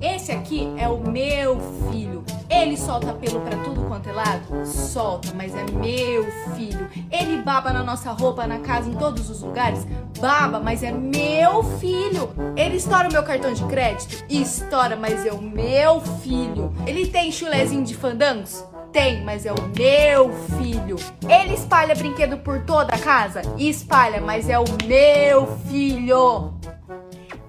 Esse 0.00 0.32
aqui 0.32 0.72
é 0.76 0.88
o 0.88 0.98
meu 0.98 1.58
filho. 1.90 2.24
Ele 2.48 2.76
solta 2.76 3.12
pelo 3.12 3.40
pra 3.40 3.56
tudo 3.58 3.82
quanto 3.82 4.08
é 4.08 4.12
lado? 4.12 4.66
Solta, 4.66 5.28
mas 5.34 5.54
é 5.54 5.64
meu 5.64 6.24
filho. 6.54 6.88
Ele 7.10 7.42
baba 7.42 7.72
na 7.72 7.82
nossa 7.82 8.12
roupa, 8.12 8.46
na 8.46 8.60
casa, 8.60 8.88
em 8.88 8.94
todos 8.94 9.28
os 9.28 9.42
lugares? 9.42 9.86
Baba, 10.20 10.58
mas 10.58 10.82
é 10.82 10.90
meu 10.90 11.62
filho. 11.78 12.30
Ele 12.56 12.76
estoura 12.76 13.08
o 13.08 13.12
meu 13.12 13.22
cartão 13.22 13.52
de 13.52 13.64
crédito? 13.64 14.24
Estoura, 14.28 14.96
mas 14.96 15.26
é 15.26 15.32
o 15.32 15.42
meu 15.42 16.00
filho. 16.00 16.72
Ele 16.86 17.06
tem 17.06 17.30
chulezinho 17.30 17.84
de 17.84 17.94
fandangos? 17.94 18.64
Tem, 18.92 19.22
mas 19.22 19.44
é 19.44 19.52
o 19.52 19.62
meu 19.76 20.32
filho. 20.58 20.96
Ele 21.28 21.54
espalha 21.54 21.94
brinquedo 21.94 22.38
por 22.38 22.62
toda 22.64 22.94
a 22.94 22.98
casa? 22.98 23.42
Espalha, 23.58 24.20
mas 24.20 24.48
é 24.48 24.58
o 24.58 24.64
meu 24.86 25.46
filho. 25.68 26.54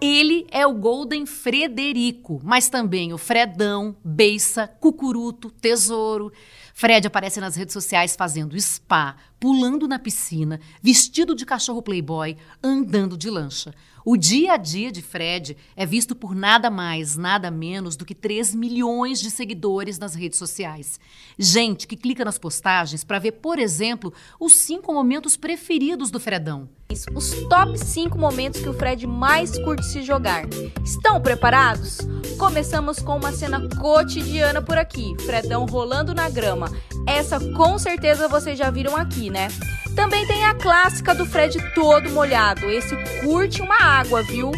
Ele 0.02 0.48
é 0.50 0.66
o 0.66 0.74
Golden 0.74 1.26
Frederico, 1.26 2.40
mas 2.42 2.70
também 2.70 3.12
o 3.12 3.18
Fredão, 3.18 3.98
Beiça, 4.02 4.66
Cucuruto, 4.66 5.52
Tesouro. 5.52 6.32
Fred 6.74 7.06
aparece 7.06 7.42
nas 7.42 7.58
redes 7.58 7.74
sociais 7.74 8.16
fazendo 8.16 8.58
spa, 8.62 9.18
pulando 9.38 9.90
na 9.90 10.00
piscina, 10.00 10.62
vestido 10.82 11.36
de 11.36 11.46
cachorro 11.46 11.82
playboy, 11.82 12.38
andando 12.64 13.18
de 13.18 13.30
lancha. 13.30 13.76
O 14.06 14.16
dia 14.16 14.54
a 14.54 14.58
dia 14.58 14.90
de 14.90 15.02
Fred 15.02 15.58
é 15.76 15.86
visto 15.86 16.16
por 16.16 16.34
nada 16.34 16.70
mais, 16.70 17.18
nada 17.18 17.52
menos 17.52 17.98
do 17.98 18.06
que 18.06 18.16
3 18.16 18.56
milhões 18.56 19.20
de 19.20 19.30
seguidores 19.30 20.00
nas 20.00 20.16
redes 20.16 20.40
sociais. 20.40 20.98
Gente 21.38 21.86
que 21.86 21.98
clica 21.98 22.24
nas 22.24 22.38
postagens 22.38 23.04
para 23.04 23.20
ver, 23.20 23.34
por 23.34 23.60
exemplo, 23.60 24.14
os 24.40 24.54
cinco 24.56 24.94
momentos 24.94 25.36
preferidos 25.36 26.10
do 26.10 26.22
Fredão. 26.22 26.70
Os 27.14 27.30
top 27.48 27.78
5 27.78 28.18
momentos 28.18 28.62
que 28.62 28.68
o 28.68 28.74
Fred 28.74 29.06
mais 29.06 29.60
curte 29.60 29.86
se 29.86 30.02
jogar. 30.02 30.46
Estão 30.84 31.22
preparados? 31.22 32.00
Começamos 32.40 32.98
com 32.98 33.16
uma 33.16 33.32
cena 33.32 33.62
cotidiana 33.78 34.60
por 34.60 34.76
aqui, 34.76 35.16
Fredão 35.24 35.68
rolando 35.68 36.16
na 36.16 36.28
grama. 36.32 36.68
Essa 37.06 37.40
com 37.54 37.78
certeza 37.78 38.28
vocês 38.28 38.58
já 38.58 38.72
viram 38.72 38.96
aqui, 38.96 39.30
né? 39.30 39.50
Também 39.96 40.26
tem 40.26 40.44
a 40.46 40.56
clássica 40.56 41.14
do 41.14 41.28
Fred 41.28 41.60
todo 41.76 42.10
molhado. 42.10 42.66
Esse 42.66 42.96
curte 43.22 43.62
uma 43.62 43.78
água, 43.80 44.24
viu? 44.24 44.52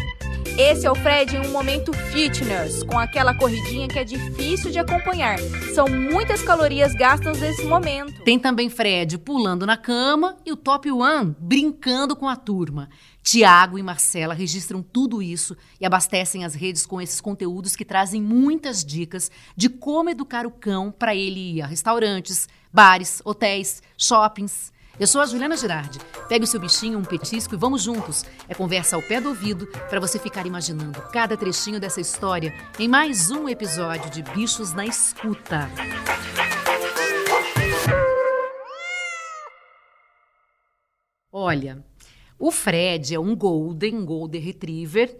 Esse 0.58 0.86
é 0.86 0.90
o 0.90 0.94
Fred 0.94 1.34
em 1.34 1.40
um 1.40 1.50
momento 1.50 1.94
fitness, 1.94 2.82
com 2.82 2.98
aquela 2.98 3.34
corridinha 3.34 3.88
que 3.88 3.98
é 3.98 4.04
difícil 4.04 4.70
de 4.70 4.78
acompanhar. 4.78 5.38
São 5.74 5.86
muitas 5.88 6.42
calorias 6.42 6.92
gastas 6.94 7.40
nesse 7.40 7.64
momento. 7.64 8.22
Tem 8.22 8.38
também 8.38 8.68
Fred 8.68 9.16
pulando 9.16 9.64
na 9.64 9.78
cama 9.78 10.36
e 10.44 10.52
o 10.52 10.56
Top 10.56 10.90
One 10.90 11.34
brincando 11.38 12.14
com 12.14 12.28
a 12.28 12.36
turma. 12.36 12.90
Tiago 13.22 13.78
e 13.78 13.82
Marcela 13.82 14.34
registram 14.34 14.82
tudo 14.82 15.22
isso 15.22 15.56
e 15.80 15.86
abastecem 15.86 16.44
as 16.44 16.54
redes 16.54 16.84
com 16.84 17.00
esses 17.00 17.20
conteúdos 17.20 17.74
que 17.74 17.84
trazem 17.84 18.20
muitas 18.20 18.84
dicas 18.84 19.30
de 19.56 19.70
como 19.70 20.10
educar 20.10 20.44
o 20.44 20.50
cão 20.50 20.90
para 20.90 21.14
ele 21.14 21.54
ir 21.54 21.62
a 21.62 21.66
restaurantes, 21.66 22.46
bares, 22.70 23.22
hotéis, 23.24 23.82
shoppings. 23.96 24.70
Eu 25.00 25.06
sou 25.06 25.22
a 25.22 25.26
Juliana 25.26 25.56
Girardi. 25.56 25.98
Pegue 26.28 26.44
o 26.44 26.46
seu 26.46 26.60
bichinho, 26.60 26.98
um 26.98 27.04
petisco 27.04 27.54
e 27.54 27.58
vamos 27.58 27.82
juntos. 27.82 28.26
É 28.46 28.54
conversa 28.54 28.94
ao 28.94 29.02
pé 29.02 29.22
do 29.22 29.30
ouvido 29.30 29.66
para 29.88 29.98
você 29.98 30.18
ficar 30.18 30.46
imaginando 30.46 31.00
cada 31.10 31.34
trechinho 31.34 31.80
dessa 31.80 31.98
história 31.98 32.52
em 32.78 32.86
mais 32.86 33.30
um 33.30 33.48
episódio 33.48 34.10
de 34.10 34.22
Bichos 34.22 34.74
na 34.74 34.84
Escuta. 34.84 35.70
Olha, 41.32 41.82
o 42.38 42.50
Fred 42.50 43.14
é 43.14 43.18
um 43.18 43.34
Golden, 43.34 44.04
Golden 44.04 44.42
Retriever. 44.42 45.16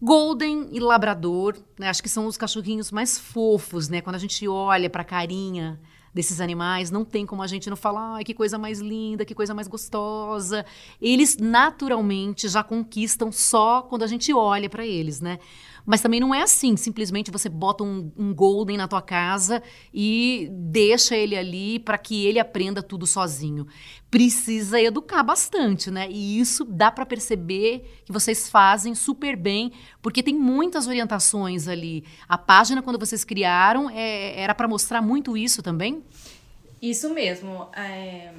Golden 0.00 0.68
e 0.72 0.80
Labrador, 0.80 1.56
né? 1.78 1.88
acho 1.88 2.02
que 2.02 2.08
são 2.08 2.26
os 2.26 2.36
cachorrinhos 2.36 2.90
mais 2.90 3.20
fofos, 3.20 3.88
né? 3.88 4.00
Quando 4.00 4.16
a 4.16 4.18
gente 4.18 4.48
olha 4.48 4.90
para 4.90 5.02
a 5.02 5.04
carinha 5.04 5.80
desses 6.14 6.40
animais, 6.40 6.90
não 6.90 7.04
tem 7.04 7.24
como 7.24 7.42
a 7.42 7.46
gente 7.46 7.70
não 7.70 7.76
falar, 7.76 8.22
que 8.24 8.34
coisa 8.34 8.58
mais 8.58 8.80
linda, 8.80 9.24
que 9.24 9.34
coisa 9.34 9.54
mais 9.54 9.66
gostosa. 9.66 10.64
Eles 11.00 11.36
naturalmente 11.38 12.48
já 12.48 12.62
conquistam 12.62 13.32
só 13.32 13.82
quando 13.82 14.02
a 14.02 14.06
gente 14.06 14.32
olha 14.32 14.68
para 14.68 14.86
eles, 14.86 15.20
né? 15.20 15.38
Mas 15.84 16.00
também 16.00 16.20
não 16.20 16.34
é 16.34 16.42
assim, 16.42 16.76
simplesmente 16.76 17.30
você 17.30 17.48
bota 17.48 17.82
um, 17.82 18.10
um 18.16 18.34
golden 18.34 18.76
na 18.76 18.86
tua 18.86 19.02
casa 19.02 19.62
e 19.92 20.48
deixa 20.50 21.16
ele 21.16 21.36
ali 21.36 21.78
para 21.78 21.98
que 21.98 22.26
ele 22.26 22.38
aprenda 22.38 22.82
tudo 22.82 23.06
sozinho. 23.06 23.66
Precisa 24.10 24.80
educar 24.80 25.22
bastante, 25.22 25.90
né? 25.90 26.08
E 26.10 26.38
isso 26.38 26.64
dá 26.64 26.90
para 26.90 27.06
perceber 27.06 28.02
que 28.04 28.12
vocês 28.12 28.48
fazem 28.48 28.94
super 28.94 29.36
bem, 29.36 29.72
porque 30.00 30.22
tem 30.22 30.34
muitas 30.34 30.86
orientações 30.86 31.66
ali. 31.66 32.04
A 32.28 32.38
página 32.38 32.82
quando 32.82 32.98
vocês 32.98 33.24
criaram 33.24 33.90
é, 33.90 34.40
era 34.40 34.54
para 34.54 34.68
mostrar 34.68 35.02
muito 35.02 35.36
isso 35.36 35.62
também? 35.62 36.02
Isso 36.80 37.12
mesmo. 37.14 37.68
É, 37.76 38.32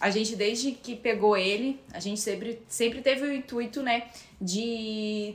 a 0.00 0.08
gente, 0.08 0.34
desde 0.34 0.72
que 0.72 0.96
pegou 0.96 1.36
ele, 1.36 1.78
a 1.92 2.00
gente 2.00 2.20
sempre, 2.20 2.62
sempre 2.66 3.02
teve 3.02 3.22
o 3.26 3.34
intuito, 3.34 3.82
né, 3.82 4.04
de 4.40 5.34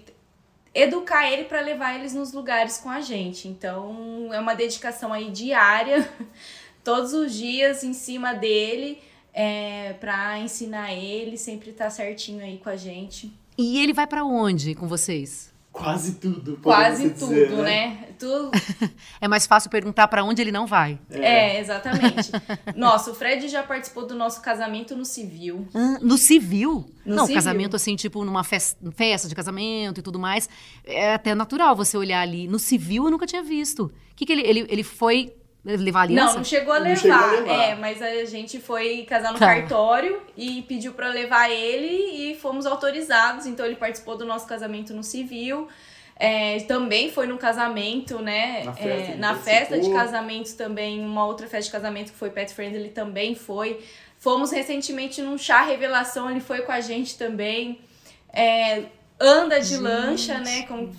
educar 0.75 1.31
ele 1.31 1.45
para 1.45 1.61
levar 1.61 1.95
eles 1.95 2.13
nos 2.13 2.33
lugares 2.33 2.77
com 2.77 2.89
a 2.89 2.99
gente. 2.99 3.47
Então, 3.47 4.29
é 4.33 4.39
uma 4.39 4.53
dedicação 4.53 5.13
aí 5.13 5.31
diária, 5.31 6.07
todos 6.83 7.13
os 7.13 7.33
dias 7.33 7.83
em 7.83 7.93
cima 7.93 8.33
dele, 8.33 9.01
é, 9.33 9.93
para 9.93 10.37
ensinar 10.37 10.93
ele, 10.93 11.37
sempre 11.37 11.69
estar 11.69 11.85
tá 11.85 11.89
certinho 11.89 12.43
aí 12.43 12.57
com 12.57 12.69
a 12.69 12.75
gente. 12.75 13.31
E 13.57 13.79
ele 13.79 13.93
vai 13.93 14.05
para 14.05 14.25
onde 14.25 14.75
com 14.75 14.85
vocês? 14.85 15.54
Quase 15.75 16.13
tudo. 16.13 16.57
Quase 16.63 17.09
dizer, 17.09 17.49
tudo, 17.49 17.61
né? 17.61 17.87
né? 17.87 18.07
Tudo. 18.17 18.49
é 19.19 19.27
mais 19.27 19.45
fácil 19.45 19.69
perguntar 19.69 20.07
para 20.07 20.23
onde 20.23 20.41
ele 20.41 20.51
não 20.51 20.65
vai. 20.65 20.97
É, 21.11 21.57
é 21.57 21.59
exatamente. 21.59 22.31
Nossa, 22.77 23.11
o 23.11 23.13
Fred 23.13 23.49
já 23.49 23.61
participou 23.61 24.07
do 24.07 24.15
nosso 24.15 24.41
casamento 24.41 24.95
no 24.95 25.03
civil. 25.03 25.67
Ah, 25.75 25.99
no 26.01 26.17
civil? 26.17 26.89
No 27.05 27.15
não, 27.17 27.25
civil. 27.25 27.35
casamento 27.35 27.75
assim, 27.75 27.97
tipo 27.97 28.23
numa 28.23 28.43
festa, 28.45 28.89
festa 28.93 29.27
de 29.27 29.35
casamento 29.35 29.99
e 29.99 30.01
tudo 30.01 30.17
mais. 30.17 30.47
É 30.85 31.13
até 31.13 31.35
natural 31.35 31.75
você 31.75 31.97
olhar 31.97 32.21
ali. 32.21 32.47
No 32.47 32.57
civil 32.57 33.03
eu 33.03 33.11
nunca 33.11 33.25
tinha 33.25 33.43
visto. 33.43 33.87
O 33.87 33.91
que, 34.15 34.25
que 34.25 34.31
ele, 34.31 34.43
ele, 34.47 34.65
ele 34.69 34.83
foi 34.83 35.35
levar 35.65 36.01
aliança? 36.03 36.27
Não, 36.33 36.37
não 36.37 36.43
chegou 36.43 36.73
a 36.73 36.79
Não 36.79 36.85
levar. 36.85 37.01
chegou 37.01 37.17
a 37.17 37.31
levar. 37.31 37.63
É, 37.63 37.75
mas 37.75 38.01
a 38.01 38.23
gente 38.25 38.59
foi 38.59 39.03
casar 39.09 39.33
no 39.33 39.39
Tá. 39.39 39.47
cartório 39.47 40.21
e 40.37 40.61
pediu 40.63 40.93
pra 40.93 41.09
levar 41.09 41.49
ele 41.49 42.31
e 42.31 42.35
fomos 42.35 42.65
autorizados. 42.65 43.45
Então 43.47 43.65
ele 43.65 43.75
participou 43.75 44.15
do 44.17 44.25
nosso 44.25 44.45
casamento 44.47 44.93
no 44.93 45.03
civil. 45.03 45.67
É, 46.17 46.59
também 46.61 47.11
foi 47.11 47.27
no 47.27 47.37
casamento, 47.37 48.19
né? 48.19 48.63
Na 48.63 48.73
festa 48.73 49.11
É, 49.11 49.15
na 49.17 49.35
festa 49.35 49.79
de 49.79 49.91
casamento 49.91 50.55
também, 50.55 51.03
uma 51.03 51.25
outra 51.25 51.45
festa 51.47 51.65
de 51.65 51.71
casamento 51.71 52.11
que 52.13 52.17
foi 52.17 52.29
Pet 52.29 52.53
Friend, 52.53 52.73
ele 52.75 52.89
também 52.89 53.35
foi. 53.35 53.81
Fomos 54.17 54.49
recentemente 54.51 55.21
num 55.21 55.37
chá 55.37 55.61
revelação, 55.63 56.29
ele 56.31 56.39
foi 56.39 56.61
com 56.61 56.71
a 56.71 56.79
gente 56.79 57.17
também. 57.17 57.81
É, 58.31 58.83
anda 59.19 59.59
de 59.59 59.67
Gente. 59.71 59.81
lancha, 59.81 60.37
né? 60.39 60.63
Com, 60.63 60.89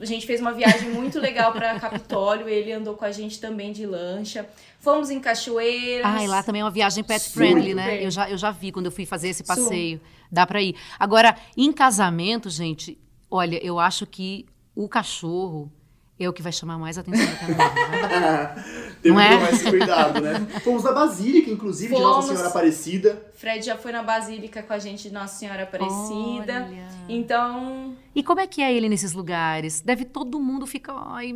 a 0.00 0.04
gente 0.04 0.26
fez 0.26 0.40
uma 0.40 0.52
viagem 0.52 0.90
muito 0.90 1.18
legal 1.20 1.52
para 1.52 1.78
Capitólio, 1.78 2.48
ele 2.48 2.72
andou 2.72 2.94
com 2.94 3.04
a 3.04 3.12
gente 3.12 3.40
também 3.40 3.72
de 3.72 3.84
lancha. 3.86 4.46
Fomos 4.80 5.10
em 5.10 5.20
cachoeiras. 5.20 6.04
Ah, 6.06 6.22
e 6.22 6.26
lá 6.26 6.42
também 6.42 6.60
é 6.60 6.64
uma 6.64 6.70
viagem 6.70 7.02
pet 7.02 7.20
Super. 7.22 7.34
friendly, 7.38 7.74
né? 7.74 8.04
Eu 8.04 8.10
já, 8.10 8.30
eu 8.30 8.38
já 8.38 8.50
vi 8.50 8.70
quando 8.72 8.86
eu 8.86 8.92
fui 8.92 9.04
fazer 9.04 9.28
esse 9.28 9.44
Super. 9.44 9.56
passeio. 9.56 10.00
Dá 10.30 10.46
pra 10.46 10.60
ir. 10.62 10.76
Agora, 10.98 11.36
em 11.56 11.72
casamento, 11.72 12.48
gente, 12.48 12.98
olha, 13.30 13.64
eu 13.64 13.78
acho 13.78 14.06
que 14.06 14.46
o 14.74 14.88
cachorro 14.88 15.72
é 16.18 16.28
o 16.28 16.32
que 16.32 16.42
vai 16.42 16.52
chamar 16.52 16.78
mais 16.78 16.96
atenção 16.96 17.26
da 17.26 17.36
caminhada. 17.36 18.54
né? 18.54 18.64
Não 19.04 19.16
que 19.16 19.20
é? 19.22 19.30
tomar 19.30 19.52
esse 19.52 19.70
cuidado, 19.70 20.20
né? 20.20 20.46
Fomos 20.64 20.82
na 20.84 20.92
Basílica, 20.92 21.50
inclusive, 21.50 21.94
de 21.94 22.00
Nossa 22.00 22.14
Fomos. 22.22 22.26
Senhora 22.28 22.48
Aparecida. 22.48 23.22
Fred 23.36 23.64
já 23.64 23.76
foi 23.76 23.92
na 23.92 24.02
Basílica 24.02 24.62
com 24.62 24.72
a 24.72 24.78
gente 24.78 25.04
de 25.08 25.14
Nossa 25.14 25.38
Senhora 25.38 25.62
Aparecida. 25.64 26.66
Olha. 26.68 26.86
Então, 27.08 27.94
E 28.14 28.22
como 28.22 28.40
é 28.40 28.46
que 28.46 28.62
é 28.62 28.72
ele 28.72 28.88
nesses 28.88 29.12
lugares? 29.12 29.80
Deve 29.80 30.04
todo 30.04 30.40
mundo 30.40 30.66
ficar. 30.66 30.94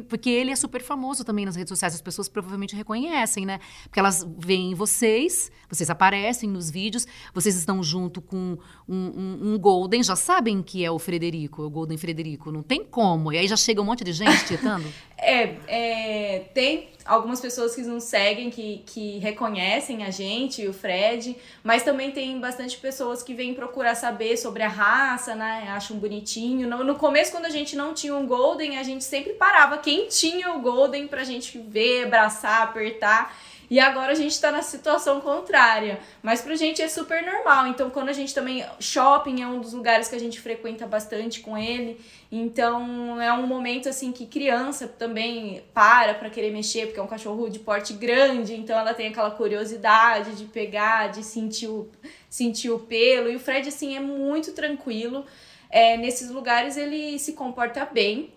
Porque 0.08 0.28
ele 0.30 0.50
é 0.50 0.56
super 0.56 0.80
famoso 0.82 1.24
também 1.24 1.44
nas 1.44 1.56
redes 1.56 1.68
sociais. 1.68 1.94
As 1.94 2.00
pessoas 2.00 2.28
provavelmente 2.28 2.74
reconhecem, 2.74 3.44
né? 3.44 3.60
Porque 3.84 4.00
elas 4.00 4.26
veem 4.38 4.74
vocês, 4.74 5.50
vocês 5.68 5.90
aparecem 5.90 6.48
nos 6.48 6.70
vídeos, 6.70 7.06
vocês 7.34 7.54
estão 7.56 7.82
junto 7.82 8.20
com 8.22 8.56
um, 8.88 8.96
um- 8.96 9.52
um 9.54 9.58
Golden, 9.58 10.02
já 10.02 10.16
sabem 10.16 10.62
que 10.62 10.84
é 10.84 10.90
o 10.90 10.98
Frederico, 10.98 11.62
o 11.62 11.70
Golden 11.70 11.98
Frederico. 11.98 12.50
Não 12.50 12.62
tem 12.62 12.82
como. 12.84 13.32
E 13.32 13.38
aí 13.38 13.46
já 13.46 13.56
chega 13.56 13.80
um 13.82 13.84
monte 13.84 14.02
de 14.04 14.12
gente 14.12 14.46
tietando. 14.46 14.86
é, 15.18 15.56
é, 15.68 16.38
tem 16.54 16.88
algumas 17.04 17.40
pessoas 17.40 17.74
que 17.74 17.82
nos 17.82 18.04
seguem, 18.04 18.50
que, 18.50 18.82
que 18.86 19.18
reconhecem 19.18 20.04
a 20.04 20.10
gente, 20.10 20.66
o 20.66 20.72
Fred, 20.72 21.36
mas 21.64 21.82
também 21.82 21.89
tem 22.10 22.38
bastante 22.38 22.76
pessoas 22.76 23.22
que 23.22 23.34
vêm 23.34 23.54
procurar 23.54 23.94
saber 23.94 24.36
sobre 24.36 24.62
a 24.62 24.68
raça, 24.68 25.34
né? 25.34 25.68
Acham 25.70 25.96
bonitinho. 25.96 26.68
No, 26.68 26.84
no 26.84 26.94
começo, 26.94 27.30
quando 27.30 27.46
a 27.46 27.50
gente 27.50 27.74
não 27.76 27.94
tinha 27.94 28.14
um 28.14 28.26
Golden, 28.26 28.78
a 28.78 28.82
gente 28.82 29.04
sempre 29.04 29.32
parava 29.32 29.78
quem 29.78 30.08
tinha 30.08 30.52
o 30.52 30.60
Golden 30.60 31.06
pra 31.08 31.24
gente 31.24 31.58
ver, 31.58 32.06
abraçar, 32.06 32.62
apertar. 32.62 33.34
E 33.70 33.78
agora 33.78 34.10
a 34.10 34.16
gente 34.16 34.38
tá 34.40 34.50
na 34.50 34.62
situação 34.62 35.20
contrária. 35.20 36.00
Mas 36.20 36.42
pra 36.42 36.56
gente 36.56 36.82
é 36.82 36.88
super 36.88 37.24
normal. 37.24 37.68
Então, 37.68 37.88
quando 37.88 38.08
a 38.08 38.12
gente 38.12 38.34
também. 38.34 38.64
Shopping 38.80 39.40
é 39.42 39.46
um 39.46 39.60
dos 39.60 39.72
lugares 39.72 40.08
que 40.08 40.16
a 40.16 40.18
gente 40.18 40.40
frequenta 40.40 40.88
bastante 40.88 41.38
com 41.40 41.56
ele. 41.56 42.00
Então, 42.32 43.20
é 43.22 43.32
um 43.32 43.46
momento 43.46 43.88
assim 43.88 44.10
que 44.10 44.26
criança 44.26 44.88
também 44.88 45.62
para 45.72 46.14
pra 46.14 46.28
querer 46.28 46.50
mexer, 46.50 46.86
porque 46.86 46.98
é 46.98 47.02
um 47.02 47.06
cachorro 47.06 47.48
de 47.48 47.60
porte 47.60 47.92
grande. 47.92 48.54
Então, 48.56 48.76
ela 48.76 48.92
tem 48.92 49.06
aquela 49.06 49.30
curiosidade 49.30 50.34
de 50.34 50.46
pegar, 50.46 51.12
de 51.12 51.22
sentir 51.22 51.68
o, 51.68 51.88
sentir 52.28 52.70
o 52.70 52.78
pelo. 52.80 53.30
E 53.30 53.36
o 53.36 53.40
Fred, 53.40 53.68
assim, 53.68 53.96
é 53.96 54.00
muito 54.00 54.52
tranquilo. 54.52 55.24
É, 55.70 55.96
nesses 55.96 56.28
lugares 56.30 56.76
ele 56.76 57.16
se 57.20 57.34
comporta 57.34 57.84
bem 57.84 58.32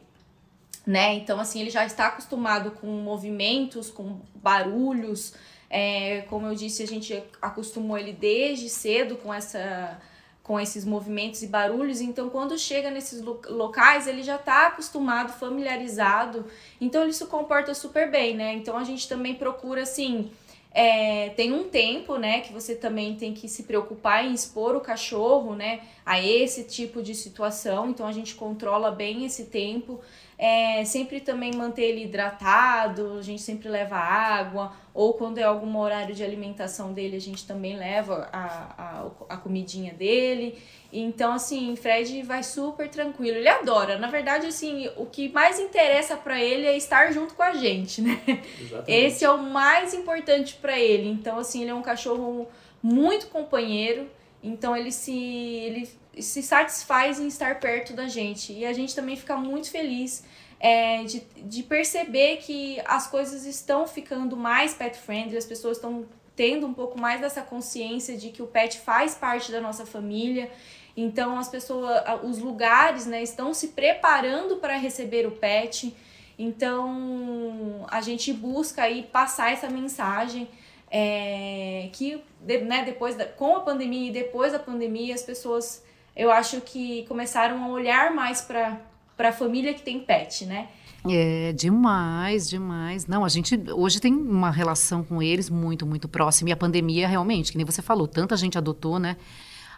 né? 0.85 1.13
Então, 1.15 1.39
assim, 1.39 1.61
ele 1.61 1.69
já 1.69 1.85
está 1.85 2.07
acostumado 2.07 2.71
com 2.71 2.87
movimentos, 2.87 3.89
com 3.89 4.19
barulhos. 4.35 5.33
É, 5.69 6.21
como 6.29 6.47
eu 6.47 6.55
disse, 6.55 6.83
a 6.83 6.87
gente 6.87 7.23
acostumou 7.41 7.97
ele 7.97 8.13
desde 8.13 8.69
cedo 8.69 9.17
com 9.17 9.33
essa 9.33 9.99
com 10.43 10.59
esses 10.59 10.83
movimentos 10.83 11.41
e 11.41 11.47
barulhos, 11.47 12.01
então 12.01 12.29
quando 12.29 12.59
chega 12.59 12.91
nesses 12.91 13.21
locais, 13.21 14.07
ele 14.07 14.21
já 14.21 14.35
está 14.35 14.67
acostumado, 14.67 15.31
familiarizado, 15.31 16.45
então 16.81 17.01
ele 17.01 17.13
se 17.13 17.25
comporta 17.27 17.73
super 17.73 18.11
bem, 18.11 18.35
né? 18.35 18.53
Então 18.53 18.77
a 18.77 18.83
gente 18.83 19.07
também 19.07 19.35
procura 19.35 19.83
assim, 19.83 20.29
é, 20.73 21.29
tem 21.29 21.53
um 21.53 21.69
tempo, 21.69 22.17
né, 22.17 22.41
que 22.41 22.51
você 22.51 22.73
também 22.75 23.15
tem 23.15 23.33
que 23.33 23.47
se 23.47 23.63
preocupar 23.63 24.25
em 24.25 24.33
expor 24.33 24.75
o 24.75 24.81
cachorro, 24.81 25.55
né, 25.55 25.81
a 26.03 26.19
esse 26.19 26.63
tipo 26.63 27.01
de 27.03 27.13
situação. 27.13 27.89
Então 27.89 28.07
a 28.07 28.11
gente 28.11 28.33
controla 28.33 28.89
bem 28.89 29.23
esse 29.23 29.45
tempo. 29.45 30.01
É, 30.45 30.83
sempre 30.83 31.21
também 31.21 31.53
manter 31.55 31.83
ele 31.83 32.03
hidratado, 32.03 33.17
a 33.17 33.21
gente 33.21 33.41
sempre 33.41 33.69
leva 33.69 33.95
água, 33.95 34.73
ou 34.93 35.13
quando 35.13 35.37
é 35.37 35.43
algum 35.43 35.77
horário 35.77 36.13
de 36.13 36.21
alimentação 36.21 36.91
dele, 36.91 37.15
a 37.15 37.21
gente 37.21 37.47
também 37.47 37.77
leva 37.77 38.27
a, 38.29 38.73
a, 38.77 39.35
a 39.35 39.37
comidinha 39.37 39.93
dele. 39.93 40.61
Então, 40.91 41.31
assim, 41.31 41.73
Fred 41.77 42.23
vai 42.23 42.43
super 42.43 42.89
tranquilo. 42.89 43.37
Ele 43.37 43.47
adora. 43.47 43.97
Na 43.97 44.09
verdade, 44.09 44.45
assim, 44.45 44.89
o 44.97 45.05
que 45.05 45.29
mais 45.29 45.61
interessa 45.61 46.17
para 46.17 46.37
ele 46.43 46.67
é 46.67 46.75
estar 46.75 47.13
junto 47.13 47.35
com 47.35 47.43
a 47.43 47.53
gente, 47.53 48.01
né? 48.01 48.21
Exatamente. 48.59 48.91
Esse 48.91 49.23
é 49.23 49.31
o 49.31 49.41
mais 49.41 49.93
importante 49.93 50.55
para 50.55 50.77
ele. 50.77 51.07
Então, 51.07 51.39
assim, 51.39 51.61
ele 51.61 51.71
é 51.71 51.73
um 51.73 51.81
cachorro 51.81 52.49
muito 52.81 53.27
companheiro. 53.27 54.09
Então, 54.43 54.75
ele 54.75 54.91
se, 54.91 55.15
ele 55.15 55.89
se 56.19 56.43
satisfaz 56.43 57.19
em 57.19 57.27
estar 57.27 57.59
perto 57.59 57.93
da 57.93 58.07
gente. 58.07 58.53
E 58.53 58.65
a 58.65 58.73
gente 58.73 58.95
também 58.95 59.15
fica 59.15 59.35
muito 59.35 59.69
feliz 59.69 60.23
é, 60.59 61.03
de, 61.03 61.19
de 61.37 61.63
perceber 61.63 62.37
que 62.37 62.81
as 62.85 63.07
coisas 63.07 63.45
estão 63.45 63.87
ficando 63.87 64.37
mais 64.37 64.73
pet 64.73 64.97
friendly, 64.97 65.37
as 65.37 65.45
pessoas 65.45 65.77
estão 65.77 66.05
tendo 66.35 66.65
um 66.65 66.73
pouco 66.73 66.99
mais 66.99 67.21
dessa 67.21 67.41
consciência 67.41 68.17
de 68.17 68.29
que 68.29 68.41
o 68.41 68.47
pet 68.47 68.79
faz 68.79 69.13
parte 69.15 69.51
da 69.51 69.59
nossa 69.59 69.85
família. 69.85 70.49
Então 70.95 71.37
as 71.37 71.49
pessoas, 71.49 72.01
os 72.23 72.39
lugares, 72.39 73.05
né, 73.05 73.21
estão 73.21 73.53
se 73.53 73.69
preparando 73.69 74.57
para 74.57 74.77
receber 74.77 75.27
o 75.27 75.31
pet. 75.31 75.95
Então 76.37 77.85
a 77.89 78.01
gente 78.01 78.31
busca 78.33 78.83
aí 78.83 79.03
passar 79.03 79.51
essa 79.51 79.69
mensagem 79.69 80.47
é, 80.89 81.89
que 81.91 82.21
né, 82.39 82.83
depois 82.85 83.15
da, 83.15 83.25
com 83.25 83.57
a 83.57 83.59
pandemia 83.61 84.09
e 84.09 84.13
depois 84.13 84.53
da 84.53 84.59
pandemia 84.59 85.13
as 85.13 85.23
pessoas 85.23 85.82
eu 86.15 86.31
acho 86.31 86.61
que 86.61 87.05
começaram 87.07 87.63
a 87.63 87.67
olhar 87.67 88.13
mais 88.13 88.41
para 88.41 88.79
a 89.17 89.31
família 89.31 89.73
que 89.73 89.81
tem 89.81 89.99
pet, 89.99 90.45
né? 90.45 90.69
É, 91.09 91.51
demais, 91.53 92.49
demais. 92.49 93.07
Não, 93.07 93.25
a 93.25 93.29
gente 93.29 93.59
hoje 93.73 93.99
tem 93.99 94.13
uma 94.13 94.49
relação 94.49 95.03
com 95.03 95.21
eles 95.21 95.49
muito, 95.49 95.85
muito 95.85 96.07
próxima. 96.07 96.49
E 96.49 96.53
a 96.53 96.57
pandemia, 96.57 97.07
realmente, 97.07 97.51
que 97.51 97.57
nem 97.57 97.65
você 97.65 97.81
falou, 97.81 98.07
tanta 98.07 98.37
gente 98.37 98.57
adotou, 98.57 98.99
né? 98.99 99.17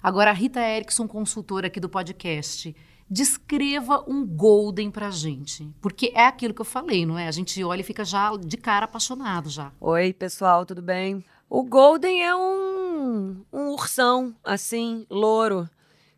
Agora, 0.03 0.29
a 0.29 0.33
Rita 0.33 0.59
Erickson, 0.59 1.07
consultora 1.07 1.65
aqui 1.65 1.79
do 1.79 1.89
podcast, 1.89 2.75
descreva 3.09 4.03
um 4.07 4.23
Golden 4.23 4.91
pra 4.91 5.09
gente. 5.09 5.67
Porque 5.81 6.11
é 6.13 6.27
aquilo 6.27 6.53
que 6.53 6.61
eu 6.61 6.65
falei, 6.65 7.07
não 7.07 7.17
é? 7.17 7.27
A 7.27 7.31
gente 7.31 7.63
olha 7.63 7.81
e 7.81 7.83
fica 7.83 8.05
já 8.05 8.35
de 8.37 8.57
cara 8.57 8.85
apaixonado 8.85 9.49
já. 9.49 9.71
Oi, 9.81 10.13
pessoal, 10.13 10.63
tudo 10.63 10.81
bem? 10.81 11.23
O 11.49 11.63
Golden 11.63 12.23
é 12.23 12.35
um, 12.35 13.43
um 13.51 13.69
ursão, 13.69 14.35
assim, 14.43 15.07
louro 15.09 15.67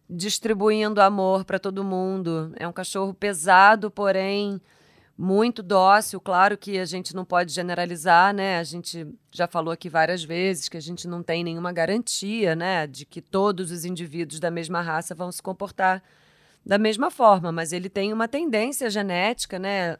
distribuindo 0.09 1.01
amor 1.01 1.43
para 1.43 1.59
todo 1.59 1.83
mundo. 1.83 2.51
É 2.57 2.67
um 2.67 2.73
cachorro 2.73 3.13
pesado, 3.13 3.91
porém 3.91 4.61
muito 5.17 5.63
dócil. 5.63 6.21
Claro 6.21 6.57
que 6.57 6.77
a 6.77 6.85
gente 6.85 7.15
não 7.15 7.25
pode 7.25 7.51
generalizar, 7.51 8.33
né? 8.33 8.59
A 8.59 8.63
gente 8.63 9.07
já 9.31 9.47
falou 9.47 9.71
aqui 9.71 9.89
várias 9.89 10.23
vezes 10.23 10.69
que 10.69 10.77
a 10.77 10.81
gente 10.81 11.07
não 11.07 11.23
tem 11.23 11.43
nenhuma 11.43 11.73
garantia, 11.73 12.55
né, 12.55 12.85
de 12.85 13.05
que 13.05 13.21
todos 13.21 13.71
os 13.71 13.83
indivíduos 13.83 14.39
da 14.39 14.51
mesma 14.51 14.81
raça 14.81 15.15
vão 15.15 15.31
se 15.31 15.41
comportar 15.41 16.03
da 16.65 16.77
mesma 16.77 17.09
forma, 17.09 17.51
mas 17.51 17.71
ele 17.71 17.89
tem 17.89 18.11
uma 18.11 18.27
tendência 18.27 18.89
genética, 18.89 19.57
né, 19.57 19.97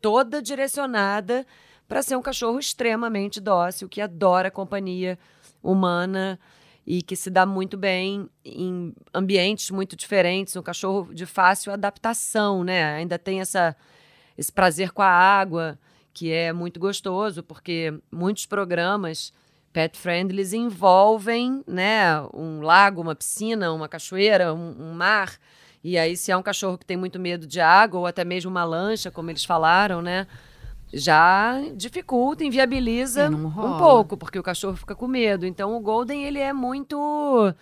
toda 0.00 0.42
direcionada 0.42 1.46
para 1.86 2.02
ser 2.02 2.16
um 2.16 2.22
cachorro 2.22 2.58
extremamente 2.58 3.40
dócil, 3.40 3.88
que 3.88 4.00
adora 4.00 4.48
a 4.48 4.50
companhia 4.50 5.18
humana 5.62 6.40
e 6.86 7.02
que 7.02 7.14
se 7.14 7.30
dá 7.30 7.46
muito 7.46 7.76
bem 7.76 8.28
em 8.44 8.94
ambientes 9.14 9.70
muito 9.70 9.94
diferentes, 9.96 10.56
um 10.56 10.62
cachorro 10.62 11.14
de 11.14 11.26
fácil 11.26 11.72
adaptação, 11.72 12.64
né? 12.64 12.94
Ainda 12.94 13.18
tem 13.18 13.40
essa, 13.40 13.76
esse 14.36 14.50
prazer 14.50 14.90
com 14.92 15.02
a 15.02 15.08
água, 15.08 15.78
que 16.12 16.32
é 16.32 16.52
muito 16.52 16.80
gostoso, 16.80 17.42
porque 17.42 17.94
muitos 18.10 18.46
programas 18.46 19.32
pet 19.72 19.98
friendly 19.98 20.44
envolvem, 20.54 21.64
né, 21.66 22.20
um 22.34 22.60
lago, 22.60 23.00
uma 23.00 23.14
piscina, 23.14 23.72
uma 23.72 23.88
cachoeira, 23.88 24.52
um, 24.52 24.76
um 24.78 24.92
mar. 24.92 25.38
E 25.82 25.96
aí, 25.98 26.16
se 26.16 26.30
é 26.30 26.36
um 26.36 26.42
cachorro 26.42 26.78
que 26.78 26.84
tem 26.84 26.96
muito 26.96 27.18
medo 27.18 27.46
de 27.46 27.60
água, 27.60 28.00
ou 28.00 28.06
até 28.06 28.24
mesmo 28.24 28.50
uma 28.50 28.64
lancha, 28.64 29.10
como 29.10 29.30
eles 29.30 29.44
falaram, 29.44 30.02
né? 30.02 30.26
Já 30.92 31.60
dificulta, 31.74 32.44
inviabiliza 32.44 33.30
um 33.30 33.78
pouco, 33.78 34.16
porque 34.16 34.38
o 34.38 34.42
cachorro 34.42 34.76
fica 34.76 34.94
com 34.94 35.06
medo. 35.06 35.46
Então 35.46 35.74
o 35.74 35.80
Golden 35.80 36.24
ele 36.24 36.38
é 36.38 36.52
muito 36.52 37.54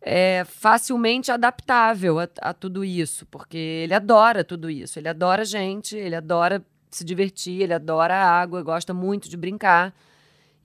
é, 0.00 0.44
facilmente 0.44 1.30
adaptável 1.30 2.18
a, 2.18 2.28
a, 2.40 2.54
tudo 2.54 2.84
isso, 2.84 3.26
porque 3.26 3.58
ele 3.58 3.92
adora 3.92 4.42
tudo 4.42 4.70
isso. 4.70 4.98
Ele 4.98 5.08
adora 5.08 5.44
gente, 5.44 5.96
ele 5.96 6.14
adora 6.14 6.64
se 6.90 7.04
divertir, 7.04 7.62
ele 7.62 7.74
adora 7.74 8.14
a 8.14 8.40
água, 8.40 8.62
gosta 8.62 8.94
muito 8.94 9.28
de 9.28 9.36
brincar. 9.36 9.94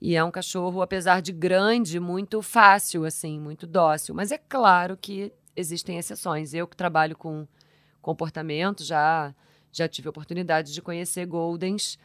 E 0.00 0.16
é 0.16 0.24
um 0.24 0.30
cachorro, 0.30 0.82
apesar 0.82 1.20
de 1.20 1.30
grande, 1.30 2.00
muito 2.00 2.42
fácil, 2.42 3.04
assim, 3.04 3.38
muito 3.38 3.66
dócil. 3.66 4.14
Mas 4.14 4.32
é 4.32 4.38
claro 4.38 4.96
que 4.96 5.32
existem 5.54 5.98
exceções. 5.98 6.54
Eu 6.54 6.66
que 6.66 6.76
trabalho 6.76 7.16
com 7.16 7.46
comportamento 8.00 8.82
já 8.82 9.32
já 9.72 9.88
tive 9.88 10.08
a 10.08 10.10
oportunidade 10.10 10.72
de 10.72 10.82
conhecer 10.82 11.26
Goldens 11.26 11.98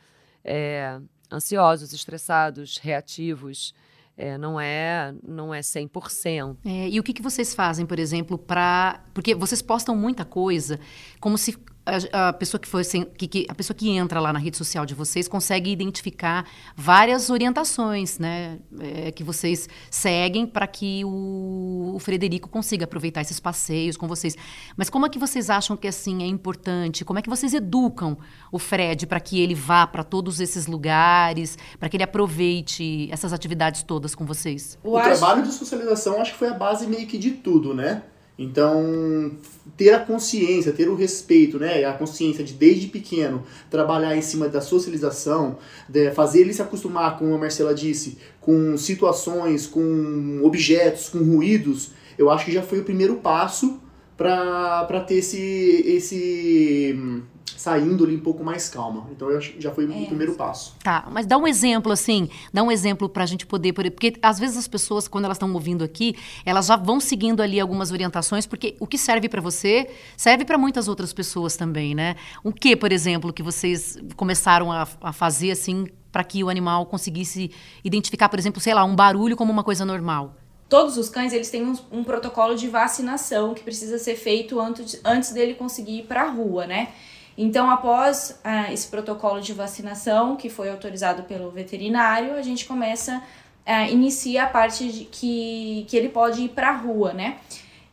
é, 0.43 0.99
ansiosos, 1.31 1.93
estressados, 1.93 2.77
reativos. 2.77 3.73
É, 4.19 4.35
não 4.35 4.59
é 4.59 5.13
não 5.21 5.53
é 5.53 5.59
100%. 5.59 6.57
É, 6.65 6.89
e 6.89 6.99
o 6.99 7.03
que, 7.03 7.13
que 7.13 7.21
vocês 7.21 7.53
fazem, 7.53 7.85
por 7.85 7.99
exemplo, 7.99 8.35
para... 8.35 9.03
Porque 9.13 9.35
vocês 9.35 9.61
postam 9.61 9.95
muita 9.95 10.25
coisa 10.25 10.79
como 11.19 11.37
se 11.37 11.55
a, 11.87 12.29
a, 12.29 12.33
pessoa 12.33 12.59
que 12.59 12.67
foi 12.67 12.83
que, 13.17 13.27
que, 13.27 13.45
a 13.47 13.55
pessoa 13.55 13.75
que 13.75 13.89
entra 13.89 14.19
lá 14.19 14.33
na 14.33 14.39
rede 14.39 14.57
social 14.57 14.85
de 14.85 14.93
vocês 14.93 15.27
consegue 15.27 15.71
identificar 15.71 16.45
várias 16.75 17.29
orientações, 17.29 18.19
né, 18.19 18.59
é, 18.79 19.11
que 19.11 19.23
vocês 19.23 19.69
seguem 19.89 20.45
para 20.45 20.67
que 20.67 21.03
o, 21.05 21.93
o, 21.95 21.99
Frederico 21.99 22.49
consiga 22.49 22.83
aproveitar 22.83 23.21
esses 23.21 23.39
passeios 23.39 23.95
com 23.95 24.07
vocês. 24.07 24.35
Mas 24.75 24.89
como 24.89 25.05
é 25.05 25.09
que 25.09 25.17
vocês 25.17 25.49
acham 25.49 25.77
que 25.77 25.87
assim 25.87 26.23
é 26.23 26.27
importante? 26.27 27.05
Como 27.05 27.19
é 27.19 27.21
que 27.21 27.29
vocês 27.29 27.53
educam 27.53 28.17
o 28.51 28.59
Fred 28.59 29.07
para 29.07 29.19
que 29.19 29.39
ele 29.39 29.55
vá 29.55 29.87
para 29.87 30.03
todos 30.03 30.39
esses 30.39 30.67
lugares, 30.67 31.57
para 31.79 31.87
que 31.87 31.95
ele 31.95 32.03
aproveite 32.03 33.07
essas 33.11 33.31
atividades 33.31 33.83
todas 33.83 34.13
com 34.13 34.25
vocês? 34.25 34.77
O 34.83 34.99
trabalho 34.99 35.43
de 35.43 35.53
socialização 35.53 36.21
acho 36.21 36.33
que 36.33 36.37
foi 36.37 36.49
a 36.49 36.53
base 36.53 36.85
meio 36.85 37.07
que 37.07 37.17
de 37.17 37.31
tudo, 37.31 37.73
né? 37.73 38.03
Então, 38.37 39.31
ter 39.75 39.93
a 39.93 39.99
consciência, 39.99 40.71
ter 40.71 40.87
o 40.87 40.95
respeito, 40.95 41.57
né? 41.57 41.83
A 41.85 41.93
consciência 41.93 42.43
de 42.43 42.53
desde 42.53 42.87
pequeno 42.87 43.43
trabalhar 43.69 44.15
em 44.15 44.21
cima 44.21 44.47
da 44.47 44.61
socialização, 44.61 45.57
de 45.89 46.11
fazer 46.11 46.41
ele 46.41 46.53
se 46.53 46.61
acostumar, 46.61 47.17
como 47.17 47.33
a 47.33 47.37
Marcela 47.37 47.73
disse, 47.73 48.17
com 48.39 48.77
situações, 48.77 49.65
com 49.65 50.41
objetos, 50.43 51.09
com 51.09 51.19
ruídos, 51.19 51.91
eu 52.17 52.29
acho 52.29 52.45
que 52.45 52.51
já 52.51 52.61
foi 52.61 52.79
o 52.79 52.83
primeiro 52.83 53.15
passo 53.15 53.79
para 54.15 55.03
ter 55.07 55.15
esse, 55.15 55.83
esse 55.85 57.23
saindo 57.55 58.03
ali 58.03 58.15
um 58.15 58.19
pouco 58.19 58.43
mais 58.43 58.69
calma. 58.69 59.07
Então 59.11 59.29
eu 59.29 59.37
acho 59.37 59.53
que 59.53 59.61
já 59.61 59.71
foi 59.71 59.85
é. 59.85 60.03
o 60.03 60.07
primeiro 60.07 60.35
passo. 60.35 60.75
Tá, 60.83 61.07
mas 61.11 61.25
dá 61.25 61.37
um 61.37 61.47
exemplo 61.47 61.91
assim, 61.91 62.29
dá 62.53 62.63
um 62.63 62.71
exemplo 62.71 63.07
para 63.07 63.23
a 63.23 63.25
gente 63.25 63.45
poder, 63.45 63.73
porque 63.73 64.13
às 64.21 64.39
vezes 64.39 64.57
as 64.57 64.67
pessoas 64.67 65.07
quando 65.07 65.25
elas 65.25 65.37
estão 65.37 65.51
ouvindo 65.53 65.83
aqui, 65.83 66.15
elas 66.45 66.67
já 66.67 66.75
vão 66.75 66.99
seguindo 66.99 67.41
ali 67.41 67.59
algumas 67.59 67.91
orientações, 67.91 68.45
porque 68.45 68.75
o 68.79 68.87
que 68.87 68.97
serve 68.97 69.29
para 69.29 69.41
você 69.41 69.89
serve 70.15 70.45
para 70.45 70.57
muitas 70.57 70.87
outras 70.87 71.13
pessoas 71.13 71.55
também, 71.55 71.95
né? 71.95 72.15
O 72.43 72.51
que, 72.51 72.75
por 72.75 72.91
exemplo, 72.91 73.33
que 73.33 73.43
vocês 73.43 73.97
começaram 74.15 74.71
a, 74.71 74.87
a 75.01 75.13
fazer 75.13 75.51
assim 75.51 75.87
para 76.11 76.23
que 76.23 76.43
o 76.43 76.49
animal 76.49 76.85
conseguisse 76.85 77.51
identificar, 77.83 78.29
por 78.29 78.39
exemplo, 78.39 78.59
sei 78.59 78.73
lá, 78.73 78.83
um 78.83 78.95
barulho 78.95 79.35
como 79.35 79.51
uma 79.51 79.63
coisa 79.63 79.85
normal? 79.85 80.35
Todos 80.69 80.97
os 80.97 81.09
cães 81.09 81.31
eles 81.31 81.49
têm 81.49 81.63
um, 81.63 81.75
um 81.91 82.03
protocolo 82.03 82.55
de 82.55 82.67
vacinação 82.67 83.53
que 83.53 83.63
precisa 83.63 83.97
ser 83.97 84.15
feito 84.15 84.59
antes, 84.59 84.99
antes 85.03 85.31
dele 85.31 85.53
conseguir 85.53 85.99
ir 85.99 86.03
para 86.03 86.23
a 86.23 86.29
rua, 86.29 86.67
né? 86.67 86.89
Então, 87.37 87.69
após 87.69 88.39
ah, 88.43 88.73
esse 88.73 88.87
protocolo 88.87 89.39
de 89.39 89.53
vacinação, 89.53 90.35
que 90.35 90.49
foi 90.49 90.69
autorizado 90.71 91.23
pelo 91.23 91.51
veterinário, 91.51 92.33
a 92.33 92.41
gente 92.41 92.65
começa, 92.65 93.21
ah, 93.63 93.87
inicia 93.87 94.43
a 94.43 94.47
parte 94.47 94.91
de 94.91 95.05
que, 95.05 95.85
que 95.87 95.95
ele 95.95 96.09
pode 96.09 96.41
ir 96.41 96.49
para 96.49 96.69
a 96.69 96.75
rua, 96.75 97.13
né? 97.13 97.37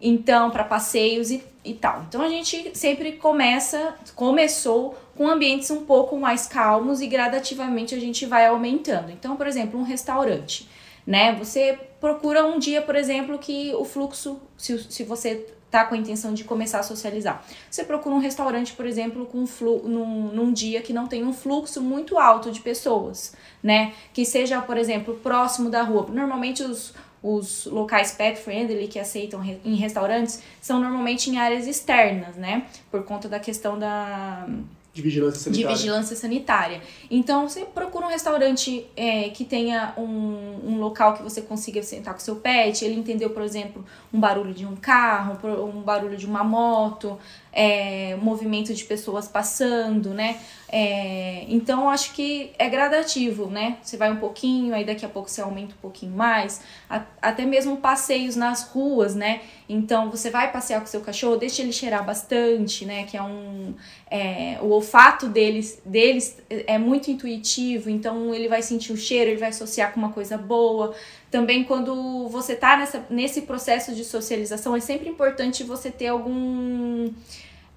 Então, 0.01 0.51
para 0.51 0.65
passeios 0.65 1.31
e, 1.31 1.45
e 1.63 1.75
tal. 1.75 2.05
Então, 2.09 2.23
a 2.23 2.29
gente 2.29 2.71
sempre 2.75 3.13
começa, 3.13 3.95
começou 4.15 4.97
com 5.15 5.29
ambientes 5.29 5.71
um 5.71 5.85
pouco 5.85 6.19
mais 6.19 6.47
calmos 6.47 7.03
e 7.03 7.07
gradativamente 7.07 7.95
a 7.95 8.01
gente 8.01 8.25
vai 8.25 8.47
aumentando. 8.47 9.11
Então, 9.11 9.37
por 9.37 9.47
exemplo, 9.47 9.79
um 9.79 9.83
restaurante, 9.83 10.69
né? 11.07 11.35
Você 11.35 11.79
procura 12.01 12.47
um 12.47 12.59
dia, 12.59 12.81
por 12.81 12.97
exemplo, 12.97 13.39
que 13.39 13.75
o 13.75 13.85
fluxo, 13.85 14.41
se, 14.57 14.79
se 14.91 15.05
você 15.05 15.47
tá 15.75 15.85
com 15.85 15.97
a 15.97 15.99
intenção 15.99 16.33
de 16.33 16.45
começar 16.45 16.79
a 16.79 16.83
socializar. 16.85 17.45
Você 17.69 17.83
procura 17.83 18.15
um 18.15 18.21
restaurante, 18.21 18.73
por 18.75 18.87
exemplo, 18.87 19.27
com 19.27 19.45
flu 19.45 19.83
num, 19.89 20.29
num 20.33 20.53
dia 20.53 20.81
que 20.81 20.93
não 20.93 21.09
tem 21.09 21.25
um 21.25 21.33
fluxo 21.33 21.83
muito 21.83 22.17
alto 22.17 22.53
de 22.53 22.61
pessoas, 22.61 23.35
né? 23.61 23.93
Que 24.13 24.25
seja, 24.25 24.63
por 24.63 24.77
exemplo, 24.77 25.17
próximo 25.21 25.69
da 25.69 25.83
rua. 25.83 26.07
Normalmente 26.13 26.63
os, 26.63 26.95
os 27.21 27.67
locais 27.67 28.13
pet 28.13 28.39
friendly 28.39 28.87
que 28.87 29.01
aceitam 29.01 29.41
re 29.41 29.61
em 29.65 29.75
restaurantes 29.75 30.41
são 30.61 30.79
normalmente 30.79 31.29
em 31.29 31.39
áreas 31.39 31.67
externas, 31.67 32.37
né? 32.37 32.67
Por 32.89 33.03
conta 33.03 33.29
da 33.29 33.41
questão 33.41 33.77
da 33.77 34.47
de 34.95 35.03
vigilância 35.03 35.41
sanitária. 35.41 35.69
De 35.69 35.75
vigilância 35.75 36.17
sanitária. 36.17 36.81
Então, 37.11 37.49
você 37.49 37.65
procura 37.65 38.07
um 38.07 38.09
restaurante 38.09 38.87
é, 38.97 39.29
que 39.31 39.45
tenha 39.45 39.93
um, 39.99 40.61
um 40.65 40.79
local 40.79 41.15
que 41.15 41.23
você 41.23 41.43
consiga 41.43 41.83
sentar 41.83 42.15
com 42.15 42.21
seu 42.21 42.37
pet. 42.37 42.85
Ele 42.85 42.95
entendeu, 42.95 43.31
por 43.31 43.43
exemplo, 43.43 43.85
um 44.13 44.21
barulho 44.21 44.55
de 44.55 44.65
um 44.65 44.77
carro, 44.77 45.37
um 45.65 45.83
barulho 45.83 46.17
de 46.17 46.27
uma 46.27 46.45
moto, 46.45 47.19
é, 47.55 48.17
movimento 48.17 48.75
de 48.75 48.85
pessoas 48.85 49.29
passando, 49.29 50.11
né? 50.11 50.41
É, 50.69 51.45
então, 51.49 51.89
acho 51.89 52.13
que 52.15 52.51
é 52.59 52.69
gradativo, 52.69 53.47
né? 53.47 53.79
Você 53.81 53.97
vai 53.97 54.11
um 54.11 54.17
pouquinho, 54.17 54.75
aí 54.75 54.85
daqui 54.85 55.07
a 55.07 55.09
pouco 55.09 55.31
você 55.31 55.41
aumenta 55.41 55.73
um 55.73 55.81
pouquinho 55.81 56.11
mais. 56.11 56.61
A, 56.91 57.03
até 57.23 57.47
mesmo 57.47 57.77
passeios 57.77 58.35
nas 58.35 58.65
ruas, 58.65 59.15
né? 59.15 59.43
Então, 59.69 60.11
você 60.11 60.31
vai 60.31 60.51
passear 60.51 60.81
com 60.81 60.87
seu 60.87 61.01
cachorro, 61.01 61.37
deixa 61.37 61.63
ele 61.63 61.73
cheirar 61.73 62.05
bastante, 62.05 62.85
né? 62.85 63.05
Que 63.05 63.17
é 63.17 63.23
um... 63.23 63.75
É, 64.11 64.59
o 64.61 64.71
olfato 64.71 65.29
deles, 65.29 65.81
deles 65.85 66.37
é 66.49 66.79
muito 66.79 67.11
intuitivo, 67.11 67.89
então 67.91 68.35
ele 68.35 68.49
vai 68.49 68.63
sentir 68.63 68.93
o 68.93 68.97
cheiro, 68.97 69.31
ele 69.31 69.41
vai 69.41 69.49
associar 69.51 69.93
com 69.93 70.01
uma 70.01 70.13
coisa 70.13 70.37
boa. 70.37 70.95
Também 71.35 71.65
quando 71.65 72.29
você 72.29 72.55
tá 72.55 72.77
nessa, 72.77 73.05
nesse 73.11 73.43
processo 73.43 73.93
de 73.93 74.05
socialização, 74.05 74.77
é 74.77 74.79
sempre 74.79 75.09
importante 75.09 75.65
você 75.65 75.91
ter 75.91 76.07
algum 76.07 77.11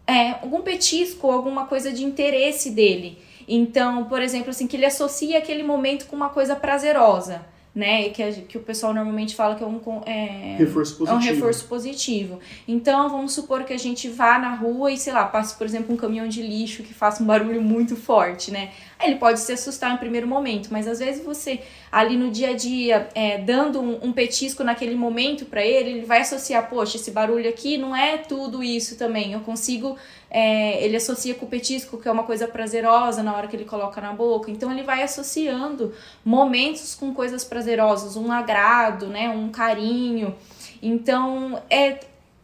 é, 0.06 0.34
algum 0.34 0.62
petisco, 0.62 1.32
alguma 1.32 1.66
coisa 1.66 1.92
de 1.92 2.04
interesse 2.04 2.70
dele. 2.70 3.18
Então, 3.48 4.04
por 4.04 4.22
exemplo, 4.22 4.52
assim, 4.52 4.68
que 4.68 4.78
ele 4.78 4.86
associa 4.86 5.40
aquele 5.40 5.64
momento 5.64 6.06
com 6.06 6.16
uma 6.16 6.30
coisa 6.30 6.56
prazerosa 6.56 7.44
né? 7.78 8.10
Que, 8.10 8.32
que 8.42 8.58
o 8.58 8.62
pessoal 8.62 8.92
normalmente 8.92 9.36
fala 9.36 9.54
que 9.54 9.64
é 9.64 9.68
um, 9.68 9.80
é, 10.04 10.56
reforço 10.58 10.98
positivo. 10.98 11.12
é 11.12 11.14
um 11.14 11.20
reforço 11.20 11.68
positivo. 11.68 12.40
Então, 12.68 13.08
vamos 13.08 13.34
supor 13.34 13.64
que 13.66 13.72
a 13.72 13.78
gente 13.78 14.10
vá 14.10 14.40
na 14.40 14.56
rua 14.56 14.92
e, 14.92 14.98
sei 14.98 15.14
lá, 15.14 15.26
passe, 15.26 15.56
por 15.56 15.66
exemplo, 15.68 15.94
um 15.94 15.98
caminhão 15.98 16.28
de 16.28 16.42
lixo 16.42 16.82
que 16.82 16.92
faça 16.92 17.22
um 17.22 17.26
barulho 17.28 17.62
muito 17.62 17.96
forte, 17.96 18.50
né? 18.50 18.72
Ele 19.02 19.16
pode 19.16 19.40
se 19.40 19.52
assustar 19.52 19.92
no 19.92 19.98
primeiro 19.98 20.28
momento, 20.28 20.70
mas 20.72 20.88
às 20.88 21.00
vezes 21.00 21.24
você, 21.24 21.62
ali 21.92 22.18
no 22.18 22.32
dia 22.32 22.50
a 22.50 22.54
dia, 22.54 23.08
é, 23.14 23.38
dando 23.38 23.80
um, 23.80 24.08
um 24.08 24.12
petisco 24.12 24.64
naquele 24.64 24.96
momento 24.96 25.46
para 25.46 25.64
ele, 25.64 25.92
ele 25.92 26.06
vai 26.06 26.22
associar, 26.22 26.68
poxa, 26.68 26.98
esse 26.98 27.12
barulho 27.12 27.48
aqui 27.48 27.78
não 27.78 27.96
é 27.96 28.18
tudo 28.18 28.64
isso 28.64 28.98
também. 28.98 29.34
Eu 29.34 29.42
consigo 29.42 29.96
é, 30.30 30.84
ele 30.84 30.98
associa 30.98 31.34
com 31.36 31.46
o 31.46 31.50
petisco, 31.50 31.98
que 31.98 32.08
é 32.08 32.12
uma 32.12 32.24
coisa 32.24 32.48
prazerosa 32.48 33.24
na 33.24 33.36
hora 33.36 33.48
que 33.48 33.56
ele 33.56 33.66
coloca 33.66 34.02
na 34.02 34.14
boca. 34.14 34.52
Então 34.52 34.72
ele 34.72 34.84
vai 34.84 35.02
associando 35.04 35.94
momentos 36.24 36.96
com 36.96 37.14
coisas 37.14 37.44
prazerosas, 37.44 38.16
um 38.16 38.32
agrado, 38.32 39.08
né, 39.08 39.30
um 39.30 39.50
carinho. 39.50 40.36
Então 40.82 41.62
é, 41.70 42.00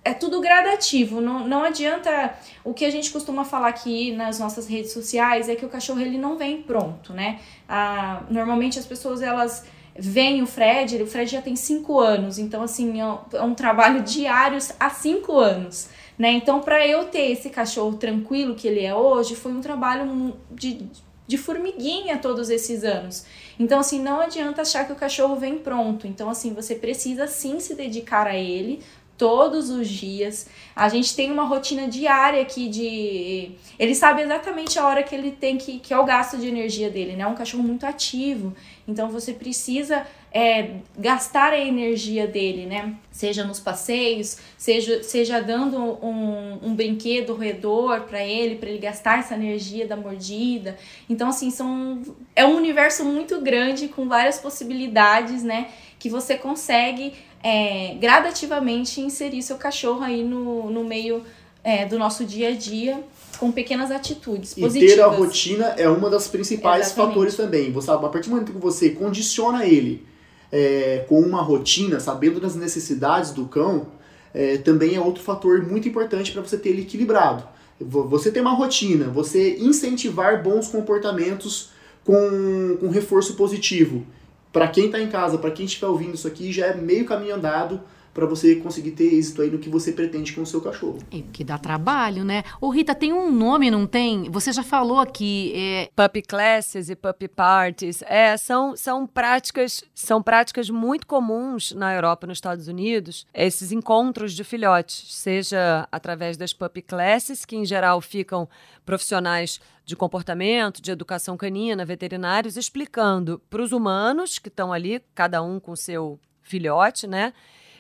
é 0.06 0.14
tudo 0.14 0.42
gradativo, 0.42 1.22
não, 1.22 1.48
não 1.48 1.64
adianta. 1.64 2.34
O 2.64 2.74
que 2.74 2.84
a 2.86 2.90
gente 2.90 3.12
costuma 3.12 3.46
falar 3.46 3.70
aqui 3.70 4.12
nas 4.12 4.40
nossas 4.40 4.68
redes 4.68 4.92
sociais 4.92 5.48
é 5.48 5.56
que 5.56 5.66
o 5.66 5.70
cachorro 5.70 6.02
ele 6.02 6.18
não 6.18 6.38
vem 6.38 6.62
pronto, 6.62 7.14
né? 7.14 7.40
Ah, 7.68 8.24
normalmente 8.30 8.78
as 8.78 8.86
pessoas 8.86 9.22
elas 9.22 9.66
veem 9.98 10.42
o 10.42 10.48
Fred, 10.48 11.02
o 11.02 11.08
Fred 11.08 11.32
já 11.32 11.42
tem 11.42 11.56
cinco 11.56 12.00
anos, 12.00 12.40
então 12.40 12.64
assim 12.64 13.00
é 13.00 13.06
um 13.06 13.52
é 13.52 13.56
trabalho 13.56 14.02
diário 14.02 14.58
há 14.80 14.90
cinco 14.90 15.40
anos. 15.40 15.90
Né? 16.18 16.32
Então, 16.34 16.62
para 16.62 16.86
eu 16.86 17.06
ter 17.06 17.32
esse 17.32 17.50
cachorro 17.50 17.98
tranquilo 17.98 18.54
que 18.56 18.68
ele 18.68 18.86
é 18.86 18.94
hoje, 18.94 19.36
foi 19.36 19.52
um 19.52 19.62
trabalho 19.62 20.36
de, 20.52 20.86
de 21.26 21.38
formiguinha 21.38 22.20
todos 22.20 22.52
esses 22.52 22.84
anos. 22.84 23.26
Então, 23.60 23.80
assim, 23.80 24.00
não 24.00 24.20
adianta 24.20 24.62
achar 24.62 24.86
que 24.86 24.94
o 24.94 24.96
cachorro 24.96 25.36
vem 25.36 25.58
pronto. 25.58 26.06
Então, 26.06 26.30
assim, 26.30 26.54
você 26.54 26.76
precisa 26.76 27.26
sim 27.26 27.60
se 27.60 27.74
dedicar 27.74 28.28
a 28.28 28.36
ele 28.36 28.84
todos 29.24 29.70
os 29.70 29.88
dias. 29.88 30.50
A 30.76 30.90
gente 30.90 31.16
tem 31.16 31.32
uma 31.32 31.46
rotina 31.46 31.88
diária 31.88 32.42
aqui 32.42 32.68
de. 32.68 33.52
Ele 33.80 33.96
sabe 33.96 34.22
exatamente 34.22 34.78
a 34.78 34.86
hora 34.86 35.02
que 35.02 35.16
ele 35.16 35.32
tem 35.32 35.58
que. 35.58 35.80
que 35.80 35.94
é 35.94 35.98
o 35.98 36.04
gasto 36.04 36.38
de 36.38 36.46
energia 36.46 36.90
dele, 36.90 37.16
né? 37.16 37.24
É 37.24 37.28
um 37.28 37.34
cachorro 37.34 37.64
muito 37.64 37.86
ativo. 37.86 38.54
Então 38.86 39.08
você 39.08 39.32
precisa 39.32 40.06
é, 40.30 40.72
gastar 40.98 41.54
a 41.54 41.58
energia 41.58 42.28
dele, 42.28 42.66
né? 42.66 42.96
Seja 43.12 43.46
nos 43.46 43.62
passeios, 43.62 44.40
seja, 44.58 45.02
seja 45.04 45.40
dando 45.40 45.78
um, 46.06 46.60
um 46.62 46.76
brinquedo 46.76 47.34
roedor 47.34 48.02
para 48.02 48.22
ele, 48.22 48.56
para 48.56 48.68
ele 48.68 48.80
gastar 48.80 49.20
essa 49.20 49.36
energia 49.36 49.88
da 49.88 49.96
mordida. 49.96 50.78
Então, 51.10 51.30
assim, 51.30 51.50
são, 51.50 52.02
é 52.36 52.46
um 52.46 52.58
universo 52.58 53.06
muito 53.06 53.40
grande 53.40 53.88
com 53.88 54.10
várias 54.10 54.38
possibilidades, 54.38 55.44
né? 55.44 55.70
Que 55.98 56.10
você 56.10 56.38
consegue 56.38 57.14
é, 57.44 57.96
gradativamente 58.00 59.02
inserir 59.02 59.44
seu 59.44 59.58
cachorro 59.58 60.02
aí 60.02 60.24
no, 60.24 60.70
no 60.72 60.84
meio 60.84 61.24
é, 61.64 61.86
do 61.86 62.00
nosso 62.00 62.26
dia 62.26 62.50
a 62.50 62.52
dia 62.52 63.04
com 63.38 63.52
pequenas 63.52 63.92
atitudes 63.92 64.54
positivas. 64.54 64.94
E 64.94 64.96
ter 64.96 65.02
a 65.02 65.08
rotina 65.08 65.66
é 65.78 65.90
uma 65.90 66.10
das 66.10 66.28
principais 66.28 66.88
Exatamente. 66.88 67.14
fatores 67.14 67.36
também. 67.36 67.72
Você, 67.72 67.92
a 67.92 67.98
partir 67.98 68.30
do 68.30 68.36
momento 68.36 68.54
que 68.54 68.58
você 68.58 68.92
condiciona 68.92 69.66
ele 69.66 70.06
é, 70.52 71.06
com 71.10 71.20
uma 71.20 71.42
rotina, 71.42 72.00
sabendo 72.00 72.40
das 72.40 72.56
necessidades 72.56 73.32
do 73.32 73.46
cão, 73.46 73.88
é, 74.34 74.58
também 74.58 74.96
é 74.96 75.00
outro 75.00 75.24
fator 75.24 75.62
muito 75.62 75.88
importante 75.88 76.32
para 76.32 76.42
você 76.42 76.58
ter 76.58 76.70
ele 76.70 76.84
equilibrado. 76.84 77.44
Você 77.80 78.32
ter 78.32 78.40
uma 78.40 78.54
rotina, 78.54 79.08
você 79.10 79.58
incentivar 79.58 80.42
bons 80.42 80.68
comportamentos 80.68 81.72
com, 82.06 82.78
com 82.80 82.90
reforço 82.90 83.36
positivo. 83.36 84.06
Para 84.54 84.68
quem 84.68 84.86
está 84.86 85.00
em 85.00 85.10
casa, 85.10 85.40
para 85.40 85.50
quem 85.50 85.66
estiver 85.66 85.88
ouvindo 85.88 86.14
isso 86.14 86.28
aqui, 86.28 86.52
já 86.52 86.68
é 86.68 86.76
meio 86.76 87.06
caminho 87.06 87.36
andado 87.36 87.82
para 88.14 88.26
você 88.26 88.56
conseguir 88.56 88.92
ter 88.92 89.14
êxito 89.14 89.42
aí 89.42 89.50
no 89.50 89.58
que 89.58 89.70
você 89.70 89.92
pretende 89.92 90.34
com 90.34 90.42
o 90.42 90.46
seu 90.46 90.62
cachorro. 90.62 91.00
E 91.12 91.22
que 91.22 91.44
dá 91.44 91.58
trabalho, 91.58 92.24
né? 92.24 92.44
Ô 92.62 92.70
Rita, 92.70 92.94
tem 92.94 93.12
um 93.12 93.32
nome, 93.32 93.72
não 93.72 93.88
tem? 93.88 94.30
Você 94.30 94.52
já 94.52 94.64
falou 94.64 95.00
aqui, 95.00 95.52
é... 95.56 95.90
Puppy 95.96 96.22
classes 96.22 96.90
e 96.90 96.96
puppy 96.96 97.28
parties. 97.28 98.04
É, 98.04 98.38
são, 98.38 98.76
são 98.78 99.08
práticas, 99.08 99.84
são 99.96 100.22
práticas 100.22 100.70
muito 100.70 101.08
comuns 101.08 101.72
na 101.72 101.94
Europa 101.94 102.26
e 102.26 102.30
nos 102.30 102.38
Estados 102.38 102.68
Unidos, 102.68 103.26
esses 103.34 103.72
encontros 103.72 104.34
de 104.34 104.44
filhotes, 104.44 105.14
seja 105.14 105.88
através 105.92 106.38
das 106.38 106.54
puppy 106.54 106.82
classes, 106.82 107.46
que 107.46 107.56
em 107.56 107.66
geral 107.66 108.00
ficam 108.02 108.48
profissionais 108.86 109.60
de 109.86 109.96
comportamento, 109.96 110.82
de 110.82 110.92
educação 110.92 111.36
canina, 111.36 111.86
veterinários, 111.86 112.58
explicando 112.58 113.42
para 113.50 113.62
os 113.62 113.72
humanos 113.72 114.40
que 114.40 114.48
estão 114.48 114.72
ali, 114.72 115.02
cada 115.14 115.42
um 115.42 115.60
com 115.60 115.76
seu 115.76 116.20
filhote, 116.42 117.08
né? 117.08 117.34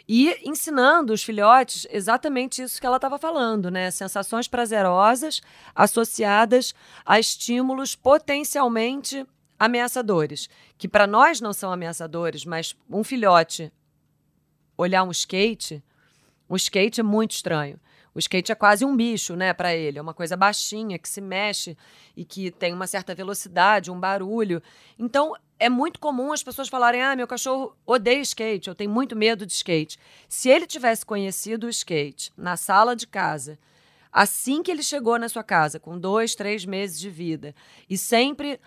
E 0.08 0.38
ensinando 0.44 1.14
os 1.14 1.24
filhotes 1.24 1.88
exatamente 1.90 2.62
isso 2.62 2.80
que 2.80 2.86
ela 2.86 2.98
estava 2.98 3.18
falando, 3.18 3.72
né? 3.72 3.90
Sensações 3.90 4.48
prazerosas 4.48 5.42
associadas 5.74 6.74
a 7.06 7.20
estímulos 7.20 7.96
potencialmente 7.96 9.26
ameaçadores, 9.58 10.50
que 10.78 10.88
para 10.88 11.08
nós 11.08 11.40
não 11.40 11.54
são 11.54 11.72
ameaçadores, 11.72 12.44
mas 12.44 12.76
um 12.90 13.04
filhote 13.04 13.72
olhar 14.78 15.04
um 15.04 15.12
skate, 15.12 15.82
um 16.50 16.56
skate 16.56 17.00
é 17.00 17.04
muito 17.04 17.32
estranho. 17.32 17.80
O 18.16 18.20
skate 18.20 18.52
é 18.52 18.56
quase 18.56 18.86
um 18.86 18.96
bicho, 18.96 19.36
né, 19.36 19.54
para 19.54 19.74
ele. 19.74 19.98
É 19.98 20.02
uma 20.02 20.14
coisa 20.14 20.38
baixinha 20.38 21.00
que 21.00 21.10
se 21.10 21.20
mexe 21.20 21.76
e 22.16 22.24
que 22.24 22.52
tem 22.52 22.72
uma 22.72 22.86
certa 22.86 23.16
velocidade, 23.16 23.90
um 23.90 24.00
barulho. 24.00 24.62
Então, 25.00 25.34
é 25.64 25.70
muito 25.70 25.98
comum 25.98 26.34
as 26.34 26.44
pessoas 26.44 26.68
falarem: 26.68 27.02
"Ah, 27.02 27.16
meu 27.16 27.26
cachorro 27.26 27.74
odeia 27.86 28.20
skate, 28.22 28.68
eu 28.68 28.76
tenho 28.76 28.90
muito 28.90 29.16
medo 29.16 29.46
de 29.46 29.54
skate". 29.54 29.98
Se 30.28 30.50
ele 30.50 30.68
tivesse 30.68 31.06
conhecido 31.06 31.68
o 31.68 31.70
skate 31.70 32.34
na 32.38 32.58
sala 32.58 32.96
de 32.96 33.08
casa, 33.08 33.58
assim 34.12 34.62
que 34.62 34.70
ele 34.70 34.84
chegou 34.84 35.18
na 35.18 35.30
sua 35.30 35.44
casa, 35.44 35.80
com 35.80 35.98
dois, 35.98 36.36
três 36.36 36.66
meses 36.66 37.00
de 37.00 37.10
vida, 37.10 37.56
e 37.90 37.98
sempre 37.98 38.60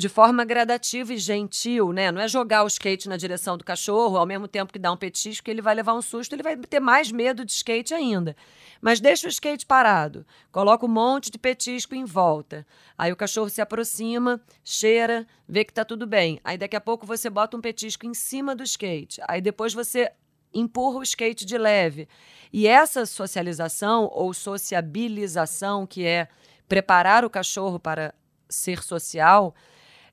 de 0.00 0.08
forma 0.08 0.46
gradativa 0.46 1.12
e 1.12 1.18
gentil, 1.18 1.92
né? 1.92 2.10
Não 2.10 2.22
é 2.22 2.26
jogar 2.26 2.64
o 2.64 2.66
skate 2.66 3.06
na 3.06 3.18
direção 3.18 3.58
do 3.58 3.64
cachorro, 3.64 4.16
ao 4.16 4.24
mesmo 4.24 4.48
tempo 4.48 4.72
que 4.72 4.78
dá 4.78 4.90
um 4.90 4.96
petisco, 4.96 5.50
ele 5.50 5.60
vai 5.60 5.74
levar 5.74 5.92
um 5.92 6.00
susto, 6.00 6.34
ele 6.34 6.42
vai 6.42 6.56
ter 6.56 6.80
mais 6.80 7.12
medo 7.12 7.44
de 7.44 7.52
skate 7.52 7.92
ainda. 7.92 8.34
Mas 8.80 8.98
deixa 8.98 9.26
o 9.26 9.30
skate 9.30 9.66
parado, 9.66 10.26
coloca 10.50 10.86
um 10.86 10.88
monte 10.88 11.30
de 11.30 11.38
petisco 11.38 11.94
em 11.94 12.06
volta. 12.06 12.66
Aí 12.96 13.12
o 13.12 13.16
cachorro 13.16 13.50
se 13.50 13.60
aproxima, 13.60 14.40
cheira, 14.64 15.26
vê 15.46 15.66
que 15.66 15.72
tá 15.72 15.84
tudo 15.84 16.06
bem. 16.06 16.40
Aí 16.42 16.56
daqui 16.56 16.76
a 16.76 16.80
pouco 16.80 17.06
você 17.06 17.28
bota 17.28 17.54
um 17.54 17.60
petisco 17.60 18.06
em 18.06 18.14
cima 18.14 18.56
do 18.56 18.62
skate. 18.62 19.20
Aí 19.28 19.42
depois 19.42 19.74
você 19.74 20.10
empurra 20.52 21.00
o 21.00 21.02
skate 21.02 21.44
de 21.44 21.58
leve. 21.58 22.08
E 22.50 22.66
essa 22.66 23.04
socialização 23.04 24.08
ou 24.10 24.32
sociabilização, 24.32 25.86
que 25.86 26.06
é 26.06 26.26
preparar 26.66 27.22
o 27.22 27.28
cachorro 27.28 27.78
para 27.78 28.14
ser 28.48 28.82
social, 28.82 29.54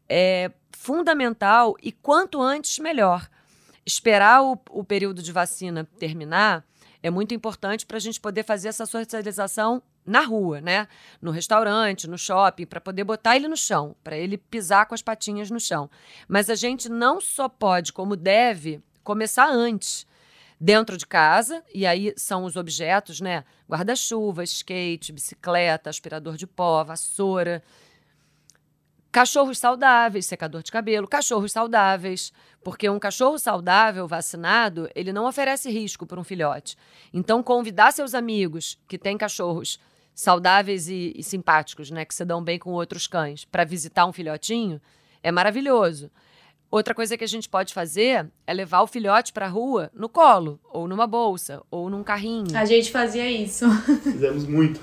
é 0.10 0.52
fundamental 0.72 1.76
e 1.82 1.92
quanto 1.92 2.42
antes, 2.42 2.80
melhor. 2.80 3.30
Esperar 3.86 4.44
o, 4.44 4.60
o 4.70 4.84
período 4.84 5.22
de 5.22 5.32
vacina 5.32 5.88
terminar 5.98 6.66
é 7.02 7.10
muito 7.10 7.34
importante 7.34 7.86
para 7.86 7.98
a 7.98 8.00
gente 8.00 8.20
poder 8.20 8.44
fazer 8.44 8.68
essa 8.68 8.86
socialização 8.86 9.82
na 10.06 10.22
rua, 10.22 10.62
né? 10.62 10.88
No 11.22 11.32
restaurante, 11.32 12.08
no 12.08 12.18
shopping, 12.18 12.66
para 12.66 12.80
poder 12.80 13.04
botar 13.04 13.36
ele 13.36 13.48
no 13.48 13.58
chão, 13.58 13.96
para 14.04 14.18
ele 14.18 14.38
pisar 14.38 14.86
com 14.86 14.96
as 14.96 15.02
patinhas 15.02 15.52
no 15.52 15.60
chão. 15.60 15.90
Mas 16.28 16.50
a 16.50 16.56
gente 16.56 16.88
não 16.88 17.20
só 17.20 17.50
pode, 17.50 17.92
como 17.92 18.16
deve, 18.16 18.82
começar 19.04 19.50
antes. 19.50 20.08
Dentro 20.60 20.98
de 20.98 21.06
casa, 21.06 21.64
e 21.72 21.86
aí 21.86 22.12
são 22.18 22.44
os 22.44 22.56
objetos, 22.56 23.22
né? 23.22 23.44
Guarda-chuva, 23.70 24.44
skate, 24.44 25.12
bicicleta, 25.12 25.88
aspirador 25.88 26.36
de 26.36 26.48
pó, 26.48 26.84
vassoura. 26.84 27.62
Cachorros 29.18 29.58
saudáveis, 29.58 30.28
secador 30.28 30.62
de 30.62 30.72
cabelo, 30.72 31.08
cachorros 31.08 31.52
saudáveis, 31.52 32.32
porque 32.64 32.88
um 32.88 33.00
cachorro 33.00 33.40
saudável, 33.40 34.08
vacinado, 34.08 34.88
ele 34.94 35.12
não 35.12 35.26
oferece 35.26 35.72
risco 35.72 36.06
para 36.06 36.20
um 36.20 36.24
filhote. 36.24 36.78
Então, 37.12 37.42
convidar 37.42 37.92
seus 37.92 38.14
amigos 38.14 38.78
que 38.88 38.96
têm 38.96 39.18
cachorros 39.18 39.80
saudáveis 40.14 40.88
e, 40.88 41.14
e 41.16 41.24
simpáticos, 41.24 41.90
né, 41.90 42.06
que 42.06 42.14
se 42.14 42.24
dão 42.24 42.44
bem 42.44 42.60
com 42.60 42.74
outros 42.74 43.08
cães, 43.08 43.44
para 43.44 43.64
visitar 43.64 44.06
um 44.06 44.14
filhotinho, 44.14 44.80
é 45.24 45.32
maravilhoso. 45.32 46.12
Outra 46.70 46.94
coisa 46.94 47.18
que 47.18 47.24
a 47.24 47.28
gente 47.28 47.50
pode 47.50 47.74
fazer 47.74 48.30
é 48.46 48.54
levar 48.54 48.84
o 48.84 48.88
filhote 48.88 49.34
para 49.34 49.48
a 49.48 49.50
rua 49.50 49.90
no 49.96 50.08
colo, 50.08 50.60
ou 50.72 50.88
numa 50.88 51.08
bolsa, 51.08 51.64
ou 51.72 51.90
num 51.90 52.04
carrinho. 52.04 52.56
A 52.56 52.66
gente 52.66 52.92
fazia 52.92 53.28
isso. 53.32 53.68
Fizemos 54.04 54.46
muito. 54.46 54.80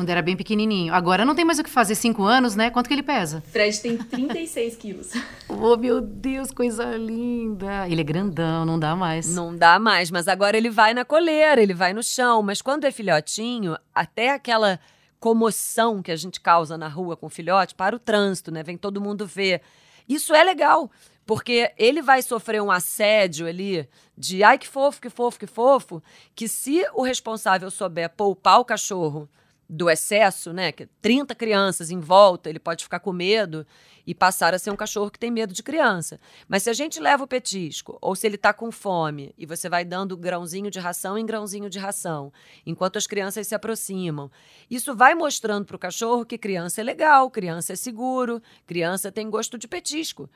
Quando 0.00 0.08
era 0.08 0.22
bem 0.22 0.34
pequenininho. 0.34 0.94
Agora 0.94 1.26
não 1.26 1.34
tem 1.34 1.44
mais 1.44 1.58
o 1.58 1.62
que 1.62 1.68
fazer, 1.68 1.94
cinco 1.94 2.24
anos, 2.24 2.56
né? 2.56 2.70
Quanto 2.70 2.88
que 2.88 2.94
ele 2.94 3.02
pesa? 3.02 3.42
Fred 3.52 3.78
tem 3.82 3.98
36 3.98 4.76
quilos. 4.76 5.10
Oh, 5.46 5.76
meu 5.76 6.00
Deus, 6.00 6.50
coisa 6.50 6.96
linda. 6.96 7.86
Ele 7.86 8.00
é 8.00 8.04
grandão, 8.04 8.64
não 8.64 8.78
dá 8.78 8.96
mais. 8.96 9.34
Não 9.34 9.54
dá 9.54 9.78
mais, 9.78 10.10
mas 10.10 10.26
agora 10.26 10.56
ele 10.56 10.70
vai 10.70 10.94
na 10.94 11.04
coleira, 11.04 11.60
ele 11.60 11.74
vai 11.74 11.92
no 11.92 12.02
chão. 12.02 12.40
Mas 12.40 12.62
quando 12.62 12.84
é 12.84 12.90
filhotinho, 12.90 13.76
até 13.94 14.30
aquela 14.30 14.80
comoção 15.18 16.00
que 16.00 16.10
a 16.10 16.16
gente 16.16 16.40
causa 16.40 16.78
na 16.78 16.88
rua 16.88 17.14
com 17.14 17.26
o 17.26 17.30
filhote 17.30 17.74
para 17.74 17.94
o 17.94 17.98
trânsito, 17.98 18.50
né? 18.50 18.62
Vem 18.62 18.78
todo 18.78 19.02
mundo 19.02 19.26
ver. 19.26 19.60
Isso 20.08 20.34
é 20.34 20.42
legal, 20.42 20.90
porque 21.26 21.72
ele 21.76 22.00
vai 22.00 22.22
sofrer 22.22 22.62
um 22.62 22.70
assédio 22.70 23.46
ali 23.46 23.86
de 24.16 24.42
ai 24.42 24.56
que 24.56 24.66
fofo, 24.66 24.98
que 24.98 25.10
fofo, 25.10 25.38
que 25.38 25.46
fofo, 25.46 26.02
que 26.34 26.48
se 26.48 26.86
o 26.94 27.02
responsável 27.02 27.70
souber 27.70 28.08
poupar 28.08 28.60
o 28.60 28.64
cachorro 28.64 29.28
do 29.70 29.88
excesso, 29.88 30.52
né? 30.52 30.72
Que 30.72 30.86
30 31.00 31.32
crianças 31.36 31.90
em 31.90 32.00
volta, 32.00 32.50
ele 32.50 32.58
pode 32.58 32.82
ficar 32.82 32.98
com 32.98 33.12
medo 33.12 33.64
e 34.04 34.12
passar 34.12 34.52
a 34.52 34.58
ser 34.58 34.72
um 34.72 34.76
cachorro 34.76 35.12
que 35.12 35.18
tem 35.18 35.30
medo 35.30 35.54
de 35.54 35.62
criança. 35.62 36.18
Mas 36.48 36.64
se 36.64 36.70
a 36.70 36.72
gente 36.72 36.98
leva 36.98 37.22
o 37.22 37.26
petisco, 37.28 37.96
ou 38.00 38.16
se 38.16 38.26
ele 38.26 38.34
está 38.34 38.52
com 38.52 38.72
fome, 38.72 39.32
e 39.38 39.46
você 39.46 39.68
vai 39.68 39.84
dando 39.84 40.16
grãozinho 40.16 40.72
de 40.72 40.80
ração 40.80 41.16
em 41.16 41.24
grãozinho 41.24 41.70
de 41.70 41.78
ração, 41.78 42.32
enquanto 42.66 42.96
as 42.96 43.06
crianças 43.06 43.46
se 43.46 43.54
aproximam, 43.54 44.28
isso 44.68 44.92
vai 44.96 45.14
mostrando 45.14 45.64
para 45.64 45.76
o 45.76 45.78
cachorro 45.78 46.26
que 46.26 46.36
criança 46.36 46.80
é 46.80 46.84
legal, 46.84 47.30
criança 47.30 47.72
é 47.72 47.76
seguro, 47.76 48.42
criança 48.66 49.12
tem 49.12 49.30
gosto 49.30 49.56
de 49.56 49.68
petisco. 49.68 50.28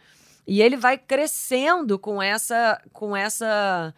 E 0.46 0.62
ele 0.62 0.76
vai 0.76 0.96
crescendo 0.96 1.98
com 1.98 2.22
essa 2.22 2.80
com 2.92 3.16
essa 3.16 3.92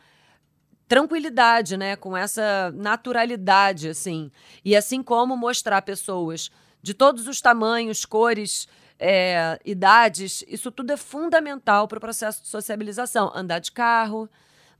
tranquilidade, 0.88 1.76
né? 1.76 1.96
Com 1.96 2.16
essa 2.16 2.72
naturalidade, 2.74 3.88
assim. 3.88 4.30
E 4.64 4.76
assim 4.76 5.02
como 5.02 5.36
mostrar 5.36 5.82
pessoas 5.82 6.50
de 6.82 6.94
todos 6.94 7.26
os 7.26 7.40
tamanhos, 7.40 8.04
cores, 8.04 8.68
é, 8.98 9.58
idades, 9.64 10.44
isso 10.48 10.70
tudo 10.70 10.92
é 10.92 10.96
fundamental 10.96 11.86
para 11.86 11.98
o 11.98 12.00
processo 12.00 12.42
de 12.42 12.48
sociabilização. 12.48 13.30
Andar 13.34 13.58
de 13.58 13.72
carro, 13.72 14.28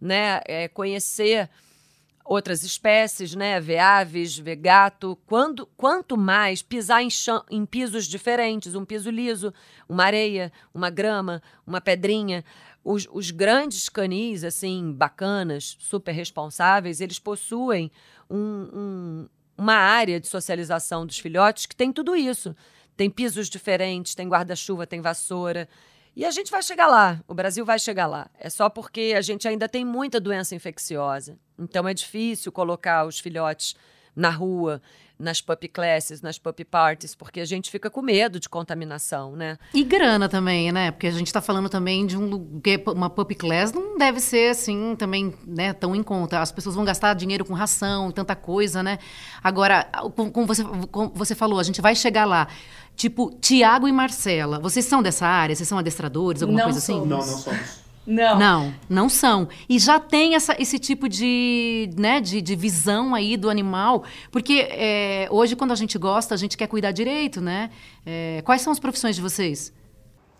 né? 0.00 0.40
É, 0.46 0.68
conhecer 0.68 1.50
outras 2.26 2.62
espécies, 2.64 3.34
né? 3.34 3.60
Ver 3.60 3.78
aves, 3.78 4.36
ver 4.36 4.56
gato. 4.56 5.18
Quando, 5.26 5.66
quanto 5.76 6.16
mais 6.16 6.60
pisar 6.62 7.02
em, 7.02 7.10
chão, 7.10 7.42
em 7.50 7.64
pisos 7.64 8.06
diferentes, 8.06 8.74
um 8.74 8.84
piso 8.84 9.10
liso, 9.10 9.54
uma 9.88 10.04
areia, 10.04 10.52
uma 10.74 10.90
grama, 10.90 11.42
uma 11.66 11.80
pedrinha. 11.80 12.44
Os, 12.88 13.08
os, 13.10 13.32
grandes 13.32 13.88
canis, 13.88 14.44
assim, 14.44 14.92
bacanas, 14.92 15.76
super 15.80 16.12
responsáveis, 16.12 17.00
eles 17.00 17.18
possuem 17.18 17.90
um, 18.30 18.38
um, 18.38 19.28
uma 19.58 19.74
área 19.74 20.20
de 20.20 20.28
socialização 20.28 21.04
dos 21.04 21.18
filhotes 21.18 21.66
que 21.66 21.74
tem 21.74 21.90
tudo 21.90 22.14
isso. 22.14 22.54
Tem 22.96 23.10
pisos 23.10 23.50
diferentes, 23.50 24.14
tem 24.14 24.28
guarda-chuva, 24.28 24.86
tem 24.86 25.00
vassoura. 25.00 25.68
E 26.14 26.24
a 26.24 26.30
gente 26.30 26.48
vai 26.48 26.62
chegar 26.62 26.86
lá, 26.86 27.20
o 27.26 27.34
Brasil 27.34 27.64
vai 27.64 27.80
chegar 27.80 28.06
lá. 28.06 28.30
É 28.38 28.48
só 28.48 28.70
porque 28.70 29.14
a 29.16 29.20
gente 29.20 29.48
ainda 29.48 29.68
tem 29.68 29.84
muita 29.84 30.20
doença 30.20 30.54
infecciosa. 30.54 31.36
Então 31.58 31.88
é 31.88 31.92
difícil 31.92 32.52
colocar 32.52 33.04
os 33.04 33.18
filhotes 33.18 33.74
na 34.16 34.30
rua 34.30 34.80
nas 35.18 35.40
pup 35.40 35.66
classes, 35.68 36.20
nas 36.20 36.38
pup 36.38 36.62
parties, 36.64 37.14
porque 37.14 37.40
a 37.40 37.44
gente 37.44 37.70
fica 37.70 37.88
com 37.88 38.02
medo 38.02 38.38
de 38.38 38.48
contaminação, 38.48 39.34
né? 39.34 39.58
E 39.72 39.82
grana 39.82 40.28
também, 40.28 40.70
né? 40.70 40.90
Porque 40.90 41.06
a 41.06 41.10
gente 41.10 41.28
está 41.28 41.40
falando 41.40 41.68
também 41.68 42.06
de 42.06 42.16
um 42.16 42.60
uma 42.94 43.08
pup 43.08 43.34
class 43.34 43.72
não 43.72 43.96
deve 43.96 44.20
ser 44.20 44.50
assim 44.50 44.94
também, 44.96 45.34
né, 45.46 45.72
tão 45.72 45.96
em 45.96 46.02
conta. 46.02 46.40
As 46.40 46.52
pessoas 46.52 46.74
vão 46.74 46.84
gastar 46.84 47.14
dinheiro 47.14 47.44
com 47.44 47.54
ração, 47.54 48.12
tanta 48.12 48.36
coisa, 48.36 48.82
né? 48.82 48.98
Agora, 49.42 49.84
como 50.14 50.46
você, 50.46 50.62
como 50.90 51.10
você 51.14 51.34
falou, 51.34 51.58
a 51.58 51.62
gente 51.62 51.80
vai 51.80 51.94
chegar 51.94 52.24
lá. 52.24 52.48
Tipo, 52.94 53.30
Tiago 53.40 53.86
e 53.88 53.92
Marcela, 53.92 54.58
vocês 54.58 54.84
são 54.84 55.02
dessa 55.02 55.26
área? 55.26 55.54
Vocês 55.54 55.68
são 55.68 55.78
adestradores, 55.78 56.42
alguma 56.42 56.58
não 56.58 56.64
coisa 56.66 56.78
assim? 56.78 56.94
somos. 56.94 57.08
Não, 57.08 57.18
não 57.18 57.38
somos. 57.38 57.85
Não. 58.06 58.38
Não, 58.38 58.74
não 58.88 59.08
são. 59.08 59.48
E 59.68 59.78
já 59.78 59.98
tem 59.98 60.34
essa, 60.34 60.54
esse 60.60 60.78
tipo 60.78 61.08
de, 61.08 61.90
né, 61.96 62.20
de, 62.20 62.40
de 62.40 62.54
visão 62.54 63.14
aí 63.14 63.36
do 63.36 63.50
animal, 63.50 64.04
porque 64.30 64.68
é, 64.70 65.28
hoje 65.30 65.56
quando 65.56 65.72
a 65.72 65.74
gente 65.74 65.98
gosta, 65.98 66.34
a 66.34 66.38
gente 66.38 66.56
quer 66.56 66.68
cuidar 66.68 66.92
direito, 66.92 67.40
né? 67.40 67.70
É, 68.04 68.42
quais 68.44 68.62
são 68.62 68.72
as 68.72 68.78
profissões 68.78 69.16
de 69.16 69.22
vocês? 69.22 69.72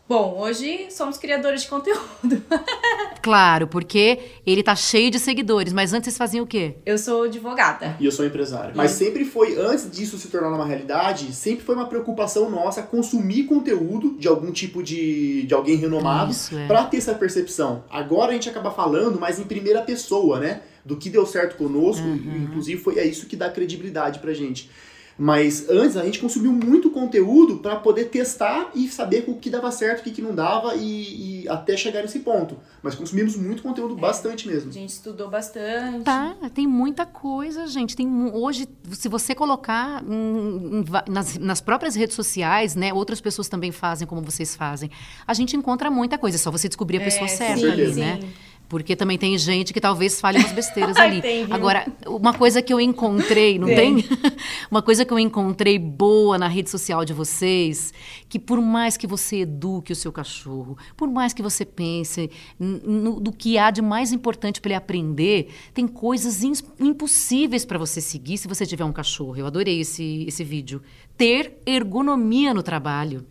Bom, 0.09 0.39
hoje 0.39 0.87
somos 0.91 1.19
criadores 1.19 1.63
de 1.63 1.69
conteúdo. 1.69 2.43
Claro, 3.23 3.67
porque 3.67 4.21
ele 4.47 4.63
tá 4.63 4.77
cheio 4.77 5.11
de 5.11 5.19
seguidores, 5.19 5.73
mas 5.73 5.93
antes 5.93 6.05
vocês 6.05 6.17
faziam 6.17 6.45
o 6.45 6.47
quê? 6.47 6.77
Eu 6.87 6.97
sou 6.97 7.25
advogada. 7.25 7.97
E 7.99 8.05
eu 8.05 8.13
sou 8.13 8.25
empresário. 8.25 8.71
Mas 8.77 8.93
sempre 8.93 9.25
foi, 9.25 9.59
antes 9.59 9.91
disso 9.91 10.17
se 10.17 10.29
tornar 10.29 10.51
uma 10.51 10.65
realidade, 10.65 11.35
sempre 11.35 11.65
foi 11.65 11.75
uma 11.75 11.89
preocupação 11.89 12.49
nossa 12.49 12.85
consumir 12.85 13.43
conteúdo 13.43 14.17
de 14.17 14.29
algum 14.29 14.53
tipo 14.53 14.81
de, 14.81 15.43
de 15.43 15.53
alguém 15.53 15.75
renomado 15.75 16.31
Isso, 16.31 16.57
é. 16.57 16.69
pra 16.69 16.85
ter 16.85 16.99
essa 16.99 17.15
percepção. 17.15 17.83
Agora 17.91 18.31
a 18.31 18.35
gente 18.35 18.49
acaba 18.49 18.71
falando, 18.71 19.19
mas 19.19 19.41
em 19.41 19.45
primeira 19.45 19.83
pessoa, 19.83 20.39
né? 20.39 20.61
Do 20.85 20.97
que 20.97 21.11
deu 21.11 21.27
certo 21.27 21.57
conosco, 21.57 22.07
inclusive 22.07 22.81
foi 22.81 23.01
é 23.01 23.05
isso 23.05 23.27
que 23.27 23.35
dá 23.35 23.51
credibilidade 23.51 24.21
pra 24.21 24.33
gente. 24.33 24.71
Mas 25.19 25.67
antes 25.71 25.97
a 25.97 26.05
gente 26.05 26.19
consumiu 26.19 26.53
muito 26.53 26.91
conteúdo 26.91 27.57
para 27.59 27.77
poder 27.77 28.07
testar 28.07 28.71
e 28.75 28.87
saber 28.87 29.25
o 29.27 29.35
que 29.37 29.49
dava 29.49 29.71
certo, 29.71 30.01
o 30.01 30.03
que, 30.05 30.11
que 30.11 30.21
não 30.21 30.35
dava 30.35 30.75
e, 30.75 31.43
e 31.45 31.49
até 31.49 31.75
chegar 31.75 32.03
nesse 32.03 32.19
ponto. 32.19 32.57
Mas 32.83 32.95
consumimos 32.95 33.35
muito 33.35 33.63
conteúdo, 33.63 33.97
bastante 33.97 34.47
mesmo. 34.47 34.69
A 34.69 34.73
gente 34.75 34.91
estudou 34.91 35.31
bastante. 35.31 36.05
Tá, 36.05 36.37
tem 36.55 36.67
muita 36.67 37.07
coisa, 37.07 37.67
gente. 37.67 37.97
Tem 37.97 38.07
hoje, 38.35 38.69
se 38.93 39.09
você 39.09 39.35
colocar 39.35 40.05
em- 40.07 40.81
em 40.81 40.85
nas, 41.11 41.39
nas 41.39 41.61
próprias 41.63 41.95
redes 41.95 42.15
sociais, 42.15 42.75
né? 42.75 42.93
Outras 42.93 43.21
pessoas 43.21 43.49
também 43.49 43.73
fazem 43.73 44.07
como 44.07 44.21
vocês 44.21 44.55
fazem. 44.55 44.91
A 45.27 45.33
gente 45.33 45.57
encontra 45.57 45.91
muita 45.91 46.19
coisa. 46.19 46.37
É 46.37 46.39
só 46.39 46.51
você 46.51 46.69
descobrir 46.69 46.99
a 46.99 47.01
pessoa 47.01 47.25
É, 47.25 47.29
certa 47.29 47.61
sim, 47.61 47.71
ali, 47.71 47.95
sim. 47.95 48.01
né? 48.01 48.21
Porque 48.69 48.97
também 48.97 49.17
tem 49.17 49.37
gente 49.39 49.73
que 49.73 49.81
talvez 49.81 50.21
fale 50.21 50.39
umas 50.39 50.53
besteiras 50.53 50.97
ali. 50.99 51.21
Tem, 51.21 51.45
viu? 51.45 51.55
Agora, 51.55 51.87
uma 52.07 52.35
coisa 52.35 52.61
que 52.61 52.73
eu 52.73 52.81
encontrei, 52.81 53.59
não 53.59 53.69
tem? 53.69 54.03
Tem. 54.03 54.19
uma 54.71 54.83
coisa 54.83 55.05
que 55.05 55.13
eu 55.13 55.19
encontrei 55.19 55.79
boa 55.79 56.37
na 56.39 56.49
rede 56.49 56.71
social 56.71 57.05
de 57.05 57.13
vocês, 57.13 57.93
que 58.29 58.39
por 58.39 58.61
mais 58.61 58.97
que 58.97 59.07
você 59.07 59.41
eduque 59.41 59.93
o 59.93 59.97
seu 59.97 60.13
cachorro, 60.13 60.77
por 60.97 61.09
mais 61.09 61.33
que 61.33 61.43
você 61.43 61.65
pense 61.65 62.31
no, 62.59 63.21
do 63.21 63.33
que 63.33 63.59
há 63.59 63.71
de 63.71 63.83
mais 63.83 64.13
importante 64.13 64.61
para 64.61 64.71
ele 64.71 64.77
aprender, 64.77 65.49
tem 65.73 65.87
coisas 65.87 66.43
impossíveis 66.81 67.65
para 67.65 67.79
você 67.79 68.01
seguir 68.01 68.39
se 68.39 68.49
você 68.49 68.67
tiver 68.67 68.85
um 68.85 68.93
cachorro. 68.93 69.37
Eu 69.37 69.47
adorei 69.47 69.81
esse, 69.81 70.25
esse 70.27 70.43
vídeo. 70.43 70.83
Ter 71.17 71.61
ergonomia 71.65 72.53
no 72.53 72.63
trabalho. 72.63 73.25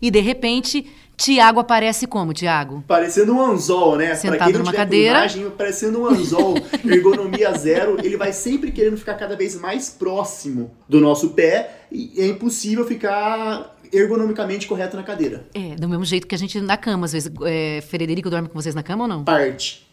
E 0.00 0.10
de 0.10 0.20
repente, 0.20 0.86
Tiago 1.16 1.60
aparece 1.60 2.06
como, 2.06 2.32
Tiago? 2.34 2.84
Parecendo 2.86 3.34
um 3.34 3.40
anzol, 3.40 3.96
né? 3.96 4.14
Sentado 4.14 4.36
pra 4.36 4.46
quem 4.46 4.52
não 4.52 4.60
numa 4.60 4.72
cadeira. 4.72 5.18
Imagem, 5.18 5.50
parecendo 5.50 6.02
um 6.02 6.06
anzol, 6.06 6.54
ergonomia 6.84 7.52
zero. 7.52 7.96
Ele 8.04 8.16
vai 8.16 8.32
sempre 8.32 8.70
querendo 8.70 8.96
ficar 8.98 9.14
cada 9.14 9.34
vez 9.34 9.58
mais 9.58 9.88
próximo 9.88 10.70
do 10.88 11.00
nosso 11.00 11.30
pé 11.30 11.84
e 11.90 12.12
é 12.18 12.26
impossível 12.26 12.86
ficar 12.86 13.74
ergonomicamente 13.92 14.66
correto 14.66 14.96
na 14.96 15.02
cadeira. 15.02 15.46
É, 15.54 15.74
do 15.74 15.88
mesmo 15.88 16.04
jeito 16.04 16.26
que 16.26 16.34
a 16.34 16.38
gente 16.38 16.60
na 16.60 16.76
cama, 16.76 17.06
às 17.06 17.12
vezes. 17.12 17.32
É, 17.44 17.80
Frederico 17.80 18.28
dorme 18.28 18.48
com 18.48 18.60
vocês 18.60 18.74
na 18.74 18.82
cama 18.82 19.04
ou 19.04 19.08
não? 19.08 19.24
Parte. 19.24 19.86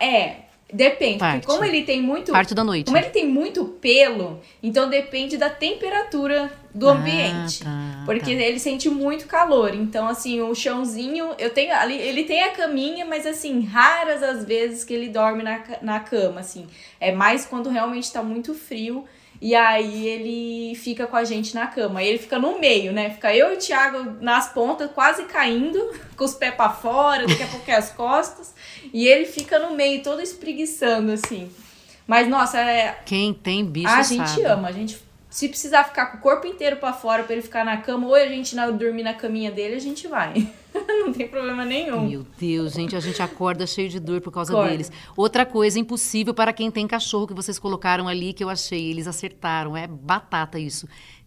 É, 0.00 0.36
depende. 0.72 1.18
Parte. 1.18 1.46
Porque 1.46 1.52
como 1.52 1.64
ele 1.64 1.84
tem 1.84 2.02
muito. 2.02 2.32
Parte 2.32 2.54
da 2.54 2.64
noite. 2.64 2.86
Como 2.86 2.98
ele 2.98 3.10
tem 3.10 3.28
muito 3.28 3.64
pelo, 3.64 4.40
então 4.62 4.90
depende 4.90 5.36
da 5.36 5.50
temperatura 5.50 6.50
do 6.74 6.88
Ah, 6.88 6.92
ambiente. 6.92 7.62
tá, 7.62 8.02
porque 8.04 8.34
tá. 8.34 8.42
ele 8.42 8.58
sente 8.58 8.88
muito 8.90 9.26
calor. 9.26 9.74
Então, 9.74 10.08
assim, 10.08 10.40
o 10.40 10.54
chãozinho, 10.54 11.30
eu 11.38 11.50
tenho 11.50 11.72
ali, 11.74 11.96
ele 11.96 12.24
tem 12.24 12.42
a 12.42 12.50
caminha, 12.50 13.04
mas 13.04 13.26
assim, 13.26 13.60
raras 13.64 14.22
as 14.22 14.44
vezes 14.44 14.82
que 14.84 14.92
ele 14.92 15.08
dorme 15.08 15.42
na, 15.42 15.62
na 15.80 16.00
cama, 16.00 16.40
assim. 16.40 16.66
É 17.00 17.12
mais 17.12 17.44
quando 17.44 17.70
realmente 17.70 18.12
tá 18.12 18.22
muito 18.22 18.54
frio. 18.54 19.04
E 19.40 19.54
aí 19.54 20.06
ele 20.06 20.74
fica 20.76 21.06
com 21.06 21.16
a 21.16 21.24
gente 21.24 21.54
na 21.54 21.66
cama. 21.66 22.02
Ele 22.02 22.18
fica 22.18 22.38
no 22.38 22.58
meio, 22.58 22.92
né? 22.92 23.10
Fica 23.10 23.34
eu 23.34 23.52
e 23.52 23.56
o 23.56 23.58
Thiago 23.58 24.16
nas 24.20 24.48
pontas, 24.52 24.90
quase 24.94 25.24
caindo, 25.24 25.78
com 26.16 26.24
os 26.24 26.34
pés 26.34 26.54
pra 26.54 26.70
fora, 26.70 27.26
daqui 27.26 27.42
a 27.42 27.46
pouco 27.48 27.70
é 27.70 27.74
as 27.74 27.90
costas. 27.90 28.54
E 28.92 29.06
ele 29.06 29.26
fica 29.26 29.58
no 29.58 29.74
meio, 29.74 30.02
todo 30.02 30.22
espreguiçando, 30.22 31.12
assim. 31.12 31.50
Mas, 32.06 32.28
nossa, 32.28 32.58
é, 32.60 32.98
Quem 33.04 33.34
tem 33.34 33.64
bicho 33.64 33.88
a 33.88 34.02
sabe. 34.02 34.28
gente 34.28 34.44
ama. 34.46 34.68
A 34.68 34.72
gente, 34.72 34.98
se 35.34 35.48
precisar 35.48 35.82
ficar 35.82 36.06
com 36.06 36.18
o 36.18 36.20
corpo 36.20 36.46
inteiro 36.46 36.76
pra 36.76 36.92
fora 36.92 37.24
pra 37.24 37.32
ele 37.32 37.42
ficar 37.42 37.64
na 37.64 37.76
cama, 37.78 38.06
ou 38.06 38.14
a 38.14 38.24
gente 38.28 38.54
na, 38.54 38.70
dormir 38.70 39.02
na 39.02 39.14
caminha 39.14 39.50
dele, 39.50 39.74
a 39.74 39.80
gente 39.80 40.06
vai. 40.06 40.48
Não 40.72 41.12
tem 41.12 41.26
problema 41.26 41.64
nenhum. 41.64 42.08
Meu 42.08 42.26
Deus, 42.38 42.74
gente, 42.74 42.94
a 42.94 43.00
gente 43.00 43.20
acorda 43.20 43.66
cheio 43.66 43.88
de 43.88 43.98
dor 43.98 44.20
por 44.20 44.30
causa 44.30 44.54
deles. 44.62 44.92
Outra 45.16 45.44
coisa 45.44 45.76
impossível 45.76 46.32
para 46.32 46.52
quem 46.52 46.70
tem 46.70 46.86
cachorro 46.86 47.26
que 47.26 47.34
vocês 47.34 47.58
colocaram 47.58 48.06
ali, 48.06 48.32
que 48.32 48.44
eu 48.44 48.48
achei, 48.48 48.92
eles 48.92 49.08
acertaram, 49.08 49.76
é 49.76 49.88
batata 49.88 50.56
isso. 50.56 50.86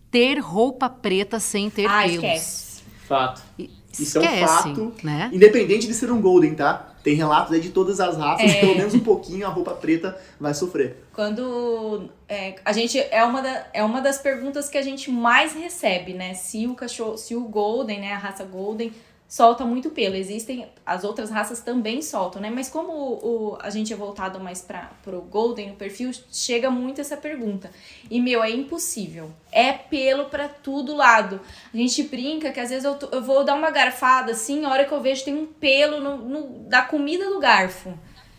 Ter 0.10 0.39
roupa 0.39 0.89
preta 0.89 1.38
sem 1.38 1.70
ter 1.70 1.86
ah, 1.88 2.04
pelos. 2.04 2.13
esquece. 2.15 2.84
Fato. 3.10 3.41
E- 3.60 3.70
Isso 3.91 4.20
é 4.20 4.22
um 4.22 4.24
Esquece, 4.24 4.46
fato. 4.48 4.93
né? 5.04 5.30
Independente 5.34 5.86
de 5.86 5.93
ser 5.93 6.10
um 6.10 6.22
Golden, 6.22 6.56
tá? 6.56 6.87
Tem 7.08 7.15
relatos 7.15 7.54
aí 7.54 7.62
de 7.62 7.70
todas 7.70 8.02
as 8.02 8.17
raças, 8.17 8.52
É. 8.52 8.60
pelo 8.60 8.76
menos 8.76 8.93
um 8.93 9.00
pouquinho 9.00 9.48
a 9.48 9.50
roupa 9.50 9.72
preta 9.72 10.17
vai 10.38 10.54
sofrer. 10.54 11.06
Quando 11.13 12.10
é, 12.28 12.56
a 12.65 12.74
gente 12.74 13.00
é 13.00 13.24
uma, 13.24 13.41
da, 13.41 13.65
é 13.74 13.82
uma 13.82 14.02
das 14.02 14.17
perguntas 14.17 14.67
que 14.67 14.78
a 14.78 14.82
gente 14.82 15.10
mais 15.10 15.54
recebe, 15.54 16.12
né? 16.13 16.34
Se 16.34 16.67
o 16.67 16.76
cachorro, 16.76 17.17
se 17.17 17.34
o 17.34 17.46
Golden, 17.46 18.02
né, 18.02 18.12
a 18.12 18.17
raça 18.17 18.43
Golden 18.43 18.91
solta 19.28 19.66
muito 19.66 19.90
pelo. 19.90 20.16
Existem 20.16 20.68
as 20.86 21.04
outras 21.04 21.30
raças 21.30 21.60
também 21.60 22.02
soltam, 22.02 22.42
né? 22.42 22.50
Mas 22.50 22.70
como 22.70 22.92
o, 22.94 23.52
o- 23.54 23.58
a 23.62 23.70
gente 23.70 23.92
é 23.92 23.96
voltado 23.96 24.40
mais 24.40 24.62
para 24.62 24.90
pro 25.04 25.22
Golden 25.22 25.70
no 25.72 25.76
perfil, 25.76 26.12
chega 26.32 26.72
muito 26.72 27.02
essa 27.02 27.18
pergunta. 27.18 27.70
E 28.10 28.22
meu, 28.22 28.42
é 28.42 28.50
impossível. 28.50 29.30
É 29.52 29.74
pelo 29.74 30.26
para 30.26 30.48
todo 30.48 30.96
lado. 30.96 31.42
A 31.74 31.78
gente 31.78 32.04
brinca 32.04 32.52
que 32.52 32.60
às 32.60 32.70
vezes 32.70 32.86
eu, 32.86 32.98
eu 33.12 33.22
vou 33.22 33.44
dar 33.44 33.56
uma 33.56 33.70
garfada 33.70 34.32
assim, 34.32 34.63
a 34.66 34.70
hora 34.72 34.86
que 34.86 34.92
eu 34.94 35.02
vejo 35.02 35.26
tem 35.26 35.36
um 35.36 35.46
pelo 35.46 36.00
no, 36.00 36.18
no- 36.18 36.48
da 36.70 36.82
comida 36.84 37.26
do 37.30 37.40
garfo. 37.40 37.94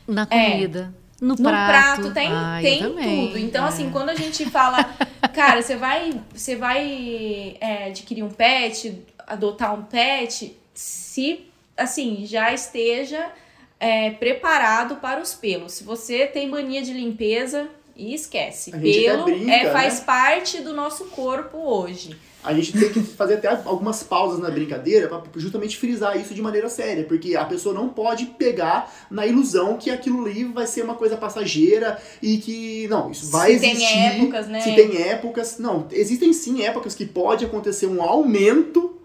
Na 0.06 0.26
É. 0.30 0.52
comida, 0.52 0.94
no, 1.20 1.34
No 1.34 1.36
prato. 1.50 2.00
prato, 2.00 2.14
tem, 2.14 2.28
Ai, 2.32 2.60
eu 2.64 2.94
tem 2.94 3.26
tudo. 3.26 3.38
Então, 3.38 3.66
é. 3.66 3.68
assim, 3.68 3.90
quando 3.90 4.08
a 4.08 4.14
gente 4.14 4.46
fala, 4.46 4.78
cara, 5.34 5.60
você 5.60 5.76
vai, 5.76 6.18
você 6.34 6.56
vai 6.56 7.56
é, 7.60 7.88
adquirir 7.88 8.22
um 8.22 8.30
pet, 8.30 9.04
adotar 9.26 9.74
um 9.74 9.82
pet, 9.82 10.56
se 10.78 11.40
assim, 11.76 12.24
já 12.24 12.54
esteja 12.54 13.32
é, 13.80 14.10
preparado 14.10 14.96
para 14.96 15.20
os 15.20 15.34
pelos. 15.34 15.72
Se 15.72 15.82
você 15.82 16.24
tem 16.24 16.48
mania 16.48 16.82
de 16.82 16.92
limpeza, 16.92 17.68
esquece. 17.96 18.70
Gente 18.70 19.08
até 19.08 19.10
Pelo 19.10 19.24
brinca, 19.24 19.52
é, 19.52 19.72
faz 19.72 19.98
né? 19.98 20.04
parte 20.06 20.60
do 20.60 20.72
nosso 20.72 21.06
corpo 21.06 21.58
hoje. 21.58 22.16
A 22.44 22.54
gente 22.54 22.72
tem 22.72 22.92
que 22.92 23.00
fazer 23.02 23.34
até 23.34 23.48
algumas 23.48 24.04
pausas 24.04 24.38
na 24.38 24.48
brincadeira 24.48 25.08
para 25.08 25.22
justamente 25.34 25.76
frisar 25.76 26.16
isso 26.16 26.32
de 26.32 26.40
maneira 26.40 26.68
séria, 26.68 27.02
porque 27.02 27.34
a 27.34 27.44
pessoa 27.44 27.74
não 27.74 27.88
pode 27.88 28.26
pegar 28.26 28.92
na 29.10 29.26
ilusão 29.26 29.76
que 29.76 29.90
aquilo 29.90 30.24
ali 30.24 30.44
vai 30.44 30.64
ser 30.64 30.82
uma 30.82 30.94
coisa 30.94 31.16
passageira 31.16 32.00
e 32.22 32.38
que 32.38 32.86
não, 32.86 33.10
isso 33.10 33.28
vai 33.32 33.54
Se 33.54 33.60
tem 33.60 33.72
existir. 33.72 33.98
épocas, 33.98 34.46
né? 34.46 34.60
Se 34.60 34.74
tem 34.76 35.02
épocas, 35.02 35.58
não, 35.58 35.88
existem 35.90 36.32
sim 36.32 36.62
épocas 36.62 36.94
que 36.94 37.04
pode 37.04 37.44
acontecer 37.44 37.88
um 37.88 38.00
aumento, 38.00 38.97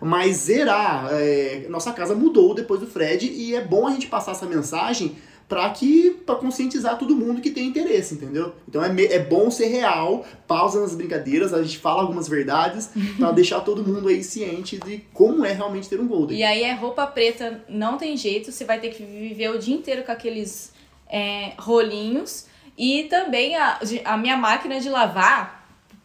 mas 0.00 0.36
zerar. 0.36 1.08
é, 1.12 1.66
nossa 1.68 1.92
casa 1.92 2.14
mudou 2.14 2.54
depois 2.54 2.80
do 2.80 2.86
Fred 2.86 3.26
e 3.26 3.54
é 3.54 3.64
bom 3.64 3.86
a 3.86 3.90
gente 3.90 4.06
passar 4.06 4.32
essa 4.32 4.46
mensagem 4.46 5.16
para 5.50 5.68
que 5.70 6.12
para 6.24 6.36
conscientizar 6.36 6.96
todo 6.96 7.16
mundo 7.16 7.40
que 7.40 7.50
tem 7.50 7.66
interesse, 7.66 8.14
entendeu? 8.14 8.54
Então 8.68 8.84
é, 8.84 9.04
é 9.06 9.18
bom 9.18 9.50
ser 9.50 9.66
real, 9.66 10.24
pausa 10.46 10.80
nas 10.80 10.94
brincadeiras, 10.94 11.52
a 11.52 11.60
gente 11.60 11.76
fala 11.78 12.02
algumas 12.02 12.28
verdades 12.28 12.90
para 13.18 13.32
deixar 13.32 13.60
todo 13.60 13.84
mundo 13.84 14.08
aí 14.08 14.22
ciente 14.22 14.78
de 14.78 14.98
como 15.12 15.44
é 15.44 15.52
realmente 15.52 15.88
ter 15.88 15.98
um 15.98 16.06
golden. 16.06 16.38
E 16.38 16.44
aí 16.44 16.62
é 16.62 16.72
roupa 16.72 17.04
preta, 17.04 17.64
não 17.68 17.98
tem 17.98 18.16
jeito, 18.16 18.52
você 18.52 18.64
vai 18.64 18.78
ter 18.78 18.90
que 18.90 19.02
viver 19.02 19.50
o 19.50 19.58
dia 19.58 19.74
inteiro 19.74 20.04
com 20.04 20.12
aqueles 20.12 20.72
é, 21.08 21.52
rolinhos. 21.58 22.46
E 22.78 23.04
também 23.10 23.56
a, 23.56 23.80
a 24.04 24.16
minha 24.16 24.36
máquina 24.36 24.80
de 24.80 24.88
lavar 24.88 25.59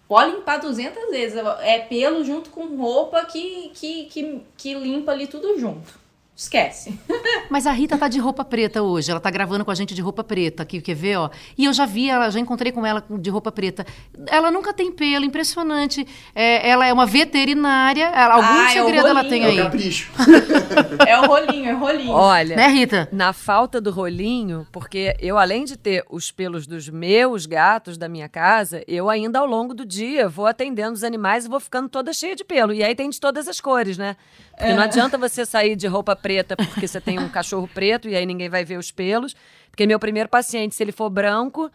pode 0.08 0.36
limpar 0.36 0.60
200 0.60 1.10
vezes. 1.10 1.38
É 1.62 1.80
pelo 1.80 2.24
junto 2.24 2.50
com 2.50 2.76
roupa 2.76 3.26
que, 3.26 3.72
que, 3.74 4.06
que, 4.06 4.42
que 4.58 4.74
limpa 4.74 5.12
ali 5.12 5.28
tudo 5.28 5.60
junto. 5.60 6.05
Esquece. 6.36 7.00
Mas 7.50 7.66
a 7.66 7.72
Rita 7.72 7.98
tá 7.98 8.10
de 8.10 8.20
roupa 8.20 8.44
preta 8.44 8.82
hoje. 8.84 9.10
Ela 9.10 9.22
tá 9.22 9.32
gravando 9.32 9.64
com 9.64 9.72
a 9.72 9.76
gente 9.76 9.94
de 9.96 10.02
roupa 10.02 10.22
preta 10.24 10.64
aqui, 10.64 10.82
quer 10.82 10.94
ver, 10.94 11.16
ó? 11.18 11.30
E 11.58 11.64
eu 11.64 11.72
já 11.72 11.86
vi 11.86 12.10
ela, 12.10 12.30
já 12.30 12.40
encontrei 12.42 12.74
com 12.74 12.86
ela 12.86 13.02
de 13.10 13.30
roupa 13.30 13.54
preta. 13.54 13.86
Ela 14.28 14.52
nunca 14.52 14.74
tem 14.74 14.92
pelo, 14.92 15.24
impressionante. 15.24 16.06
É, 16.36 16.68
ela 16.70 16.86
é 16.86 16.92
uma 16.92 17.06
veterinária. 17.06 18.06
Ela- 18.14 18.34
algum 18.36 18.48
Ah, 18.48 18.66
é 18.70 18.74
segredo 18.74 19.08
ela 19.08 19.22
rolinho. 19.22 19.30
tem 19.30 19.44
É 19.44 19.48
o 19.48 19.52
aí? 19.52 19.58
capricho. 19.58 20.12
É 21.08 21.20
o 21.20 21.26
rolinho, 21.28 21.70
é 21.70 21.74
o 21.74 21.78
rolinho. 21.80 22.12
Olha, 22.12 22.56
Né, 22.56 22.68
Rita? 22.68 23.08
na 23.12 23.32
falta 23.32 23.80
do 23.80 23.92
rolinho, 23.92 24.66
porque 24.72 25.16
eu, 25.20 25.38
além 25.38 25.64
de 25.64 25.78
ter 25.78 26.04
os 26.10 26.32
pelos 26.32 26.66
dos 26.68 26.90
meus 26.90 27.46
gatos 27.46 27.98
da 27.98 28.10
minha 28.10 28.28
casa, 28.28 28.84
eu 28.88 29.10
ainda 29.10 29.40
ao 29.40 29.46
longo 29.46 29.74
do 29.74 29.86
dia 29.86 30.28
vou 30.28 30.46
atendendo 30.48 30.94
os 30.94 31.04
animais 31.04 31.46
e 31.46 31.50
vou 31.50 31.60
ficando 31.60 31.88
toda 31.88 32.12
cheia 32.12 32.36
de 32.36 32.44
pelo. 32.44 32.74
E 32.74 32.84
aí 32.84 32.96
tem 32.96 33.10
de 33.10 33.20
todas 33.20 33.48
as 33.48 33.62
cores, 33.62 33.98
né? 33.98 34.16
Porque 34.58 34.74
não 34.74 34.84
adianta 34.84 35.18
você 35.18 35.46
sair 35.46 35.76
de 35.76 35.88
roupa 35.88 36.16
preta 36.16 36.56
porque 36.56 36.88
você 36.88 37.02
tem 37.02 37.20
um 37.20 37.30
cachorro 37.30 37.68
preto 37.68 38.08
e 38.08 38.16
aí 38.16 38.26
ninguém 38.26 38.50
vai 38.50 38.64
ver 38.64 38.78
os 38.78 38.92
pelos. 38.92 39.36
Porque 39.70 39.86
meu 39.86 40.00
primeiro 40.00 40.30
paciente, 40.30 40.76
se 40.76 40.84
ele 40.84 40.92
for 40.92 41.10
branco, 41.10 41.70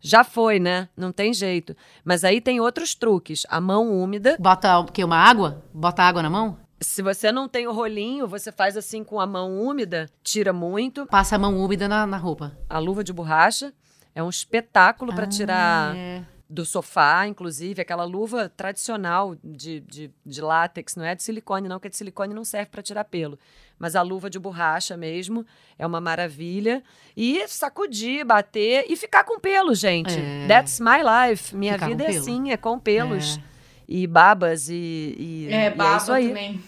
já 0.00 0.24
foi, 0.24 0.58
né? 0.58 0.88
Não 0.96 1.12
tem 1.12 1.32
jeito. 1.32 1.76
Mas 2.04 2.24
aí 2.24 2.40
tem 2.40 2.60
outros 2.60 2.94
truques. 2.94 3.42
A 3.48 3.60
mão 3.60 3.90
úmida. 3.92 4.36
Bota 4.40 4.78
o 4.78 4.86
quê? 4.86 5.04
Uma 5.04 5.16
água? 5.16 5.62
Bota 5.72 6.02
água 6.02 6.22
na 6.22 6.30
mão? 6.30 6.58
Se 6.80 7.00
você 7.00 7.30
não 7.30 7.48
tem 7.48 7.68
o 7.68 7.72
rolinho, 7.72 8.26
você 8.26 8.50
faz 8.50 8.76
assim 8.76 9.04
com 9.04 9.20
a 9.20 9.26
mão 9.26 9.56
úmida, 9.60 10.10
tira 10.24 10.52
muito. 10.52 11.06
Passa 11.06 11.36
a 11.36 11.38
mão 11.38 11.56
úmida 11.56 11.86
na, 11.86 12.04
na 12.06 12.16
roupa. 12.16 12.58
A 12.68 12.78
luva 12.78 13.04
de 13.04 13.12
borracha 13.12 13.72
é 14.14 14.22
um 14.22 14.28
espetáculo 14.28 15.14
para 15.14 15.26
tirar 15.26 15.94
É. 15.96 16.24
do 16.52 16.66
sofá, 16.66 17.26
inclusive, 17.26 17.80
aquela 17.80 18.04
luva 18.04 18.46
tradicional 18.48 19.34
de, 19.42 19.80
de, 19.80 20.10
de 20.24 20.40
látex, 20.42 20.94
não 20.96 21.04
é 21.04 21.14
de 21.14 21.22
silicone, 21.22 21.66
não, 21.66 21.80
que 21.80 21.86
a 21.86 21.90
de 21.90 21.96
silicone 21.96 22.34
não 22.34 22.44
serve 22.44 22.70
para 22.70 22.82
tirar 22.82 23.04
pelo. 23.04 23.38
Mas 23.78 23.96
a 23.96 24.02
luva 24.02 24.28
de 24.28 24.38
borracha 24.38 24.94
mesmo 24.96 25.46
é 25.78 25.86
uma 25.86 26.00
maravilha. 26.00 26.82
E 27.16 27.42
sacudir, 27.48 28.24
bater 28.24 28.84
e 28.88 28.96
ficar 28.96 29.24
com 29.24 29.40
pelo, 29.40 29.74
gente. 29.74 30.12
É. 30.14 30.46
That's 30.46 30.78
my 30.78 30.98
life. 31.02 31.56
Minha 31.56 31.74
Ficar 31.74 31.86
vida 31.88 32.04
com 32.04 32.10
é 32.10 32.12
pelo. 32.12 32.20
assim, 32.22 32.50
é 32.50 32.56
com 32.56 32.78
pelos. 32.78 33.38
É. 33.38 33.42
E 33.88 34.06
babas 34.06 34.68
e, 34.68 34.74
e, 35.18 35.46
e 35.48 35.52
É, 35.52 35.70
baba 35.70 35.96
isso 35.96 36.12
aí. 36.12 36.28
também. 36.28 36.62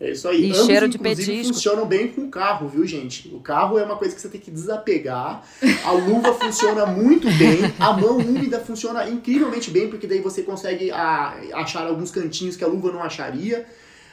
É 0.00 0.10
isso 0.10 0.26
aí. 0.28 0.46
E 0.46 0.52
Ambos, 0.52 0.66
cheiro 0.66 0.88
de 0.88 0.98
petisco. 0.98 1.54
funcionam 1.54 1.86
bem 1.86 2.08
com 2.08 2.22
o 2.22 2.28
carro, 2.28 2.68
viu, 2.68 2.84
gente? 2.86 3.28
O 3.28 3.40
carro 3.40 3.78
é 3.78 3.84
uma 3.84 3.96
coisa 3.96 4.14
que 4.14 4.20
você 4.20 4.28
tem 4.28 4.40
que 4.40 4.50
desapegar. 4.50 5.42
A 5.84 5.92
luva 5.92 6.34
funciona 6.38 6.84
muito 6.84 7.26
bem. 7.38 7.60
A 7.78 7.92
mão 7.92 8.18
úmida 8.18 8.58
funciona 8.60 9.08
incrivelmente 9.08 9.70
bem, 9.70 9.88
porque 9.88 10.06
daí 10.06 10.20
você 10.20 10.42
consegue 10.42 10.90
ah, 10.90 11.34
achar 11.54 11.86
alguns 11.86 12.10
cantinhos 12.10 12.56
que 12.56 12.64
a 12.64 12.66
luva 12.66 12.90
não 12.92 13.02
acharia. 13.02 13.66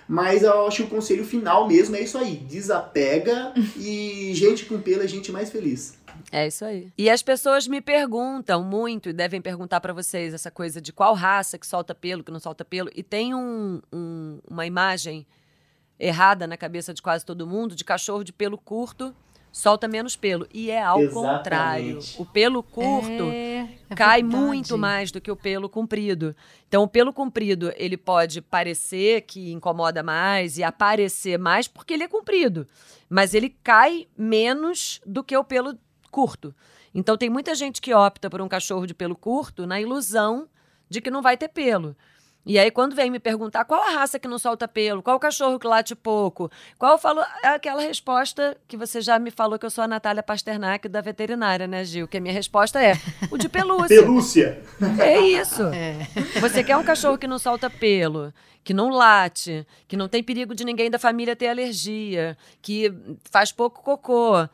Mas 0.07 0.43
eu 0.43 0.67
acho 0.67 0.77
que 0.77 0.83
o 0.83 0.87
conselho 0.87 1.25
final 1.25 1.67
mesmo 1.67 1.95
é 1.95 2.01
isso 2.01 2.17
aí. 2.17 2.35
Desapega 2.35 3.53
e 3.77 4.31
gente 4.35 4.65
com 4.65 4.79
pelo 4.79 5.03
é 5.03 5.07
gente 5.07 5.31
mais 5.31 5.49
feliz. 5.49 5.97
É 6.31 6.47
isso 6.47 6.63
aí. 6.65 6.89
E 6.97 7.09
as 7.09 7.21
pessoas 7.23 7.67
me 7.67 7.81
perguntam 7.81 8.63
muito, 8.63 9.09
e 9.09 9.13
devem 9.13 9.41
perguntar 9.41 9.79
pra 9.81 9.93
vocês 9.93 10.33
essa 10.33 10.51
coisa 10.51 10.79
de 10.81 10.91
qual 10.93 11.13
raça 11.13 11.57
que 11.57 11.65
solta 11.65 11.95
pelo, 11.95 12.23
que 12.23 12.31
não 12.31 12.39
solta 12.39 12.63
pelo. 12.65 12.89
E 12.95 13.01
tem 13.01 13.33
um- 13.33 13.81
um- 13.91 14.39
uma 14.49 14.65
imagem 14.65 15.25
errada 16.01 16.47
na 16.47 16.57
cabeça 16.57 16.93
de 16.93 17.01
quase 17.01 17.25
todo 17.25 17.45
mundo 17.47 17.75
de 17.75 17.83
cachorro 17.83 18.23
de 18.23 18.33
pelo 18.33 18.57
curto 18.57 19.15
solta 19.51 19.87
menos 19.87 20.15
pelo. 20.15 20.47
E 20.53 20.71
é 20.71 20.81
ao 20.81 21.01
Exatamente. 21.01 21.37
contrário. 21.37 21.99
O 22.17 22.25
pelo 22.25 22.63
curto 22.63 23.23
É. 23.31 23.67
É 23.89 23.95
cai 23.95 24.21
verdade. 24.21 24.43
muito 24.43 24.77
mais 24.77 25.11
do 25.11 25.19
que 25.19 25.29
o 25.29 25.35
pelo 25.35 25.69
comprido. 25.69 26.33
Então, 26.67 26.83
o 26.83 26.87
pelo 26.87 27.11
comprido, 27.11 27.71
ele 27.75 27.97
pode 27.97 28.41
parecer 28.41 29.21
que 29.23 29.51
incomoda 29.51 30.01
mais 30.01 30.57
e 30.57 30.63
aparecer 30.63 31.37
mais 31.37 31.67
porque 31.67 31.93
ele 31.93 32.03
é 32.03 32.07
comprido, 32.07 32.65
mas 33.09 33.33
ele 33.33 33.49
cai 33.61 34.07
menos 34.17 35.01
do 35.05 35.21
que 35.21 35.35
o 35.35 35.43
pelo 35.43 35.77
curto. 36.09 36.55
Então, 36.95 37.17
tem 37.17 37.29
muita 37.29 37.53
gente 37.53 37.81
que 37.81 37.93
opta 37.93 38.29
por 38.29 38.41
um 38.41 38.47
cachorro 38.47 38.85
de 38.87 38.93
pelo 38.93 39.15
curto 39.15 39.67
na 39.67 39.79
ilusão 39.81 40.47
de 40.89 41.01
que 41.01 41.11
não 41.11 41.21
vai 41.21 41.35
ter 41.35 41.49
pelo. 41.49 41.95
E 42.45 42.57
aí, 42.57 42.71
quando 42.71 42.95
vem 42.95 43.11
me 43.11 43.19
perguntar 43.19 43.65
qual 43.65 43.81
a 43.83 43.91
raça 43.91 44.17
que 44.17 44.27
não 44.27 44.39
solta 44.39 44.67
pelo, 44.67 45.03
qual 45.03 45.15
o 45.15 45.19
cachorro 45.19 45.59
que 45.59 45.67
late 45.67 45.95
pouco, 45.95 46.49
qual 46.77 46.93
eu 46.93 46.97
falo, 46.97 47.21
é 47.43 47.49
aquela 47.49 47.81
resposta 47.81 48.57
que 48.67 48.75
você 48.75 48.99
já 48.99 49.19
me 49.19 49.29
falou 49.29 49.59
que 49.59 49.65
eu 49.65 49.69
sou 49.69 49.83
a 49.83 49.87
Natália 49.87 50.23
Pasternak 50.23 50.89
da 50.89 51.01
veterinária, 51.01 51.67
né, 51.67 51.83
Gil? 51.83 52.07
Que 52.07 52.17
a 52.17 52.21
minha 52.21 52.33
resposta 52.33 52.81
é 52.81 52.93
o 53.29 53.37
de 53.37 53.47
pelúcia. 53.47 53.87
Pelúcia. 53.87 54.63
É 54.99 55.19
isso. 55.19 55.63
Você 56.39 56.63
quer 56.63 56.77
um 56.77 56.83
cachorro 56.83 57.17
que 57.17 57.27
não 57.27 57.37
solta 57.37 57.69
pelo, 57.69 58.33
que 58.63 58.73
não 58.73 58.89
late, 58.89 59.65
que 59.87 59.95
não 59.95 60.07
tem 60.07 60.23
perigo 60.23 60.55
de 60.55 60.65
ninguém 60.65 60.89
da 60.89 60.97
família 60.97 61.35
ter 61.35 61.47
alergia, 61.47 62.35
que 62.59 62.91
faz 63.29 63.51
pouco 63.51 63.83
cocô. 63.83 64.47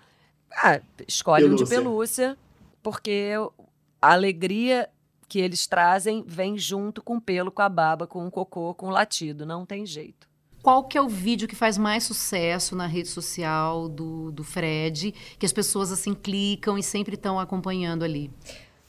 Ah, 0.51 0.81
escolhe 1.07 1.45
um 1.45 1.55
de 1.55 1.65
Pelúcia. 1.65 1.77
pelúcia, 1.77 2.37
porque 2.83 3.31
a 4.01 4.13
alegria 4.13 4.89
que 5.27 5.39
eles 5.39 5.67
trazem 5.67 6.23
vem 6.25 6.57
junto 6.57 7.01
com 7.01 7.17
o 7.17 7.21
pelo, 7.21 7.51
com 7.51 7.61
a 7.61 7.69
baba, 7.69 8.07
com 8.07 8.25
o 8.25 8.31
cocô, 8.31 8.73
com 8.73 8.87
o 8.87 8.91
latido. 8.91 9.45
Não 9.45 9.65
tem 9.65 9.85
jeito. 9.85 10.27
Qual 10.61 10.83
que 10.83 10.97
é 10.97 11.01
o 11.01 11.07
vídeo 11.07 11.47
que 11.47 11.55
faz 11.55 11.77
mais 11.77 12.03
sucesso 12.03 12.75
na 12.75 12.87
rede 12.87 13.07
social 13.07 13.87
do, 13.87 14.31
do 14.31 14.43
Fred, 14.43 15.13
que 15.39 15.45
as 15.45 15.53
pessoas 15.53 15.91
assim 15.91 16.13
clicam 16.13 16.77
e 16.77 16.83
sempre 16.83 17.15
estão 17.15 17.39
acompanhando 17.39 18.03
ali? 18.03 18.31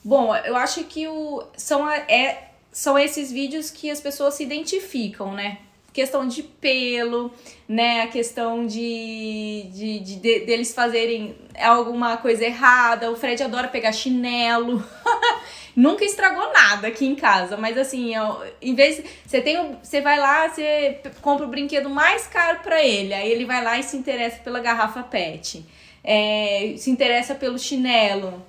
Bom, 0.04 0.34
eu 0.34 0.56
acho 0.56 0.84
que 0.84 1.06
o, 1.06 1.44
são, 1.56 1.88
é, 1.88 2.52
são 2.72 2.98
esses 2.98 3.30
vídeos 3.30 3.70
que 3.70 3.90
as 3.90 4.00
pessoas 4.00 4.34
se 4.34 4.42
identificam, 4.42 5.34
né? 5.34 5.58
Questão 5.98 6.28
de 6.28 6.44
pelo, 6.44 7.28
né? 7.68 8.02
A 8.02 8.06
questão 8.06 8.64
de, 8.64 9.64
de, 9.72 9.98
de- 9.98 10.14
de- 10.14 10.40
deles 10.46 10.72
fazerem 10.72 11.34
alguma 11.60 12.16
coisa 12.18 12.44
errada. 12.44 13.10
O 13.10 13.16
Fred 13.16 13.42
adora 13.42 13.66
pegar 13.66 13.90
chinelo. 13.90 14.80
Nunca 15.74 16.04
estragou 16.04 16.52
nada 16.52 16.86
aqui 16.86 17.04
em 17.04 17.16
casa, 17.16 17.56
mas 17.56 17.76
assim, 17.76 18.16
ó, 18.16 18.44
em 18.62 18.76
vez 18.76 19.02
você 19.26 19.40
tem, 19.40 19.76
você 19.82 20.00
vai 20.00 20.20
lá, 20.20 20.48
você 20.48 21.00
compra 21.20 21.44
o 21.46 21.48
brinquedo 21.48 21.90
mais 21.90 22.28
caro 22.28 22.60
pra 22.60 22.80
ele, 22.80 23.12
aí 23.12 23.28
ele 23.30 23.44
vai 23.44 23.62
lá 23.62 23.76
e 23.76 23.82
se 23.82 23.96
interessa 23.96 24.38
pela 24.38 24.60
garrafa 24.60 25.02
PET, 25.02 25.64
é, 26.04 26.74
se 26.76 26.90
interessa 26.90 27.34
pelo 27.34 27.58
chinelo. 27.58 28.40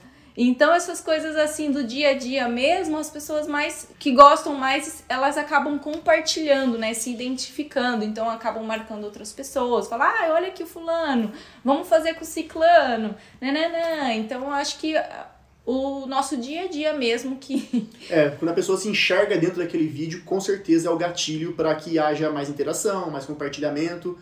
Então 0.41 0.73
essas 0.73 1.01
coisas 1.01 1.35
assim 1.35 1.69
do 1.69 1.83
dia 1.83 2.11
a 2.11 2.13
dia 2.13 2.47
mesmo, 2.47 2.97
as 2.97 3.09
pessoas 3.09 3.45
mais 3.45 3.89
que 3.99 4.13
gostam 4.13 4.53
mais, 4.55 5.03
elas 5.09 5.37
acabam 5.37 5.77
compartilhando, 5.77 6.77
né, 6.77 6.93
se 6.93 7.11
identificando, 7.11 8.05
então 8.05 8.29
acabam 8.29 8.63
marcando 8.63 9.03
outras 9.03 9.33
pessoas, 9.33 9.89
falar: 9.89 10.07
"Ah, 10.17 10.33
olha 10.33 10.47
aqui 10.47 10.63
o 10.63 10.65
fulano, 10.65 11.33
vamos 11.61 11.89
fazer 11.89 12.13
com 12.13 12.21
o 12.21 12.25
ciclano". 12.25 13.15
Nananã. 13.41 14.13
Então 14.13 14.43
eu 14.43 14.51
acho 14.51 14.79
que 14.79 14.95
ah, 14.95 15.27
o 15.65 16.05
nosso 16.05 16.37
dia 16.37 16.63
a 16.63 16.67
dia 16.67 16.93
mesmo 16.93 17.35
que 17.35 17.89
É, 18.09 18.29
quando 18.29 18.51
a 18.51 18.53
pessoa 18.53 18.77
se 18.77 18.87
enxerga 18.87 19.37
dentro 19.37 19.57
daquele 19.57 19.87
vídeo, 19.87 20.23
com 20.23 20.39
certeza 20.39 20.87
é 20.87 20.91
o 20.91 20.97
gatilho 20.97 21.51
para 21.51 21.75
que 21.75 21.99
haja 21.99 22.31
mais 22.31 22.47
interação, 22.47 23.11
mais 23.11 23.25
compartilhamento. 23.25 24.17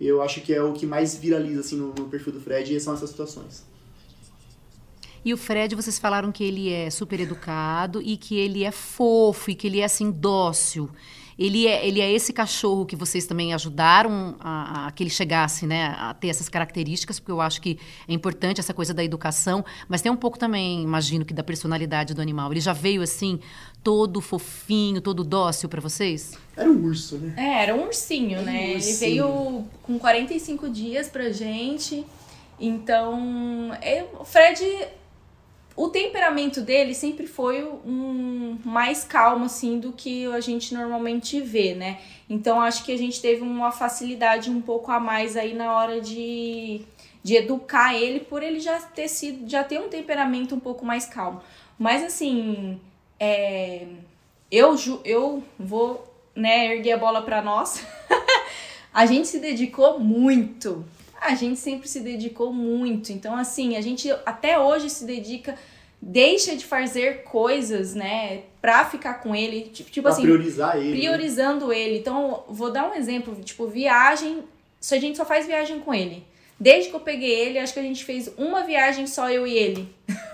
Eu 0.00 0.20
acho 0.20 0.40
que 0.40 0.52
é 0.52 0.60
o 0.60 0.72
que 0.72 0.84
mais 0.84 1.16
viraliza 1.16 1.60
assim 1.60 1.76
no, 1.76 1.94
no 1.94 2.08
perfil 2.08 2.32
do 2.32 2.40
Fred, 2.40 2.74
e 2.74 2.80
são 2.80 2.92
essas 2.94 3.10
situações. 3.10 3.70
E 5.24 5.34
o 5.34 5.36
Fred, 5.36 5.74
vocês 5.74 5.98
falaram 5.98 6.32
que 6.32 6.42
ele 6.42 6.72
é 6.72 6.88
super 6.88 7.20
educado 7.20 8.00
e 8.00 8.16
que 8.16 8.36
ele 8.36 8.64
é 8.64 8.70
fofo 8.70 9.50
e 9.50 9.54
que 9.54 9.66
ele 9.66 9.80
é 9.80 9.84
assim 9.84 10.10
dócil. 10.10 10.90
Ele 11.38 11.66
é, 11.66 11.86
ele 11.86 12.02
é 12.02 12.12
esse 12.12 12.34
cachorro 12.34 12.84
que 12.84 12.94
vocês 12.94 13.24
também 13.26 13.54
ajudaram 13.54 14.36
a, 14.40 14.86
a 14.86 14.90
que 14.90 15.02
ele 15.02 15.08
chegasse, 15.08 15.66
né, 15.66 15.94
a 15.98 16.12
ter 16.12 16.28
essas 16.28 16.50
características, 16.50 17.18
porque 17.18 17.32
eu 17.32 17.40
acho 17.40 17.62
que 17.62 17.78
é 18.06 18.12
importante 18.12 18.60
essa 18.60 18.74
coisa 18.74 18.92
da 18.92 19.02
educação, 19.02 19.64
mas 19.88 20.02
tem 20.02 20.12
um 20.12 20.16
pouco 20.16 20.38
também, 20.38 20.82
imagino 20.82 21.24
que 21.24 21.32
da 21.32 21.42
personalidade 21.42 22.12
do 22.12 22.20
animal. 22.20 22.52
Ele 22.52 22.60
já 22.60 22.74
veio 22.74 23.00
assim 23.00 23.40
todo 23.82 24.20
fofinho, 24.20 25.00
todo 25.00 25.24
dócil 25.24 25.70
para 25.70 25.80
vocês? 25.80 26.36
Era 26.54 26.70
um 26.70 26.84
urso, 26.84 27.16
né? 27.16 27.34
É, 27.38 27.62
era 27.62 27.74
um 27.74 27.84
ursinho, 27.86 28.42
né? 28.42 28.64
Ele 28.64 28.74
ursinho. 28.74 28.98
veio 28.98 29.64
com 29.82 29.98
45 29.98 30.68
dias 30.68 31.08
pra 31.08 31.30
gente. 31.30 32.04
Então, 32.60 33.72
é, 33.80 34.04
o 34.18 34.26
Fred, 34.26 34.62
o 35.80 35.88
temperamento 35.88 36.60
dele 36.60 36.94
sempre 36.94 37.26
foi 37.26 37.64
um 37.64 38.58
mais 38.62 39.02
calmo, 39.02 39.46
assim, 39.46 39.80
do 39.80 39.92
que 39.92 40.26
a 40.26 40.38
gente 40.38 40.74
normalmente 40.74 41.40
vê, 41.40 41.74
né? 41.74 41.98
Então, 42.28 42.60
acho 42.60 42.84
que 42.84 42.92
a 42.92 42.98
gente 42.98 43.18
teve 43.18 43.40
uma 43.40 43.72
facilidade 43.72 44.50
um 44.50 44.60
pouco 44.60 44.92
a 44.92 45.00
mais 45.00 45.38
aí 45.38 45.54
na 45.54 45.72
hora 45.72 45.98
de, 45.98 46.82
de 47.22 47.34
educar 47.34 47.94
ele, 47.94 48.20
por 48.20 48.42
ele 48.42 48.60
já 48.60 48.78
ter 48.78 49.08
sido, 49.08 49.48
já 49.48 49.64
ter 49.64 49.80
um 49.80 49.88
temperamento 49.88 50.54
um 50.54 50.60
pouco 50.60 50.84
mais 50.84 51.06
calmo. 51.06 51.40
Mas, 51.78 52.04
assim, 52.04 52.78
é, 53.18 53.86
eu, 54.50 54.76
eu 55.02 55.42
vou 55.58 56.14
né, 56.36 56.76
erguer 56.76 56.92
a 56.92 56.98
bola 56.98 57.22
pra 57.22 57.40
nós. 57.40 57.86
a 58.92 59.06
gente 59.06 59.28
se 59.28 59.38
dedicou 59.38 59.98
muito. 59.98 60.84
A 61.20 61.34
gente 61.34 61.58
sempre 61.58 61.86
se 61.88 62.00
dedicou 62.00 62.52
muito. 62.52 63.12
Então, 63.12 63.36
assim, 63.36 63.76
a 63.76 63.80
gente 63.80 64.10
até 64.24 64.58
hoje 64.58 64.88
se 64.88 65.04
dedica, 65.04 65.54
deixa 66.00 66.56
de 66.56 66.64
fazer 66.64 67.24
coisas, 67.24 67.94
né, 67.94 68.42
pra 68.60 68.84
ficar 68.86 69.14
com 69.14 69.34
ele. 69.34 69.70
Tipo, 69.72 69.90
tipo 69.90 70.02
Pra 70.04 70.12
assim, 70.12 70.22
priorizar 70.22 70.76
ele. 70.76 70.90
né? 70.92 70.96
priorizando 70.96 71.72
ele. 71.72 71.98
Então, 71.98 72.44
vou 72.48 72.70
dar 72.72 72.90
um 72.90 72.94
exemplo, 72.94 73.34
tipo, 73.44 73.66
viagem, 73.66 74.44
se 74.80 74.94
a 74.94 75.00
gente 75.00 75.16
só 75.18 75.24
faz 75.26 75.46
viagem 75.46 75.80
com 75.80 75.92
ele. 75.92 76.24
Desde 76.58 76.90
que 76.90 76.96
eu 76.96 77.00
peguei 77.00 77.30
ele, 77.30 77.58
acho 77.58 77.72
que 77.74 77.80
a 77.80 77.82
gente 77.82 78.04
fez 78.04 78.30
uma 78.36 78.62
viagem 78.64 79.06
só 79.06 79.30
eu 79.30 79.46
e 79.46 79.56
ele. 79.56 79.88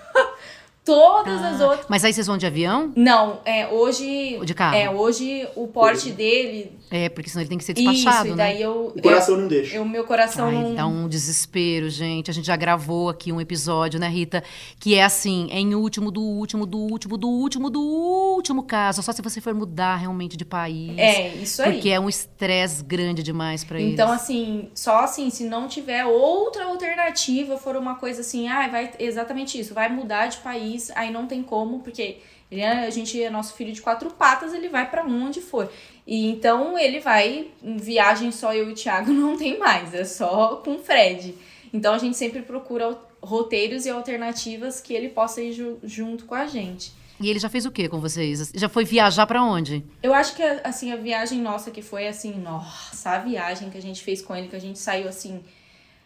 Todas 0.87 1.43
as 1.43 1.61
Ah, 1.61 1.67
outras 1.67 1.85
Mas 1.89 2.03
aí 2.03 2.13
vocês 2.13 2.25
vão 2.25 2.37
de 2.37 2.45
avião? 2.45 2.91
não, 2.95 3.39
é, 3.45 3.67
hoje. 3.67 4.39
De 4.43 4.53
carro? 4.53 4.75
É, 4.75 4.89
hoje 4.89 5.47
o 5.55 5.67
porte 5.67 6.11
dele. 6.11 6.71
É, 6.89 7.09
porque 7.09 7.29
senão 7.29 7.41
ele 7.41 7.49
tem 7.49 7.57
que 7.57 7.63
ser 7.65 7.73
despachado, 7.73 8.27
isso, 8.27 8.27
e 8.27 8.29
né? 8.29 8.35
daí 8.37 8.61
eu. 8.61 8.93
O 8.95 9.01
coração 9.01 9.35
não 9.37 9.47
deixa. 9.47 9.75
Eu, 9.75 9.83
meu 9.85 10.05
coração 10.05 10.47
Ai, 10.47 10.53
não. 10.55 10.75
dá 10.75 10.87
um 10.87 11.07
desespero, 11.09 11.89
gente. 11.89 12.31
A 12.31 12.33
gente 12.33 12.45
já 12.45 12.55
gravou 12.55 13.09
aqui 13.09 13.31
um 13.31 13.41
episódio, 13.41 13.99
né, 13.99 14.07
Rita? 14.07 14.41
Que 14.79 14.95
é 14.95 15.03
assim, 15.03 15.49
é 15.51 15.59
em 15.59 15.75
último, 15.75 16.09
do 16.09 16.21
último, 16.21 16.65
do 16.65 16.77
último, 16.77 17.17
do 17.17 17.27
último, 17.27 17.69
do 17.69 17.81
último 17.81 18.63
caso. 18.63 19.03
Só 19.03 19.11
se 19.11 19.21
você 19.21 19.41
for 19.41 19.53
mudar 19.53 19.97
realmente 19.97 20.37
de 20.37 20.45
país. 20.45 20.97
É, 20.97 21.27
isso 21.35 21.61
aí. 21.61 21.73
Porque 21.73 21.89
é 21.89 21.99
um 21.99 22.07
estresse 22.07 22.83
grande 22.83 23.21
demais 23.21 23.63
pra 23.65 23.79
eles. 23.79 23.93
Então, 23.93 24.09
assim, 24.11 24.69
só 24.73 24.99
assim, 25.01 25.29
se 25.29 25.43
não 25.43 25.67
tiver 25.67 26.05
outra 26.05 26.65
alternativa, 26.65 27.57
for 27.57 27.75
uma 27.75 27.95
coisa 27.95 28.21
assim, 28.21 28.47
ah, 28.47 28.67
vai 28.69 28.91
exatamente 28.99 29.59
isso, 29.59 29.73
vai 29.73 29.89
mudar 29.89 30.27
de 30.27 30.37
país, 30.37 30.76
aí 30.95 31.11
não 31.11 31.27
tem 31.27 31.43
como, 31.43 31.79
porque 31.79 32.17
ele 32.51 32.61
é- 32.61 32.85
a 32.85 32.89
gente 32.89 33.21
é 33.21 33.29
nosso 33.29 33.53
filho 33.55 33.73
de 33.73 33.81
quatro 33.81 34.09
patas, 34.11 34.53
ele 34.53 34.69
vai 34.69 34.89
pra 34.89 35.03
onde 35.05 35.41
for. 35.41 35.71
E 36.05 36.25
então 36.29 36.77
ele 36.79 36.99
vai, 36.99 37.47
em 37.63 37.77
viagem 37.77 38.31
só 38.31 38.53
eu 38.53 38.69
e 38.69 38.71
o 38.73 38.75
Thiago 38.75 39.11
não 39.13 39.37
tem 39.37 39.57
mais, 39.57 39.93
é 39.93 40.05
só 40.05 40.57
com 40.57 40.75
o 40.75 40.79
Fred. 40.79 41.35
Então 41.73 41.93
a 41.93 41.97
gente 41.97 42.15
sempre 42.15 42.41
procura 42.41 42.97
roteiros 43.21 43.85
e 43.85 43.89
alternativas 43.89 44.79
que 44.79 44.93
ele 44.93 45.09
possa 45.09 45.41
ir 45.41 45.51
ju- 45.51 45.79
junto 45.83 46.25
com 46.25 46.35
a 46.35 46.45
gente. 46.47 46.91
E 47.19 47.29
ele 47.29 47.39
já 47.39 47.49
fez 47.49 47.65
o 47.65 47.71
quê 47.71 47.89
com 47.89 47.99
vocês? 47.99 48.51
Já 48.53 48.69
foi 48.69 48.85
viajar 48.85 49.25
pra 49.25 49.43
onde? 49.43 49.83
Eu 50.03 50.13
acho 50.13 50.35
que, 50.35 50.43
assim, 50.63 50.91
a 50.91 50.95
viagem 50.95 51.41
nossa 51.41 51.71
que 51.71 51.81
foi, 51.81 52.07
assim, 52.07 52.35
nossa, 52.35 53.09
a 53.09 53.17
viagem 53.19 53.71
que 53.71 53.77
a 53.77 53.81
gente 53.81 54.03
fez 54.03 54.21
com 54.21 54.35
ele, 54.35 54.47
que 54.47 54.55
a 54.55 54.59
gente 54.61 54.77
saiu, 54.77 55.09
assim, 55.09 55.43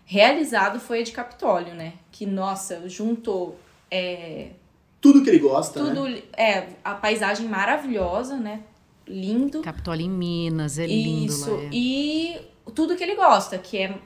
realizado 0.05 0.79
foi 0.79 1.01
a 1.01 1.03
de 1.03 1.12
Capitólio, 1.12 1.73
né? 1.73 1.93
Que, 2.12 2.25
nossa, 2.25 2.88
juntou 2.88 3.60
é, 3.89 4.47
Tudo 5.02 5.24
que 5.24 5.30
ele 5.30 5.40
gosta, 5.40 5.84
tudo, 5.84 6.08
né? 6.08 6.22
é, 6.38 6.68
a 6.84 6.94
paisagem 6.94 7.48
maravilhosa, 7.48 8.38
né? 8.38 8.62
Lindo. 9.08 9.62
Capitólio 9.62 10.06
em 10.06 10.10
Minas, 10.10 10.78
é 10.78 10.86
lindo 10.86 11.34
Isso. 11.34 11.52
lá. 11.52 11.64
é. 11.64 11.70
E 11.74 12.40
tudo 12.76 12.96
que 12.96 13.04
ele 13.04 13.16
gosta, 13.16 13.58
que 13.58 13.78
é 13.80 13.98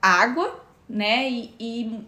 água, 0.00 0.64
né? 0.88 1.30
E, 1.30 1.54
e 1.60 2.00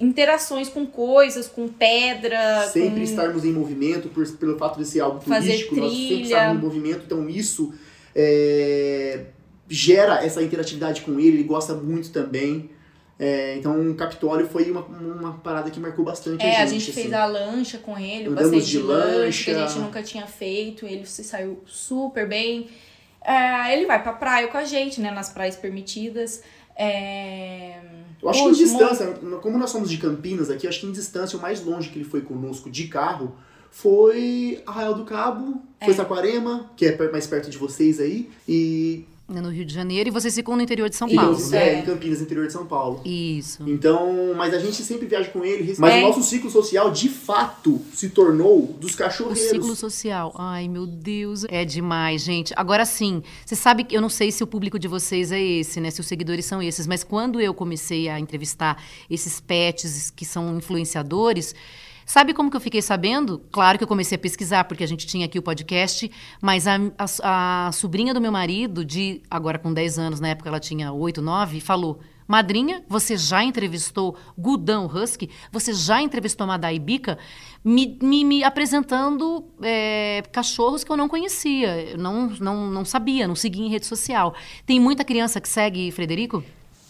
interações 0.00 0.68
com 0.68 0.86
coisas, 0.86 1.46
com 1.46 1.68
pedra, 1.68 2.68
Sempre 2.68 3.00
com... 3.00 3.02
estarmos 3.02 3.44
em 3.44 3.52
movimento, 3.52 4.08
por, 4.08 4.26
pelo 4.32 4.56
fato 4.58 4.78
de 4.78 4.86
ser 4.86 5.00
algo 5.00 5.20
Fazer 5.20 5.48
turístico, 5.48 5.76
nós 5.76 5.92
sempre 5.92 6.06
trilha. 6.06 6.22
estarmos 6.22 6.62
em 6.62 6.66
movimento, 6.66 7.02
então 7.06 7.28
isso 7.28 7.74
é, 8.14 9.26
gera 9.68 10.24
essa 10.24 10.42
interatividade 10.42 11.02
com 11.02 11.18
ele, 11.18 11.38
ele 11.38 11.42
gosta 11.44 11.74
muito 11.74 12.10
também. 12.10 12.70
É, 13.24 13.56
então 13.56 13.90
o 13.90 13.94
Capitólio 13.94 14.48
foi 14.48 14.68
uma, 14.68 14.80
uma 14.80 15.34
parada 15.34 15.70
que 15.70 15.78
marcou 15.78 16.04
bastante 16.04 16.44
É, 16.44 16.56
a 16.56 16.62
a 16.64 16.66
gente. 16.66 16.80
gente 16.86 16.92
fez 16.92 17.06
assim. 17.06 17.14
a 17.14 17.24
lancha 17.24 17.78
com 17.78 17.96
ele, 17.96 18.28
o 18.28 18.34
passeio 18.34 18.60
de 18.60 18.70
de 18.72 18.78
lancha, 18.78 19.44
que 19.44 19.50
a 19.52 19.66
gente 19.66 19.78
nunca 19.78 20.02
tinha 20.02 20.26
feito, 20.26 20.84
ele 20.86 21.06
se 21.06 21.22
saiu 21.22 21.62
super 21.64 22.28
bem. 22.28 22.68
É, 23.24 23.72
ele 23.76 23.86
vai 23.86 24.02
pra 24.02 24.12
praia 24.12 24.48
com 24.48 24.58
a 24.58 24.64
gente, 24.64 25.00
né, 25.00 25.12
nas 25.12 25.28
praias 25.28 25.54
permitidas. 25.54 26.42
É... 26.76 27.78
Eu 28.20 28.28
acho 28.28 28.42
que 28.42 28.48
em 28.50 28.52
distância, 28.54 29.06
como 29.40 29.56
nós 29.56 29.70
somos 29.70 29.88
de 29.88 29.98
Campinas 29.98 30.50
aqui, 30.50 30.66
acho 30.66 30.80
que 30.80 30.86
em 30.86 30.92
distância 30.92 31.38
o 31.38 31.40
mais 31.40 31.64
longe 31.64 31.90
que 31.90 31.98
ele 31.98 32.04
foi 32.04 32.22
conosco 32.22 32.68
de 32.68 32.88
carro 32.88 33.36
foi 33.70 34.62
Arraial 34.66 34.94
do 34.94 35.04
Cabo, 35.04 35.62
foi 35.80 35.92
É. 35.92 35.96
Saquarema, 35.96 36.70
que 36.76 36.86
é 36.86 37.10
mais 37.12 37.26
perto 37.28 37.48
de 37.48 37.56
vocês 37.56 38.00
aí, 38.00 38.28
e 38.48 39.06
No 39.40 39.48
Rio 39.50 39.64
de 39.64 39.72
Janeiro 39.72 40.08
e 40.08 40.12
vocês 40.12 40.34
ficam 40.34 40.56
no 40.56 40.62
interior 40.62 40.88
de 40.88 40.96
São 40.96 41.08
Paulo, 41.08 41.36
é, 41.36 41.50
né? 41.50 41.78
em 41.80 41.82
Campinas, 41.84 42.20
interior 42.20 42.46
de 42.46 42.52
São 42.52 42.66
Paulo. 42.66 43.00
Isso. 43.04 43.62
Então, 43.66 44.34
mas 44.36 44.52
a 44.52 44.58
gente 44.58 44.82
sempre 44.82 45.06
viaja 45.06 45.30
com 45.30 45.44
ele. 45.44 45.74
Mas 45.78 45.94
É. 45.94 45.98
o 46.04 46.08
nosso 46.08 46.22
ciclo 46.22 46.50
social, 46.50 46.90
de 46.90 47.08
fato, 47.08 47.80
se 47.94 48.10
tornou 48.10 48.66
dos 48.78 48.94
O 48.94 48.96
cachorreiros. 48.98 49.50
ciclo 49.50 49.74
social. 49.76 50.34
Ai, 50.36 50.68
meu 50.68 50.86
Deus. 50.86 51.44
É 51.48 51.64
demais, 51.64 52.22
gente. 52.22 52.52
Agora 52.56 52.84
sim, 52.84 53.22
você 53.46 53.56
sabe 53.56 53.84
que 53.84 53.96
eu 53.96 54.00
não 54.00 54.08
sei 54.08 54.30
se 54.32 54.42
o 54.42 54.46
público 54.46 54.78
de 54.78 54.88
vocês 54.88 55.32
é 55.32 55.40
esse, 55.40 55.80
né? 55.80 55.90
Se 55.90 56.00
os 56.00 56.06
seguidores 56.06 56.44
são 56.44 56.62
esses, 56.62 56.86
mas 56.86 57.02
quando 57.04 57.40
eu 57.40 57.54
comecei 57.54 58.08
a 58.08 58.18
entrevistar 58.20 58.82
esses 59.08 59.40
pets 59.40 60.10
que 60.10 60.24
são 60.24 60.56
influenciadores. 60.58 61.54
Sabe 62.04 62.34
como 62.34 62.50
que 62.50 62.56
eu 62.56 62.60
fiquei 62.60 62.82
sabendo? 62.82 63.40
Claro 63.50 63.78
que 63.78 63.84
eu 63.84 63.88
comecei 63.88 64.16
a 64.16 64.18
pesquisar, 64.18 64.64
porque 64.64 64.84
a 64.84 64.88
gente 64.88 65.06
tinha 65.06 65.26
aqui 65.26 65.38
o 65.38 65.42
podcast, 65.42 66.10
mas 66.40 66.66
a, 66.66 66.76
a- 66.98 67.66
a 67.68 67.72
sobrinha 67.72 68.12
do 68.12 68.20
meu 68.20 68.32
marido, 68.32 68.84
de 68.84 69.22
agora 69.30 69.58
com 69.58 69.72
10 69.72 69.98
anos, 69.98 70.20
na 70.20 70.28
época 70.28 70.48
ela 70.48 70.60
tinha 70.60 70.92
8, 70.92 71.22
9, 71.22 71.60
falou: 71.60 72.00
Madrinha, 72.26 72.84
você 72.88 73.16
já 73.16 73.42
entrevistou 73.44 74.16
Gudão 74.38 74.86
Husky? 74.86 75.30
Você 75.50 75.72
já 75.72 76.00
entrevistou 76.02 76.46
Madai 76.46 76.78
Bica? 76.78 77.18
Me, 77.64 77.96
me, 78.02 78.24
me 78.24 78.42
apresentando 78.44 79.44
é, 79.62 80.22
cachorros 80.32 80.82
que 80.82 80.90
eu 80.90 80.96
não 80.96 81.08
conhecia, 81.08 81.96
não, 81.96 82.28
não, 82.40 82.66
não 82.70 82.84
sabia, 82.84 83.28
não 83.28 83.36
seguia 83.36 83.64
em 83.64 83.70
rede 83.70 83.86
social. 83.86 84.34
Tem 84.66 84.80
muita 84.80 85.04
criança 85.04 85.40
que 85.40 85.48
segue 85.48 85.90
Frederico? 85.92 86.42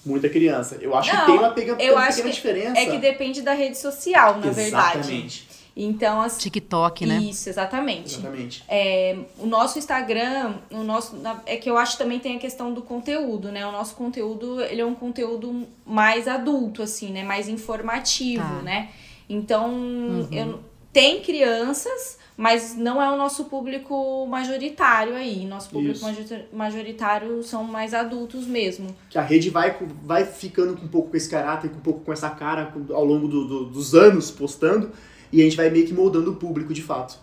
Muita 0.05 0.29
criança. 0.29 0.79
Eu 0.81 0.95
acho 0.97 1.11
que 1.11 1.17
Não, 1.17 1.27
tem 1.27 1.39
uma, 1.39 1.51
pega, 1.51 1.77
tem 1.77 1.87
eu 1.87 1.95
uma 1.95 2.03
acho 2.03 2.17
pequena 2.17 2.29
que 2.31 2.35
diferença. 2.37 2.79
é 2.81 2.87
que 2.87 2.99
depende 2.99 3.43
da 3.43 3.53
rede 3.55 3.79
social, 3.79 4.35
na 4.39 4.51
verdade. 4.51 4.99
Exatamente. 4.99 5.49
Então, 5.75 6.21
assim, 6.21 6.39
TikTok, 6.39 7.07
né? 7.07 7.17
isso, 7.19 7.49
exatamente. 7.49 8.15
Exatamente. 8.17 8.63
É, 8.69 9.17
o 9.39 9.47
nosso 9.47 9.79
Instagram, 9.79 10.57
o 10.71 10.83
nosso 10.83 11.17
é 11.47 11.57
que 11.57 11.71
eu 11.71 11.79
acho 11.79 11.93
que 11.93 11.99
também 11.99 12.19
tem 12.19 12.37
a 12.37 12.39
questão 12.39 12.75
do 12.75 12.83
conteúdo, 12.83 13.51
né? 13.51 13.67
O 13.67 13.73
nosso 13.73 13.95
conteúdo, 13.95 14.61
ele 14.65 14.83
é 14.83 14.85
um 14.85 14.95
conteúdo 14.95 15.67
mais 15.87 16.29
adulto 16.29 16.83
assim, 16.83 17.11
né? 17.11 17.23
Mais 17.25 17.49
informativo, 17.49 18.43
Tá. 18.43 18.63
né? 18.63 18.91
Então, 19.29 20.29
eu- 20.31 20.61
tem 20.93 21.23
crianças, 21.23 22.19
mas 22.37 22.77
não 22.77 23.01
é 23.01 23.11
o 23.11 23.17
nosso 23.17 23.45
público 23.47 24.27
majoritário 24.27 25.15
aí. 25.15 25.47
Nosso 25.47 25.71
público 25.71 25.97
Isso. 25.97 26.45
majoritário 26.53 27.43
são 27.43 27.65
mais 27.65 27.95
adultos 27.95 28.47
mesmo. 28.47 28.95
Que 29.11 29.19
a 29.19 29.23
rede 29.23 29.51
vai, 29.51 29.77
vai 30.05 30.25
ficando 30.25 30.77
com 30.77 30.85
um 30.85 30.89
pouco 30.89 31.11
com 31.11 31.17
esse 31.17 31.31
caráter, 31.31 31.71
com 31.71 31.77
um 31.77 31.81
pouco 31.81 32.01
com 32.01 32.13
essa 32.13 32.31
cara 32.31 32.73
ao 32.91 33.05
longo 33.05 33.29
do- 33.29 33.47
do- 33.47 33.65
dos 33.67 33.95
anos 33.95 34.31
postando. 34.31 34.91
E 35.33 35.41
a 35.41 35.45
gente 35.45 35.57
vai 35.57 35.71
meio 35.71 35.87
que 35.87 35.95
moldando 35.95 36.33
o 36.33 36.37
público 36.37 36.75
de 36.75 36.83
fato. 36.83 37.19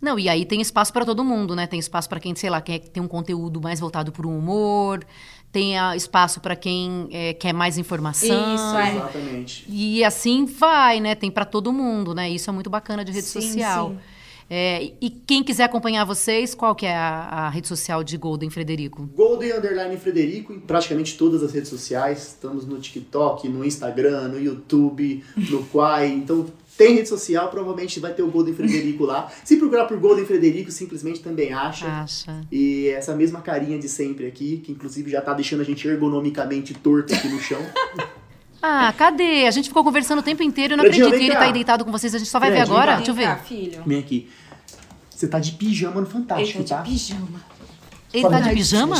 Não, 0.00 0.18
e 0.18 0.30
aí 0.30 0.46
tem 0.46 0.62
espaço 0.62 0.90
para 0.94 1.04
todo 1.04 1.22
mundo, 1.22 1.54
né? 1.54 1.66
Tem 1.66 1.78
espaço 1.78 2.08
para 2.08 2.18
quem, 2.18 2.34
sei 2.34 2.48
lá, 2.48 2.62
quer 2.62 2.78
ter 2.78 3.00
um 3.00 3.08
conteúdo 3.08 3.60
mais 3.60 3.78
voltado 3.80 4.10
para 4.10 4.26
o 4.26 4.34
humor, 4.34 5.04
tem 5.52 5.78
ah, 5.78 5.96
espaço 5.96 6.40
para 6.40 6.54
quem 6.54 7.08
é, 7.10 7.34
quer 7.34 7.52
mais 7.52 7.76
informação. 7.76 8.54
Isso, 8.54 8.76
é. 8.76 8.96
Exatamente. 8.96 9.64
E 9.68 10.04
assim 10.04 10.44
vai, 10.44 11.00
né? 11.00 11.14
Tem 11.14 11.30
para 11.30 11.44
todo 11.44 11.72
mundo, 11.72 12.14
né? 12.14 12.30
Isso 12.30 12.48
é 12.48 12.52
muito 12.52 12.70
bacana 12.70 13.04
de 13.04 13.12
rede 13.12 13.26
Sim, 13.26 13.40
social. 13.40 13.90
sim. 13.90 13.98
É, 14.52 14.94
e 15.00 15.10
quem 15.10 15.44
quiser 15.44 15.62
acompanhar 15.62 16.04
vocês, 16.04 16.56
qual 16.56 16.74
que 16.74 16.84
é 16.84 16.96
a, 16.96 17.46
a 17.46 17.48
rede 17.50 17.68
social 17.68 18.02
de 18.02 18.16
Golden 18.16 18.50
Frederico? 18.50 19.08
Golden 19.14 19.52
Underline 19.52 19.96
Frederico 19.96 20.52
em 20.52 20.58
praticamente 20.58 21.16
todas 21.16 21.40
as 21.40 21.52
redes 21.52 21.70
sociais. 21.70 22.26
Estamos 22.26 22.66
no 22.66 22.80
TikTok, 22.80 23.48
no 23.48 23.64
Instagram, 23.64 24.26
no 24.26 24.40
YouTube, 24.40 25.22
no 25.36 25.62
Quai. 25.66 26.08
Então 26.08 26.46
tem 26.80 26.94
rede 26.94 27.10
social, 27.10 27.50
provavelmente 27.50 28.00
vai 28.00 28.14
ter 28.14 28.22
o 28.22 28.28
Golden 28.28 28.54
Frederico 28.54 29.04
lá. 29.04 29.30
Se 29.44 29.58
procurar 29.58 29.84
por 29.84 29.98
Golden 29.98 30.24
Frederico, 30.24 30.70
simplesmente 30.70 31.20
também 31.20 31.52
acha. 31.52 31.86
Acha. 31.86 32.40
E 32.50 32.88
essa 32.88 33.14
mesma 33.14 33.42
carinha 33.42 33.78
de 33.78 33.86
sempre 33.86 34.26
aqui, 34.26 34.62
que 34.64 34.72
inclusive 34.72 35.10
já 35.10 35.20
tá 35.20 35.34
deixando 35.34 35.60
a 35.60 35.64
gente 35.64 35.86
ergonomicamente 35.86 36.72
torto 36.72 37.14
aqui 37.14 37.28
no 37.28 37.38
chão. 37.38 37.60
Ah, 38.62 38.92
cadê? 38.92 39.46
A 39.46 39.50
gente 39.50 39.68
ficou 39.70 39.82
conversando 39.82 40.18
o 40.18 40.22
tempo 40.22 40.42
inteiro. 40.42 40.74
Eu 40.74 40.76
não 40.76 40.84
Fredinho, 40.84 41.06
acredito 41.06 41.24
que 41.24 41.30
ele 41.30 41.34
cá. 41.34 41.40
tá 41.40 41.46
aí 41.46 41.52
deitado 41.54 41.82
com 41.82 41.90
vocês. 41.90 42.14
A 42.14 42.18
gente 42.18 42.28
só 42.28 42.38
vai 42.38 42.50
ver 42.50 42.60
agora? 42.60 42.96
Deixa 42.96 43.10
eu 43.10 43.14
Vem 43.14 43.24
cá, 43.24 43.34
ver. 43.36 43.44
filho. 43.44 43.82
Vem 43.86 43.98
aqui. 43.98 44.28
Você 45.08 45.26
tá 45.26 45.38
de 45.38 45.52
pijama 45.52 45.98
no 45.98 46.06
Fantástico, 46.06 46.62
tá 46.64 46.76
tá? 46.76 46.82
de 46.82 46.90
pijama. 46.90 47.40
Ele 48.12 48.28
tá 48.28 48.40
de 48.40 48.50
pijama? 48.50 48.96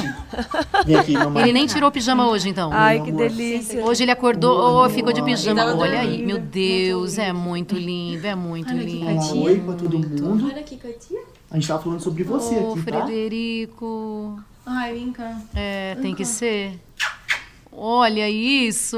Vem 0.86 0.96
aqui. 0.96 1.14
Ele 1.14 1.52
nem 1.52 1.66
tirou 1.66 1.88
o 1.88 1.92
pijama 1.92 2.28
hoje, 2.28 2.48
então. 2.48 2.70
Ai, 2.72 3.02
que 3.02 3.10
delícia. 3.10 3.84
Hoje 3.84 4.04
ele 4.04 4.12
acordou, 4.12 4.84
oh, 4.84 4.88
ficou 4.88 5.12
de 5.12 5.22
pijama. 5.22 5.74
Olha 5.74 6.00
aí, 6.00 6.24
meu 6.24 6.38
Deus, 6.38 7.18
é 7.18 7.32
muito 7.32 7.74
lindo, 7.74 8.24
é 8.24 8.34
muito 8.36 8.70
Olha 8.72 8.82
lindo. 8.82 9.42
Oi 9.42 9.58
pra 9.58 9.74
todo 9.74 9.98
mundo. 9.98 10.46
Olha 10.46 10.60
aqui, 10.60 10.76
Katia. 10.76 11.20
A 11.50 11.54
gente 11.54 11.66
tava 11.66 11.82
falando 11.82 12.00
sobre 12.00 12.22
você 12.22 12.54
Ô, 12.54 12.72
aqui, 12.72 12.82
tá? 12.82 13.04
Frederico. 13.04 14.40
Ai, 14.64 14.94
vem 14.94 15.10
cá. 15.10 15.36
É, 15.54 15.96
tem 16.00 16.14
que 16.14 16.24
ser. 16.24 16.78
Olha 17.72 18.28
isso! 18.28 18.96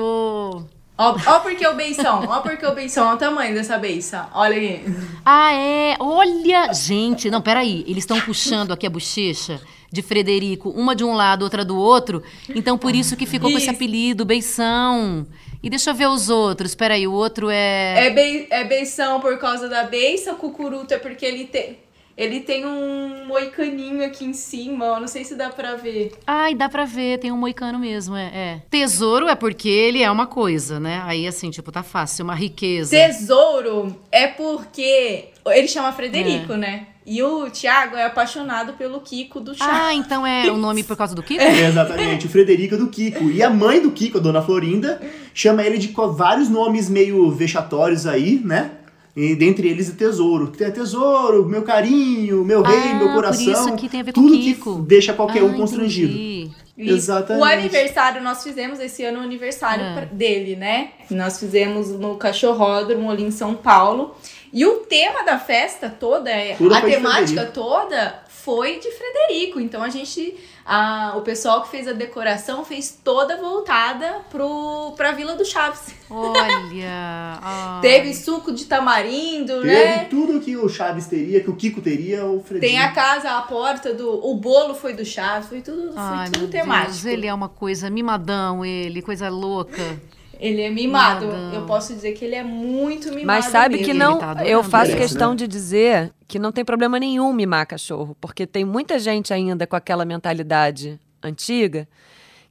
Ó, 0.98 1.16
ó 1.26 1.40
porque 1.40 1.66
o 1.66 1.74
beição, 1.74 2.24
ó 2.28 2.40
porque 2.40 2.66
o 2.66 2.74
beição, 2.74 3.06
ó 3.06 3.14
o 3.14 3.16
tamanho 3.16 3.54
dessa 3.54 3.78
beiça. 3.78 4.28
Olha 4.34 4.56
aí. 4.56 4.84
Ah, 5.24 5.52
é! 5.52 5.96
Olha! 5.98 6.72
Gente, 6.74 7.30
não, 7.30 7.40
peraí. 7.40 7.84
Eles 7.86 8.04
estão 8.04 8.20
puxando 8.20 8.72
aqui 8.72 8.86
a 8.86 8.90
bochecha 8.90 9.60
de 9.92 10.00
Frederico, 10.00 10.70
uma 10.70 10.96
de 10.96 11.04
um 11.04 11.12
lado, 11.12 11.42
outra 11.42 11.64
do 11.64 11.76
outro. 11.76 12.22
Então, 12.48 12.78
por 12.78 12.94
isso 12.94 13.14
que 13.14 13.26
ficou 13.26 13.50
com 13.50 13.58
esse 13.58 13.66
Isso. 13.66 13.76
apelido, 13.76 14.24
Beição. 14.24 15.26
E 15.62 15.68
deixa 15.68 15.90
eu 15.90 15.94
ver 15.94 16.08
os 16.08 16.30
outros. 16.30 16.74
Peraí, 16.74 17.06
o 17.06 17.12
outro 17.12 17.50
é. 17.50 18.06
É, 18.06 18.10
bei, 18.10 18.46
é 18.50 18.64
beição 18.64 19.20
por 19.20 19.38
causa 19.38 19.68
da 19.68 19.84
beiça, 19.84 20.34
cucuruto 20.34 20.94
é 20.94 20.98
porque 20.98 21.24
ele 21.24 21.44
tem. 21.44 21.78
Ele 22.16 22.40
tem 22.40 22.66
um 22.66 23.26
moicaninho 23.26 24.04
aqui 24.04 24.24
em 24.24 24.32
cima, 24.32 24.86
ó. 24.86 25.00
Não 25.00 25.08
sei 25.08 25.24
se 25.24 25.34
dá 25.34 25.48
pra 25.50 25.76
ver. 25.76 26.12
Ai, 26.26 26.54
dá 26.54 26.68
pra 26.68 26.84
ver, 26.84 27.18
tem 27.18 27.32
um 27.32 27.36
moicano 27.36 27.78
mesmo, 27.78 28.14
é, 28.14 28.26
é. 28.34 28.62
Tesouro 28.70 29.28
é 29.28 29.34
porque 29.34 29.68
ele 29.68 30.02
é 30.02 30.10
uma 30.10 30.26
coisa, 30.26 30.78
né? 30.78 31.02
Aí, 31.04 31.26
assim, 31.26 31.50
tipo, 31.50 31.72
tá 31.72 31.82
fácil, 31.82 32.24
uma 32.24 32.34
riqueza. 32.34 32.90
Tesouro 32.96 33.96
é 34.10 34.26
porque. 34.26 35.30
Ele 35.46 35.68
chama 35.68 35.88
É. 35.88 35.92
Frederico, 35.92 36.54
né? 36.54 36.86
E 37.04 37.20
o 37.20 37.50
Thiago 37.50 37.96
é 37.96 38.04
apaixonado 38.04 38.74
pelo 38.74 39.00
Kiko 39.00 39.40
do 39.40 39.54
Chaves. 39.56 39.74
Ah, 39.76 39.92
então 39.92 40.24
é 40.24 40.50
o 40.52 40.56
nome 40.56 40.84
por 40.84 40.96
causa 40.96 41.16
do 41.16 41.22
Kiko? 41.22 41.42
É, 41.42 41.66
exatamente, 41.66 42.26
o 42.26 42.28
Frederico 42.28 42.76
é 42.76 42.78
do 42.78 42.86
Kiko. 42.88 43.28
E 43.28 43.42
a 43.42 43.50
mãe 43.50 43.80
do 43.80 43.90
Kiko, 43.90 44.18
a 44.18 44.20
dona 44.20 44.40
Florinda, 44.40 45.00
chama 45.34 45.64
ele 45.64 45.78
de 45.78 45.92
vários 46.14 46.48
nomes 46.48 46.88
meio 46.88 47.28
vexatórios 47.32 48.06
aí, 48.06 48.40
né? 48.44 48.70
E 49.14 49.34
dentre 49.34 49.68
eles 49.68 49.88
o 49.90 49.94
tesouro. 49.94 50.48
Tem 50.48 50.70
tesouro, 50.70 51.44
meu 51.46 51.62
carinho, 51.62 52.42
meu 52.44 52.62
rei, 52.62 52.92
Ah, 52.92 52.94
meu 52.94 53.08
por 53.08 53.14
coração. 53.16 53.52
isso 53.52 53.76
que 53.76 53.88
tem 53.88 54.00
a 54.00 54.04
ver 54.04 54.12
com 54.12 54.22
tudo 54.22 54.32
Kiko. 54.38 54.76
que 54.76 54.82
deixa 54.88 55.12
qualquer 55.12 55.42
um 55.42 55.50
Ah, 55.50 55.54
constrangido. 55.54 56.12
entendi. 56.12 56.50
Isso. 56.78 56.94
Exatamente. 56.94 57.42
O 57.42 57.44
aniversário, 57.44 58.22
nós 58.22 58.42
fizemos 58.42 58.80
esse 58.80 59.04
ano 59.04 59.20
o 59.20 59.22
aniversário 59.22 59.84
Ah. 59.84 60.04
dele, 60.10 60.56
né? 60.56 60.88
Nós 61.10 61.38
fizemos 61.38 61.90
no 61.90 62.14
Cachorródromo 62.16 63.10
ali 63.10 63.22
em 63.22 63.30
São 63.30 63.54
Paulo. 63.54 64.14
E 64.50 64.64
o 64.64 64.78
tema 64.78 65.22
da 65.22 65.38
festa 65.38 65.90
toda, 65.90 66.30
é- 66.30 66.54
Tudo 66.54 66.74
a 66.74 66.80
temática 66.80 67.44
toda 67.46 68.21
foi 68.44 68.78
de 68.80 68.90
Frederico. 68.90 69.60
Então 69.60 69.82
a 69.82 69.88
gente, 69.88 70.34
a- 70.64 71.14
o 71.16 71.20
pessoal 71.22 71.62
que 71.62 71.68
fez 71.68 71.86
a 71.86 71.92
decoração 71.92 72.64
fez 72.64 72.98
toda 73.04 73.36
voltada 73.36 74.20
pro, 74.30 74.92
pra 74.96 75.12
Vila 75.12 75.34
do 75.36 75.44
Chaves. 75.44 75.94
Olha. 76.10 77.38
Teve 77.80 78.14
suco 78.14 78.52
de 78.52 78.64
tamarindo, 78.66 79.62
Teve 79.62 79.66
né? 79.74 80.04
tudo 80.10 80.40
que 80.40 80.56
o 80.56 80.68
Chaves 80.68 81.06
teria, 81.06 81.40
que 81.42 81.50
o 81.50 81.56
Kiko 81.56 81.80
teria, 81.80 82.24
o 82.26 82.40
Frederico. 82.42 82.60
Tem 82.60 82.78
a 82.82 82.92
casa, 82.92 83.30
a 83.38 83.42
porta 83.42 83.92
do. 83.94 84.24
O 84.26 84.34
bolo 84.36 84.74
foi 84.74 84.92
do 84.92 85.04
Chaves, 85.04 85.48
foi 85.48 85.60
tudo, 85.60 85.92
foi 85.92 85.94
Ai, 85.96 86.26
tudo 86.30 86.40
meu 86.42 86.50
temático. 86.50 86.90
Deus, 86.92 87.04
ele 87.06 87.26
é 87.26 87.34
uma 87.34 87.48
coisa 87.48 87.88
mimadão, 87.90 88.64
ele, 88.64 89.00
coisa 89.02 89.28
louca. 89.28 90.00
Ele 90.42 90.60
é 90.60 90.68
mimado. 90.68 91.26
Eu 91.54 91.64
posso 91.66 91.94
dizer 91.94 92.12
que 92.12 92.24
ele 92.24 92.34
é 92.34 92.42
muito 92.42 93.08
mimado. 93.10 93.26
Mas 93.26 93.44
sabe 93.44 93.76
mesmo. 93.76 93.86
que 93.86 93.94
não. 93.94 94.18
tá 94.18 94.44
eu 94.44 94.64
faço 94.64 94.90
parece, 94.90 94.96
questão 94.96 95.30
né? 95.30 95.36
de 95.36 95.46
dizer 95.46 96.12
que 96.26 96.36
não 96.36 96.50
tem 96.50 96.64
problema 96.64 96.98
nenhum 96.98 97.32
mimar 97.32 97.64
cachorro, 97.64 98.16
porque 98.20 98.44
tem 98.44 98.64
muita 98.64 98.98
gente 98.98 99.32
ainda 99.32 99.68
com 99.68 99.76
aquela 99.76 100.04
mentalidade 100.04 100.98
antiga 101.22 101.86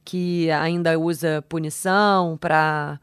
que 0.02 0.50
ainda 0.50 0.98
usa 0.98 1.44
punição 1.48 2.38
para 2.38 2.98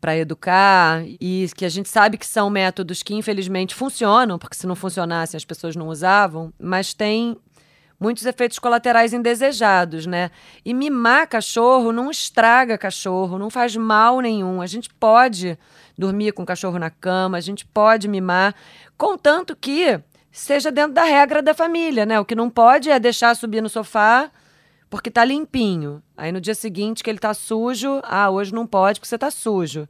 para 0.00 0.16
educar 0.16 1.02
e 1.20 1.46
que 1.54 1.64
a 1.64 1.68
gente 1.68 1.88
sabe 1.88 2.16
que 2.16 2.26
são 2.26 2.48
métodos 2.48 3.02
que 3.02 3.14
infelizmente 3.14 3.74
funcionam, 3.74 4.38
porque 4.38 4.56
se 4.56 4.66
não 4.66 4.74
funcionassem 4.74 5.36
as 5.36 5.44
pessoas 5.44 5.76
não 5.76 5.88
usavam, 5.88 6.50
mas 6.58 6.94
tem 6.94 7.36
muitos 8.00 8.24
efeitos 8.24 8.58
colaterais 8.58 9.12
indesejados, 9.12 10.06
né? 10.06 10.30
E 10.64 10.72
mimar 10.72 11.28
cachorro 11.28 11.92
não 11.92 12.10
estraga 12.10 12.78
cachorro, 12.78 13.38
não 13.38 13.50
faz 13.50 13.76
mal 13.76 14.20
nenhum. 14.20 14.62
A 14.62 14.66
gente 14.66 14.88
pode 14.94 15.58
dormir 15.98 16.32
com 16.32 16.42
o 16.42 16.46
cachorro 16.46 16.78
na 16.78 16.88
cama, 16.88 17.36
a 17.36 17.42
gente 17.42 17.66
pode 17.66 18.08
mimar, 18.08 18.54
contanto 18.96 19.54
que 19.54 20.00
seja 20.32 20.72
dentro 20.72 20.94
da 20.94 21.04
regra 21.04 21.42
da 21.42 21.52
família, 21.52 22.06
né? 22.06 22.18
O 22.18 22.24
que 22.24 22.34
não 22.34 22.48
pode 22.48 22.88
é 22.88 22.98
deixar 22.98 23.36
subir 23.36 23.60
no 23.60 23.68
sofá 23.68 24.30
porque 24.88 25.10
tá 25.10 25.24
limpinho. 25.24 26.02
Aí 26.16 26.32
no 26.32 26.40
dia 26.40 26.54
seguinte 26.54 27.04
que 27.04 27.10
ele 27.10 27.18
tá 27.18 27.34
sujo, 27.34 28.00
ah, 28.02 28.30
hoje 28.30 28.52
não 28.54 28.66
pode 28.66 28.98
porque 28.98 29.08
você 29.08 29.18
tá 29.18 29.30
sujo. 29.30 29.86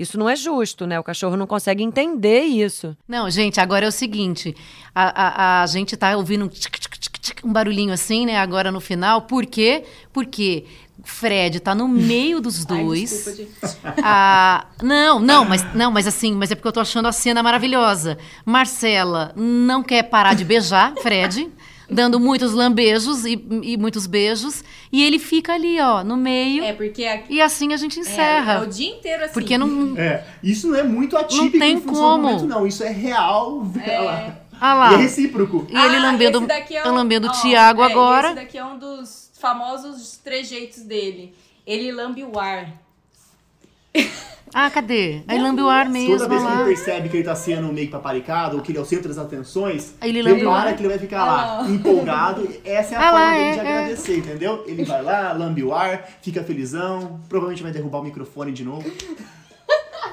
Isso 0.00 0.18
não 0.18 0.30
é 0.30 0.34
justo, 0.34 0.86
né? 0.86 0.98
O 0.98 1.04
cachorro 1.04 1.36
não 1.36 1.46
consegue 1.46 1.82
entender 1.82 2.40
isso. 2.40 2.96
Não, 3.06 3.28
gente, 3.28 3.60
agora 3.60 3.84
é 3.84 3.88
o 3.88 3.92
seguinte: 3.92 4.56
a, 4.94 5.58
a, 5.58 5.62
a 5.62 5.66
gente 5.66 5.94
tá 5.94 6.16
ouvindo 6.16 6.46
um, 6.46 6.48
tic, 6.48 6.78
tic, 6.78 6.89
um 7.44 7.52
barulhinho 7.52 7.92
assim, 7.92 8.26
né? 8.26 8.38
Agora 8.38 8.70
no 8.72 8.80
final. 8.80 9.22
Por 9.22 9.44
quê? 9.46 9.84
Porque 10.12 10.64
Fred 11.04 11.60
tá 11.60 11.74
no 11.74 11.88
meio 11.88 12.40
dos 12.40 12.64
dois. 12.66 13.26
Ai, 13.28 13.34
desculpa, 13.34 13.36
gente. 13.36 14.00
Ah, 14.02 14.66
não, 14.82 15.18
não, 15.18 15.44
mas 15.44 15.74
não, 15.74 15.90
mas 15.90 16.06
assim, 16.06 16.34
mas 16.34 16.50
é 16.50 16.54
porque 16.54 16.68
eu 16.68 16.72
tô 16.72 16.80
achando 16.80 17.06
a 17.08 17.12
cena 17.12 17.42
maravilhosa. 17.42 18.18
Marcela 18.44 19.32
não 19.36 19.82
quer 19.82 20.02
parar 20.04 20.34
de 20.34 20.44
beijar 20.44 20.92
Fred, 21.02 21.48
dando 21.90 22.20
muitos 22.20 22.52
lambejos 22.52 23.24
e, 23.24 23.32
e 23.62 23.76
muitos 23.76 24.06
beijos, 24.06 24.62
e 24.92 25.02
ele 25.02 25.18
fica 25.18 25.54
ali, 25.54 25.80
ó, 25.80 26.04
no 26.04 26.16
meio. 26.16 26.62
É, 26.62 26.72
porque 26.72 27.04
aqui. 27.04 27.34
E 27.34 27.40
assim 27.40 27.72
a 27.72 27.76
gente 27.76 27.98
É, 27.98 28.02
encerra. 28.02 28.52
é 28.54 28.60
o 28.60 28.66
dia 28.66 28.90
inteiro 28.90 29.24
assim. 29.24 29.32
porque 29.34 29.56
não. 29.58 29.96
É, 29.98 30.24
isso 30.42 30.68
não 30.68 30.76
é 30.76 30.82
muito 30.82 31.16
atípico 31.16 31.58
tem 31.58 31.74
em 31.74 31.80
função 31.80 31.92
do 31.94 31.98
como. 32.00 32.22
momento, 32.22 32.46
não. 32.46 32.66
Isso 32.66 32.82
é 32.84 32.90
real. 32.90 33.66
Ela- 33.84 34.39
Ah 34.60 34.74
lá. 34.74 34.92
E 34.92 34.94
é 34.94 34.98
recíproco. 34.98 35.66
E 35.68 35.76
ele 35.76 35.96
Ah, 35.96 36.02
lambendo, 36.02 36.38
esse 36.38 36.46
daqui 36.46 36.76
é 36.76 36.82
tá 36.82 36.90
um- 36.90 36.94
lambendo 36.94 37.26
o 37.26 37.30
ó, 37.30 37.32
Tiago 37.32 37.82
é, 37.82 37.86
agora. 37.86 38.26
Esse 38.28 38.36
daqui 38.36 38.58
é 38.58 38.64
um 38.64 38.78
dos 38.78 39.30
famosos 39.40 40.16
trejeitos 40.18 40.82
dele. 40.82 41.34
Ele 41.66 41.90
lambe 41.92 42.22
o 42.24 42.38
ar. 42.38 42.68
Ah, 44.52 44.68
cadê? 44.68 45.22
Aí 45.28 45.38
lambe 45.40 45.62
o 45.62 45.68
ar 45.68 45.88
mesmo 45.88 46.18
Toda 46.18 46.28
vez 46.28 46.42
que 46.42 46.48
ele 46.52 46.64
percebe 46.64 47.08
que 47.08 47.16
ele 47.18 47.22
tá 47.24 47.36
sendo 47.36 47.72
meio 47.72 47.86
que 47.86 47.92
paparicado, 47.92 48.56
ou 48.56 48.62
que 48.64 48.72
ele 48.72 48.78
é 48.78 48.80
o 48.80 48.84
centro 48.84 49.06
das 49.06 49.16
atenções, 49.16 49.94
Aí 50.00 50.08
ele 50.10 50.22
lambe 50.22 50.44
o 50.44 50.48
repara 50.50 50.70
ar. 50.70 50.74
que 50.76 50.80
ele 50.82 50.88
vai 50.88 50.98
ficar 50.98 51.24
lá, 51.24 51.68
empolgado. 51.70 52.44
e 52.64 52.68
Essa 52.68 52.96
é 52.96 52.98
a 52.98 53.00
Ah 53.00 53.02
forma 53.12 53.20
lá, 53.20 53.30
dele 53.30 53.44
é, 53.44 53.52
de 53.52 53.58
é. 53.58 53.60
agradecer, 53.60 54.18
entendeu? 54.18 54.64
Ele 54.66 54.84
vai 54.84 55.02
lá, 55.02 55.32
lambe 55.34 55.62
o 55.62 55.72
ar, 55.72 56.04
fica 56.20 56.42
felizão, 56.42 57.20
provavelmente 57.28 57.62
vai 57.62 57.70
derrubar 57.70 58.00
o 58.00 58.02
microfone 58.02 58.50
de 58.50 58.64
novo. 58.64 58.90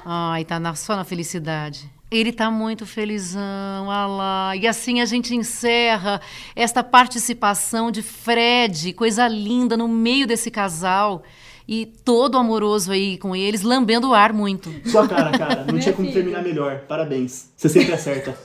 Ai, 0.06 0.46
tá 0.46 0.60
na- 0.60 0.76
só 0.76 0.96
na 0.96 1.04
felicidade. 1.04 1.90
Ele 2.10 2.32
tá 2.32 2.50
muito 2.50 2.86
felizão, 2.86 3.92
ah 3.92 4.08
lá. 4.08 4.56
E 4.56 4.66
assim 4.66 5.02
a 5.02 5.06
gente 5.06 5.36
encerra 5.36 6.22
esta 6.56 6.82
participação 6.82 7.92
de 7.92 8.02
Fred, 8.02 8.94
coisa 8.94 9.28
linda, 9.28 9.76
no 9.76 9.90
meio 9.90 10.26
desse 10.26 10.50
casal. 10.50 11.24
E 11.68 11.86
todo 11.86 12.38
amoroso 12.38 12.94
aí 12.94 13.18
com 13.18 13.36
eles, 13.36 13.62
lambendo 13.62 14.10
o 14.10 14.14
ar 14.14 14.32
muito. 14.32 14.74
Sua 14.90 15.06
cara, 15.06 15.38
cara. 15.38 15.66
Não 15.66 15.78
tinha 15.78 15.94
como 15.94 16.10
terminar 16.10 16.42
melhor. 16.42 16.86
Parabéns. 16.88 17.50
Você 17.58 17.68
sempre 17.68 17.92
acerta. 17.92 18.38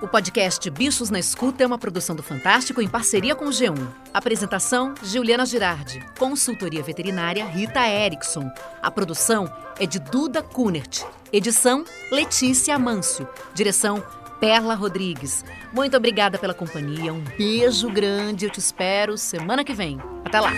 O 0.00 0.06
podcast 0.06 0.70
Bichos 0.70 1.10
na 1.10 1.18
Escuta 1.18 1.64
é 1.64 1.66
uma 1.66 1.76
produção 1.76 2.14
do 2.14 2.22
Fantástico 2.22 2.80
em 2.80 2.86
parceria 2.86 3.34
com 3.34 3.46
o 3.46 3.50
G1. 3.50 3.74
Apresentação: 4.14 4.94
Juliana 5.02 5.44
Girardi. 5.44 6.00
Consultoria 6.16 6.80
veterinária: 6.84 7.44
Rita 7.44 7.84
Erickson. 7.88 8.48
A 8.80 8.92
produção 8.92 9.52
é 9.76 9.86
de 9.86 9.98
Duda 9.98 10.40
Kunert. 10.40 11.02
Edição: 11.32 11.84
Letícia 12.12 12.76
Amâncio. 12.76 13.28
Direção: 13.52 14.00
Perla 14.38 14.76
Rodrigues. 14.76 15.44
Muito 15.72 15.96
obrigada 15.96 16.38
pela 16.38 16.54
companhia. 16.54 17.12
Um 17.12 17.24
beijo 17.36 17.90
grande. 17.90 18.44
Eu 18.44 18.50
te 18.52 18.60
espero 18.60 19.18
semana 19.18 19.64
que 19.64 19.74
vem. 19.74 19.98
Até 20.24 20.38
lá. 20.38 20.52